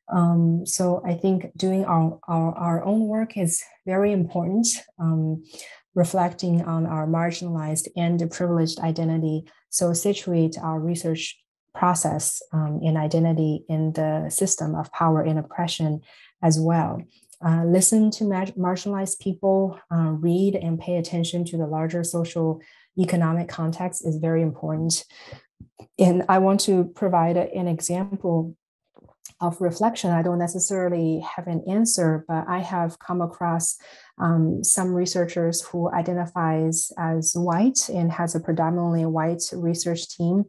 Um, 0.09 0.65
so 0.65 1.03
I 1.05 1.15
think 1.15 1.51
doing 1.57 1.85
our, 1.85 2.19
our, 2.29 2.55
our, 2.55 2.85
own 2.85 3.07
work 3.07 3.37
is 3.37 3.63
very 3.87 4.13
important. 4.13 4.67
Reflecting 5.95 6.63
on 6.63 6.87
our 6.87 7.07
marginalized 7.07 7.89
and 7.97 8.31
privileged 8.31 8.81
identity 8.81 9.45
so 9.69 9.93
situate 9.93 10.57
our 10.59 10.81
research 10.81 11.39
process 11.75 12.43
um, 12.53 12.81
and 12.83 12.97
identity 12.97 13.65
in 13.69 13.93
the 13.93 14.29
system 14.29 14.75
of 14.75 14.93
power 14.93 15.23
and 15.23 15.39
oppression 15.39 16.01
as 16.43 16.59
well. 16.61 17.01
Uh, 17.45 17.65
listen 17.65 18.11
to 18.11 18.25
marginalized 18.25 19.19
people, 19.19 19.79
uh, 19.91 20.11
read 20.11 20.55
and 20.55 20.79
pay 20.79 20.97
attention 20.97 21.45
to 21.45 21.57
the 21.57 21.67
larger 21.67 22.05
social 22.05 22.61
economic 22.99 23.49
context 23.49 24.07
is 24.07 24.17
very 24.17 24.43
important. 24.43 25.05
And 25.99 26.25
I 26.29 26.39
want 26.39 26.61
to 26.61 26.85
provide 26.95 27.37
an 27.37 27.67
example 27.67 28.57
of 29.43 29.61
reflection. 29.61 30.11
I 30.11 30.23
don't 30.23 30.39
necessarily 30.39 31.19
have 31.21 31.49
an 31.49 31.65
answer, 31.69 32.25
but 32.29 32.45
I 32.49 32.61
have 32.61 33.01
come 33.01 33.21
across 33.21 33.77
um, 34.19 34.63
some 34.63 34.95
researchers 34.95 35.61
who 35.61 35.91
identifies 35.93 36.93
as 36.97 37.35
white 37.35 37.89
and 37.89 38.13
has 38.13 38.37
a 38.37 38.41
predominantly 38.41 39.05
white 39.05 39.43
research 39.53 40.09
team 40.17 40.45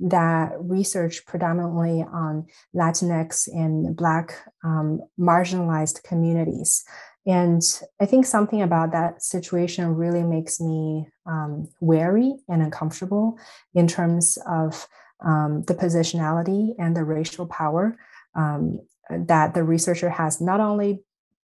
that 0.00 0.52
research 0.58 1.26
predominantly 1.26 2.02
on 2.10 2.46
Latinx 2.74 3.48
and 3.48 3.94
Black 3.94 4.34
um, 4.64 5.02
marginalized 5.20 6.02
communities. 6.02 6.84
And 7.26 7.60
I 8.00 8.06
think 8.06 8.24
something 8.24 8.62
about 8.62 8.92
that 8.92 9.22
situation 9.22 9.94
really 9.94 10.22
makes 10.22 10.58
me 10.58 11.08
um, 11.26 11.68
wary 11.80 12.36
and 12.48 12.62
uncomfortable 12.62 13.38
in 13.74 13.86
terms 13.86 14.38
of 14.46 14.88
um, 15.20 15.64
the 15.64 15.74
positionality 15.74 16.74
and 16.78 16.96
the 16.96 17.04
racial 17.04 17.46
power 17.46 17.98
um, 18.38 18.80
that 19.10 19.54
the 19.54 19.64
researcher 19.64 20.08
has 20.08 20.40
not 20.40 20.60
only 20.60 21.02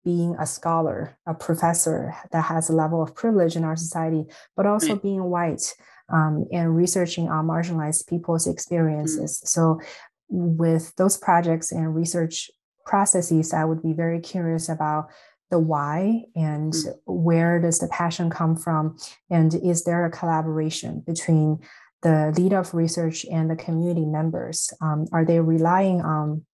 being 0.04 0.34
a 0.38 0.46
scholar, 0.46 1.16
a 1.26 1.34
professor 1.34 2.14
that 2.32 2.44
has 2.44 2.68
a 2.68 2.74
level 2.74 3.02
of 3.02 3.14
privilege 3.14 3.54
in 3.54 3.64
our 3.64 3.76
society, 3.76 4.24
but 4.56 4.66
also 4.66 4.94
right. 4.94 5.02
being 5.02 5.24
white 5.24 5.74
um, 6.12 6.46
and 6.50 6.76
researching 6.76 7.28
on 7.28 7.46
marginalized 7.46 8.08
people's 8.08 8.46
experiences. 8.46 9.40
Mm. 9.40 9.48
So, 9.48 9.80
with 10.28 10.94
those 10.96 11.16
projects 11.16 11.72
and 11.72 11.94
research 11.94 12.50
processes, 12.86 13.52
I 13.52 13.64
would 13.64 13.82
be 13.82 13.92
very 13.92 14.20
curious 14.20 14.68
about 14.68 15.08
the 15.50 15.58
why 15.58 16.22
and 16.34 16.72
mm. 16.72 16.94
where 17.04 17.60
does 17.60 17.80
the 17.80 17.88
passion 17.88 18.30
come 18.30 18.56
from, 18.56 18.96
and 19.28 19.54
is 19.54 19.84
there 19.84 20.04
a 20.06 20.10
collaboration 20.10 21.02
between 21.06 21.58
the 22.02 22.32
lead 22.38 22.54
of 22.54 22.72
research 22.72 23.26
and 23.30 23.50
the 23.50 23.56
community 23.56 24.06
members? 24.06 24.72
Um, 24.80 25.06
are 25.12 25.26
they 25.26 25.40
relying 25.40 26.00
on 26.00 26.46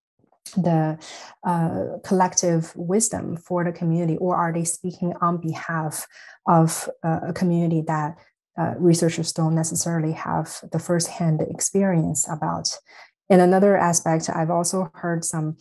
the 0.54 0.98
uh, 1.44 1.98
collective 2.04 2.74
wisdom 2.76 3.36
for 3.36 3.64
the 3.64 3.72
community, 3.72 4.16
or 4.18 4.36
are 4.36 4.52
they 4.52 4.64
speaking 4.64 5.14
on 5.20 5.38
behalf 5.38 6.06
of 6.46 6.88
uh, 7.02 7.20
a 7.28 7.32
community 7.32 7.82
that 7.86 8.16
uh, 8.58 8.74
researchers 8.78 9.32
don't 9.32 9.54
necessarily 9.54 10.12
have 10.12 10.60
the 10.72 10.78
firsthand 10.78 11.42
experience 11.42 12.28
about? 12.28 12.68
And 13.28 13.40
another 13.40 13.76
aspect, 13.76 14.30
I've 14.30 14.50
also 14.50 14.90
heard 14.94 15.24
some 15.24 15.56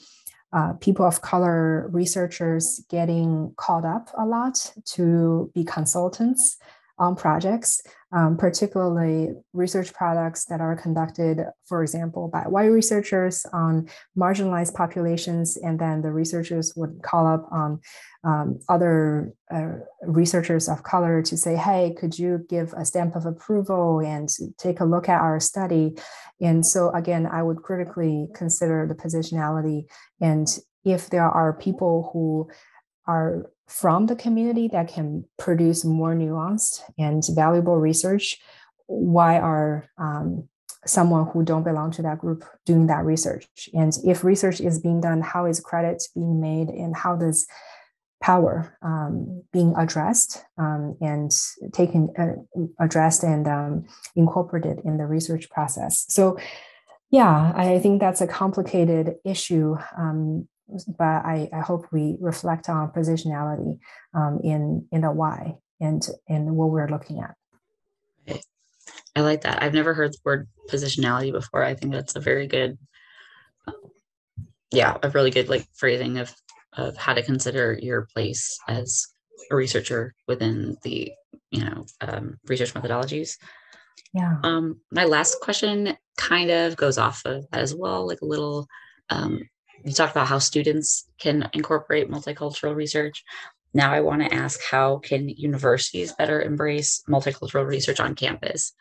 uh, 0.53 0.73
people 0.73 1.05
of 1.05 1.21
color 1.21 1.89
researchers 1.89 2.81
getting 2.89 3.53
called 3.57 3.85
up 3.85 4.09
a 4.17 4.25
lot 4.25 4.73
to 4.85 5.51
be 5.53 5.65
consultants 5.65 6.57
on 6.97 7.15
projects, 7.15 7.81
um, 8.15 8.37
particularly 8.37 9.33
research 9.51 9.93
products 9.93 10.45
that 10.45 10.61
are 10.61 10.75
conducted, 10.77 11.45
for 11.65 11.83
example, 11.83 12.29
by 12.29 12.43
white 12.43 12.67
researchers 12.67 13.45
on 13.51 13.89
marginalized 14.17 14.73
populations, 14.73 15.57
and 15.57 15.77
then 15.77 16.01
the 16.01 16.11
researchers 16.11 16.73
would 16.77 17.01
call 17.03 17.27
up 17.27 17.45
on 17.51 17.81
um, 18.23 18.57
other 18.69 19.33
uh, 19.53 19.73
researchers 20.03 20.69
of 20.69 20.83
color 20.83 21.21
to 21.23 21.35
say, 21.35 21.57
hey, 21.57 21.93
could 21.99 22.17
you 22.17 22.45
give 22.49 22.73
a 22.77 22.85
stamp 22.85 23.17
of 23.17 23.25
approval 23.25 23.99
and 23.99 24.29
take 24.57 24.79
a 24.79 24.85
look 24.85 25.09
at 25.09 25.21
our 25.21 25.41
study? 25.41 25.97
And 26.39 26.65
so, 26.65 26.91
again, 26.91 27.27
I 27.27 27.43
would 27.43 27.63
critically 27.63 28.29
consider 28.33 28.87
the 28.87 28.95
positionality. 28.95 29.87
And 30.21 30.47
if 30.85 31.09
there 31.09 31.27
are 31.27 31.51
people 31.51 32.09
who 32.13 32.49
are 33.07 33.51
from 33.67 34.05
the 34.05 34.15
community 34.15 34.67
that 34.67 34.87
can 34.87 35.25
produce 35.37 35.83
more 35.83 36.13
nuanced 36.13 36.81
and 36.97 37.23
valuable 37.33 37.77
research. 37.77 38.39
Why 38.87 39.39
are 39.39 39.89
um, 39.97 40.47
someone 40.85 41.27
who 41.27 41.43
don't 41.43 41.63
belong 41.63 41.91
to 41.91 42.03
that 42.03 42.19
group 42.19 42.45
doing 42.65 42.87
that 42.87 43.05
research? 43.05 43.47
And 43.73 43.93
if 44.05 44.23
research 44.23 44.61
is 44.61 44.79
being 44.79 45.01
done 45.01 45.21
how 45.21 45.45
is 45.45 45.59
credit 45.59 46.03
being 46.13 46.39
made 46.39 46.69
and 46.69 46.95
how 46.95 47.15
does 47.15 47.47
power 48.21 48.77
um, 48.81 49.43
being 49.51 49.73
addressed 49.77 50.43
um, 50.57 50.95
and 51.01 51.31
taken 51.73 52.09
uh, 52.17 52.61
addressed 52.79 53.23
and 53.23 53.47
um, 53.47 53.85
incorporated 54.15 54.79
in 54.85 54.97
the 54.97 55.05
research 55.05 55.49
process? 55.49 56.05
So 56.09 56.37
yeah 57.11 57.53
i 57.55 57.79
think 57.79 57.99
that's 57.99 58.21
a 58.21 58.27
complicated 58.27 59.15
issue 59.23 59.77
um, 59.97 60.47
but 60.67 61.03
I, 61.03 61.49
I 61.53 61.59
hope 61.59 61.87
we 61.91 62.17
reflect 62.19 62.69
on 62.69 62.91
positionality 62.91 63.79
um, 64.13 64.39
in 64.43 64.87
in 64.91 65.01
the 65.01 65.11
why 65.11 65.55
and 65.79 66.05
and 66.27 66.55
what 66.55 66.69
we're 66.69 66.89
looking 66.89 67.21
at. 67.21 67.35
I 69.15 69.21
like 69.21 69.41
that. 69.41 69.63
I've 69.63 69.73
never 69.73 69.93
heard 69.93 70.11
the 70.11 70.19
word 70.25 70.47
positionality 70.69 71.31
before. 71.31 71.63
I 71.63 71.73
think 71.73 71.93
that's 71.93 72.15
a 72.15 72.19
very 72.19 72.47
good, 72.47 72.77
yeah, 74.71 74.97
a 75.01 75.09
really 75.09 75.31
good 75.31 75.47
like 75.47 75.65
phrasing 75.73 76.17
of 76.17 76.33
of 76.73 76.97
how 76.97 77.13
to 77.13 77.23
consider 77.23 77.79
your 77.81 78.07
place 78.13 78.59
as 78.67 79.07
a 79.49 79.55
researcher 79.55 80.13
within 80.27 80.75
the 80.83 81.11
you 81.51 81.63
know 81.63 81.85
um, 82.01 82.37
research 82.47 82.73
methodologies. 82.73 83.37
Yeah. 84.13 84.37
Um, 84.43 84.81
my 84.91 85.05
last 85.05 85.39
question 85.41 85.95
kind 86.17 86.49
of 86.49 86.75
goes 86.75 86.97
off 86.97 87.21
of 87.25 87.45
that 87.51 87.61
as 87.61 87.73
well, 87.73 88.07
like 88.07 88.21
a 88.21 88.25
little 88.25 88.67
um, 89.09 89.41
you 89.85 89.93
talked 89.93 90.11
about 90.11 90.27
how 90.27 90.39
students 90.39 91.07
can 91.19 91.47
incorporate 91.53 92.09
multicultural 92.09 92.75
research. 92.75 93.23
Now 93.73 93.93
I 93.93 94.01
want 94.01 94.23
to 94.23 94.33
ask 94.33 94.59
how 94.63 94.97
can 94.97 95.29
universities 95.29 96.13
better 96.13 96.41
embrace 96.41 97.03
multicultural 97.07 97.67
research 97.67 97.99
on 97.99 98.15
campus? 98.15 98.73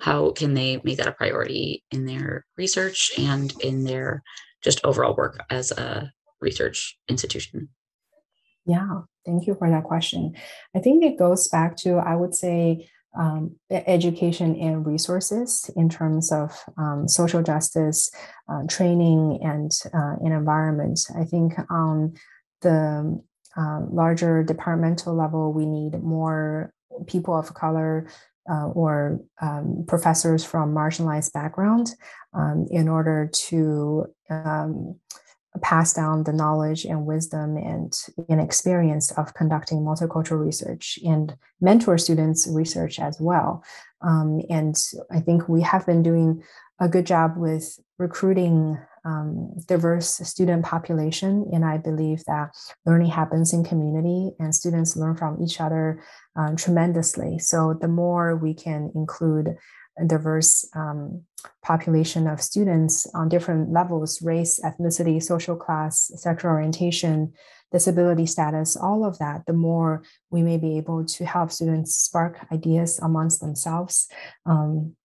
How 0.00 0.32
can 0.32 0.54
they 0.54 0.80
make 0.84 0.98
that 0.98 1.06
a 1.06 1.12
priority 1.12 1.82
in 1.90 2.04
their 2.04 2.44
research 2.56 3.10
and 3.18 3.52
in 3.62 3.84
their 3.84 4.22
just 4.62 4.84
overall 4.84 5.16
work 5.16 5.42
as 5.50 5.70
a 5.70 6.12
research 6.40 6.98
institution? 7.08 7.68
Yeah, 8.66 9.02
thank 9.24 9.46
you 9.46 9.54
for 9.54 9.70
that 9.70 9.84
question. 9.84 10.34
I 10.74 10.80
think 10.80 11.04
it 11.04 11.18
goes 11.18 11.48
back 11.48 11.76
to, 11.78 11.94
I 11.94 12.16
would 12.16 12.34
say, 12.34 12.88
um, 13.18 13.56
education 13.70 14.54
and 14.56 14.86
resources 14.86 15.70
in 15.76 15.88
terms 15.88 16.32
of 16.32 16.52
um, 16.78 17.08
social 17.08 17.42
justice, 17.42 18.10
uh, 18.48 18.62
training, 18.68 19.40
and 19.42 19.72
uh, 19.92 20.16
an 20.24 20.32
environment. 20.32 21.00
I 21.18 21.24
think 21.24 21.54
on 21.70 22.14
the 22.62 23.20
uh, 23.56 23.80
larger 23.90 24.42
departmental 24.42 25.14
level, 25.14 25.52
we 25.52 25.66
need 25.66 26.02
more 26.02 26.72
people 27.06 27.36
of 27.36 27.52
color 27.54 28.08
uh, 28.50 28.68
or 28.68 29.20
um, 29.40 29.84
professors 29.86 30.44
from 30.44 30.74
marginalized 30.74 31.32
background 31.32 31.90
um, 32.34 32.66
in 32.70 32.88
order 32.88 33.28
to 33.32 34.06
um, 34.28 34.98
pass 35.62 35.92
down 35.92 36.24
the 36.24 36.32
knowledge 36.32 36.84
and 36.84 37.06
wisdom 37.06 37.56
and, 37.56 37.92
and 38.28 38.40
experience 38.40 39.10
of 39.12 39.34
conducting 39.34 39.78
multicultural 39.78 40.44
research 40.44 40.98
and 41.04 41.36
mentor 41.60 41.98
students 41.98 42.46
research 42.48 43.00
as 43.00 43.20
well. 43.20 43.64
Um, 44.00 44.42
and 44.48 44.76
I 45.10 45.20
think 45.20 45.48
we 45.48 45.62
have 45.62 45.86
been 45.86 46.02
doing 46.02 46.42
a 46.80 46.88
good 46.88 47.06
job 47.06 47.36
with 47.36 47.78
recruiting 47.98 48.78
um, 49.04 49.54
diverse 49.66 50.08
student 50.08 50.64
population. 50.64 51.48
And 51.52 51.64
I 51.64 51.78
believe 51.78 52.24
that 52.26 52.54
learning 52.86 53.10
happens 53.10 53.52
in 53.52 53.64
community 53.64 54.32
and 54.38 54.54
students 54.54 54.96
learn 54.96 55.16
from 55.16 55.42
each 55.42 55.60
other 55.60 56.02
um, 56.36 56.56
tremendously. 56.56 57.38
So 57.38 57.74
the 57.80 57.88
more 57.88 58.36
we 58.36 58.54
can 58.54 58.92
include 58.94 59.56
diverse 60.06 60.68
um, 60.74 61.22
population 61.62 62.26
of 62.26 62.42
students 62.42 63.06
on 63.14 63.28
different 63.28 63.72
levels 63.72 64.22
race, 64.22 64.60
ethnicity, 64.64 65.22
social 65.22 65.56
class, 65.56 66.10
sexual 66.16 66.50
orientation, 66.50 67.32
disability 67.72 68.26
status, 68.26 68.76
all 68.76 69.04
of 69.04 69.18
that, 69.18 69.46
the 69.46 69.52
more 69.52 70.02
we 70.30 70.42
may 70.42 70.58
be 70.58 70.76
able 70.76 71.04
to 71.04 71.24
help 71.24 71.52
students 71.52 71.94
spark 71.94 72.46
ideas 72.52 72.98
amongst 72.98 73.40
themselves. 73.40 74.08
Um, 74.46 74.96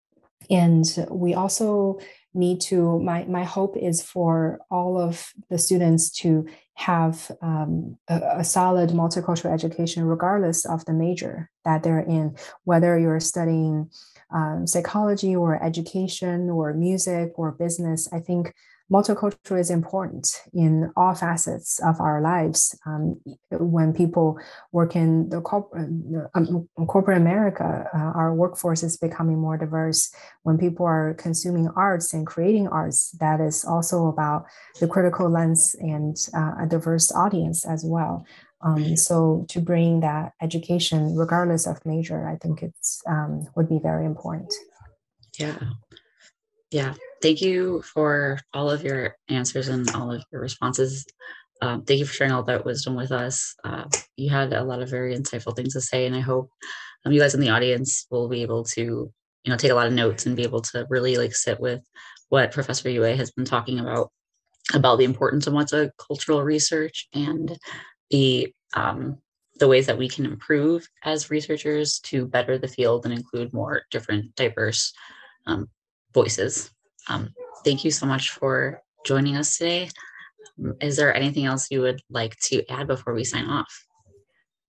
and 0.50 0.86
we 1.10 1.34
also 1.34 2.00
need 2.34 2.60
to 2.60 3.00
my 3.00 3.24
my 3.26 3.44
hope 3.44 3.78
is 3.78 4.02
for 4.02 4.60
all 4.70 5.00
of 5.00 5.32
the 5.50 5.58
students 5.58 6.10
to 6.10 6.46
have 6.74 7.32
um, 7.42 7.98
a, 8.10 8.22
a, 8.40 8.44
solid 8.44 8.90
multicultural 8.90 9.54
education 9.54 10.04
regardless 10.04 10.66
of 10.66 10.84
the 10.84 10.92
major 10.92 11.50
that 11.64 11.82
they're 11.82 12.02
in 12.02 12.36
whether 12.66 13.00
you're 13.00 13.22
studying 13.22 13.90
um, 14.34 14.66
psychology 14.68 15.36
or 15.36 15.62
education 15.64 16.50
or 16.50 16.74
music 16.74 17.32
or 17.36 17.52
business 17.52 18.08
i 18.12 18.20
think 18.20 18.54
multicultural 18.92 19.60
is 19.60 19.72
important 19.72 20.42
in 20.54 20.92
all 20.96 21.16
facets 21.16 21.80
of 21.84 22.00
our 22.00 22.22
lives. 22.22 22.78
Um, 22.86 23.20
when 23.52 23.94
people 23.94 24.38
work 24.72 24.96
in 24.96 25.30
the 25.30 25.42
corporate, 25.42 25.90
um, 26.36 26.70
corporate 26.88 27.18
America, 27.18 27.90
uh, 27.94 27.98
our 27.98 28.34
workforce 28.34 28.84
is 28.84 28.98
becoming 28.98 29.40
more 29.40 29.58
diverse. 29.58 30.14
When 30.44 30.58
people 30.58 30.86
are 30.86 31.16
consuming 31.16 31.70
arts 31.76 32.14
and 32.14 32.28
creating 32.28 32.68
arts, 32.68 33.12
that 33.20 33.42
is 33.42 33.66
also 33.66 34.08
about 34.08 34.46
the 34.80 34.88
critical 34.88 35.30
lens 35.30 35.76
and 35.80 36.16
uh, 36.36 36.54
a 36.62 36.68
diverse 36.68 37.12
audience 37.12 37.66
as 37.66 37.84
well. 37.84 38.26
Um, 38.66 38.98
so 38.98 39.46
to 39.50 39.62
bring 39.62 40.00
that 40.00 40.34
education, 40.42 41.16
regardless 41.16 41.68
of 41.68 41.86
major, 41.86 42.28
I 42.28 42.36
think 42.36 42.64
it's 42.64 43.02
um, 43.08 43.48
would 43.56 43.70
be 43.70 43.80
very 43.80 44.06
important. 44.06 44.52
Yeah, 45.38 45.60
yeah 46.72 46.96
thank 47.26 47.42
you 47.42 47.82
for 47.82 48.40
all 48.54 48.70
of 48.70 48.84
your 48.84 49.16
answers 49.30 49.68
and 49.68 49.90
all 49.96 50.12
of 50.12 50.24
your 50.32 50.42
responses. 50.42 51.06
Um, 51.62 51.84
thank 51.84 52.00
you 52.00 52.06
for 52.06 52.14
sharing 52.14 52.34
all 52.34 52.44
that 52.44 52.66
wisdom 52.66 52.96
with 52.96 53.12
us. 53.12 53.56
Uh, 53.64 53.86
you 54.16 54.30
had 54.30 54.54
a 54.54 54.64
lot 54.64 54.82
of 54.82 54.90
very 54.90 55.16
insightful 55.16 55.56
things 55.56 55.74
to 55.74 55.82
say, 55.82 56.06
and 56.06 56.16
I 56.16 56.20
hope 56.20 56.50
um, 57.06 57.12
you 57.12 57.20
guys 57.20 57.34
in 57.34 57.42
the 57.42 57.50
audience 57.50 58.06
will 58.12 58.28
be 58.28 58.42
able 58.42 58.64
to, 58.66 58.82
you 58.82 59.12
know, 59.48 59.58
take 59.58 59.72
a 59.72 59.76
lot 59.76 59.88
of 59.88 59.94
notes 59.94 60.26
and 60.26 60.36
be 60.36 60.44
able 60.44 60.62
to 60.62 60.86
really 60.90 61.18
like 61.18 61.34
sit 61.34 61.60
with 61.60 61.82
what 62.30 62.52
Professor 62.52 62.90
Yue 62.90 63.02
has 63.02 63.32
been 63.32 63.46
talking 63.46 63.80
about 63.80 64.12
about 64.74 64.98
the 64.98 65.06
importance 65.06 65.46
of 65.46 65.54
multicultural 65.54 66.44
research 66.44 67.08
and 67.14 67.58
the 68.10 68.54
um, 68.74 69.18
the 69.58 69.68
ways 69.68 69.88
that 69.88 69.98
we 69.98 70.10
can 70.10 70.26
improve 70.26 70.88
as 71.04 71.30
researchers 71.30 72.00
to 72.00 72.28
better 72.28 72.58
the 72.58 72.68
field 72.68 73.06
and 73.06 73.14
include 73.14 73.54
more 73.54 73.84
different 73.90 74.36
diverse 74.36 74.94
um, 75.48 75.70
voices. 76.14 76.72
Um, 77.08 77.30
thank 77.64 77.86
you 77.86 77.92
so 77.92 78.06
much 78.06 78.32
for 78.32 78.82
joining 79.06 79.38
us 79.38 79.58
today. 79.58 79.90
Is 80.82 80.98
there 80.98 81.16
anything 81.16 81.46
else 81.46 81.72
you 81.72 81.82
would 81.82 82.02
like 82.10 82.36
to 82.46 82.70
add 82.70 82.88
before 82.88 83.14
we 83.14 83.24
sign 83.24 83.46
off? 83.46 83.86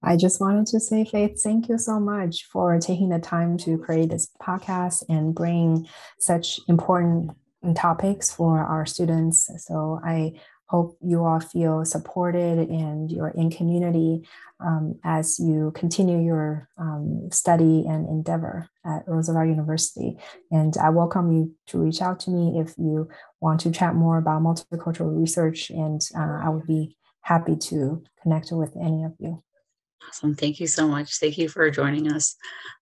I 0.03 0.17
just 0.17 0.41
wanted 0.41 0.67
to 0.69 0.79
say, 0.79 1.05
Faith, 1.05 1.43
thank 1.43 1.69
you 1.69 1.79
so 1.79 1.99
much 1.99 2.45
for 2.45 2.79
taking 2.79 3.09
the 3.09 3.19
time 3.19 3.57
to 3.59 3.79
create 3.79 4.11
this 4.11 4.29
podcast 4.41 5.03
and 5.09 5.35
bring 5.35 5.89
such 6.21 6.61
important 6.69 7.33
topics 7.75 8.31
for 8.31 8.61
our 8.61 8.87
students. 8.87 9.51
So 9.67 9.99
I 10.05 10.35
hope 10.69 10.97
you 11.01 11.25
all 11.25 11.41
feel 11.41 11.85
supported 11.85 12.69
and 12.69 13.11
you're 13.11 13.29
in 13.29 13.51
community 13.51 14.27
um, 14.61 14.99
as 15.05 15.39
you 15.39 15.73
continue 15.75 16.19
your 16.19 16.69
um, 16.79 17.29
study 17.31 17.85
and 17.87 18.09
endeavor 18.09 18.69
at 18.85 19.07
Roosevelt 19.07 19.49
University. 19.49 20.17
And 20.51 20.77
I 20.83 20.91
welcome 20.91 21.33
you 21.33 21.55
to 21.69 21.79
reach 21.79 22.03
out 22.03 22.21
to 22.21 22.31
me 22.31 22.59
if 22.59 22.75
you 22.79 23.09
want 23.41 23.61
to 23.61 23.71
chat 23.71 23.95
more 23.95 24.19
about 24.19 24.43
multicultural 24.43 25.19
research, 25.19 25.71
and 25.71 26.01
uh, 26.17 26.41
I 26.43 26.49
would 26.49 26.67
be 26.67 26.97
happy 27.21 27.57
to 27.57 28.03
connect 28.23 28.51
with 28.53 28.77
any 28.77 29.05
of 29.05 29.15
you. 29.19 29.43
Awesome. 30.09 30.35
Thank 30.35 30.61
you 30.61 30.67
so 30.67 30.87
much. 30.87 31.19
Thank 31.19 31.39
you 31.39 31.49
for 31.49 31.69
joining 31.71 32.13
us. 32.13 32.37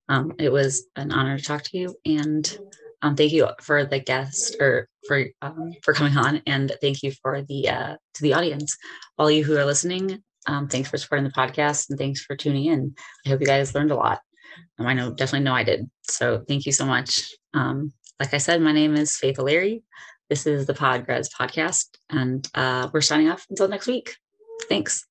Um, 0.08 0.34
it 0.38 0.52
was 0.52 0.86
an 0.96 1.12
honor 1.12 1.38
to 1.38 1.44
talk 1.44 1.62
to 1.62 1.78
you 1.78 1.96
and 2.04 2.58
um, 3.02 3.16
thank 3.16 3.32
you 3.32 3.48
for 3.60 3.84
the 3.84 3.98
guest 3.98 4.56
or 4.60 4.88
for 5.06 5.26
um, 5.42 5.72
for 5.82 5.92
coming 5.94 6.16
on, 6.16 6.42
and 6.46 6.72
thank 6.80 7.02
you 7.02 7.12
for 7.22 7.42
the 7.42 7.68
uh, 7.68 7.96
to 8.14 8.22
the 8.22 8.34
audience, 8.34 8.76
all 9.18 9.30
you 9.30 9.44
who 9.44 9.56
are 9.56 9.64
listening. 9.64 10.22
Um, 10.46 10.68
thanks 10.68 10.90
for 10.90 10.98
supporting 10.98 11.24
the 11.24 11.30
podcast, 11.30 11.90
and 11.90 11.98
thanks 11.98 12.22
for 12.22 12.36
tuning 12.36 12.66
in. 12.66 12.94
I 13.24 13.30
hope 13.30 13.40
you 13.40 13.46
guys 13.46 13.74
learned 13.74 13.90
a 13.90 13.96
lot. 13.96 14.20
Um, 14.78 14.86
I 14.86 14.94
know 14.94 15.12
definitely 15.12 15.44
know 15.44 15.54
I 15.54 15.64
did. 15.64 15.88
So 16.02 16.44
thank 16.48 16.66
you 16.66 16.72
so 16.72 16.86
much. 16.86 17.32
Um, 17.54 17.92
like 18.20 18.34
I 18.34 18.38
said, 18.38 18.60
my 18.60 18.72
name 18.72 18.94
is 18.94 19.16
Faith 19.16 19.38
O'Leary. 19.38 19.82
This 20.30 20.46
is 20.46 20.66
the 20.66 20.74
Podgrads 20.74 21.28
podcast, 21.38 21.86
and 22.10 22.48
uh, 22.54 22.88
we're 22.92 23.00
signing 23.00 23.28
off 23.28 23.46
until 23.50 23.68
next 23.68 23.86
week. 23.86 24.16
Thanks. 24.68 25.06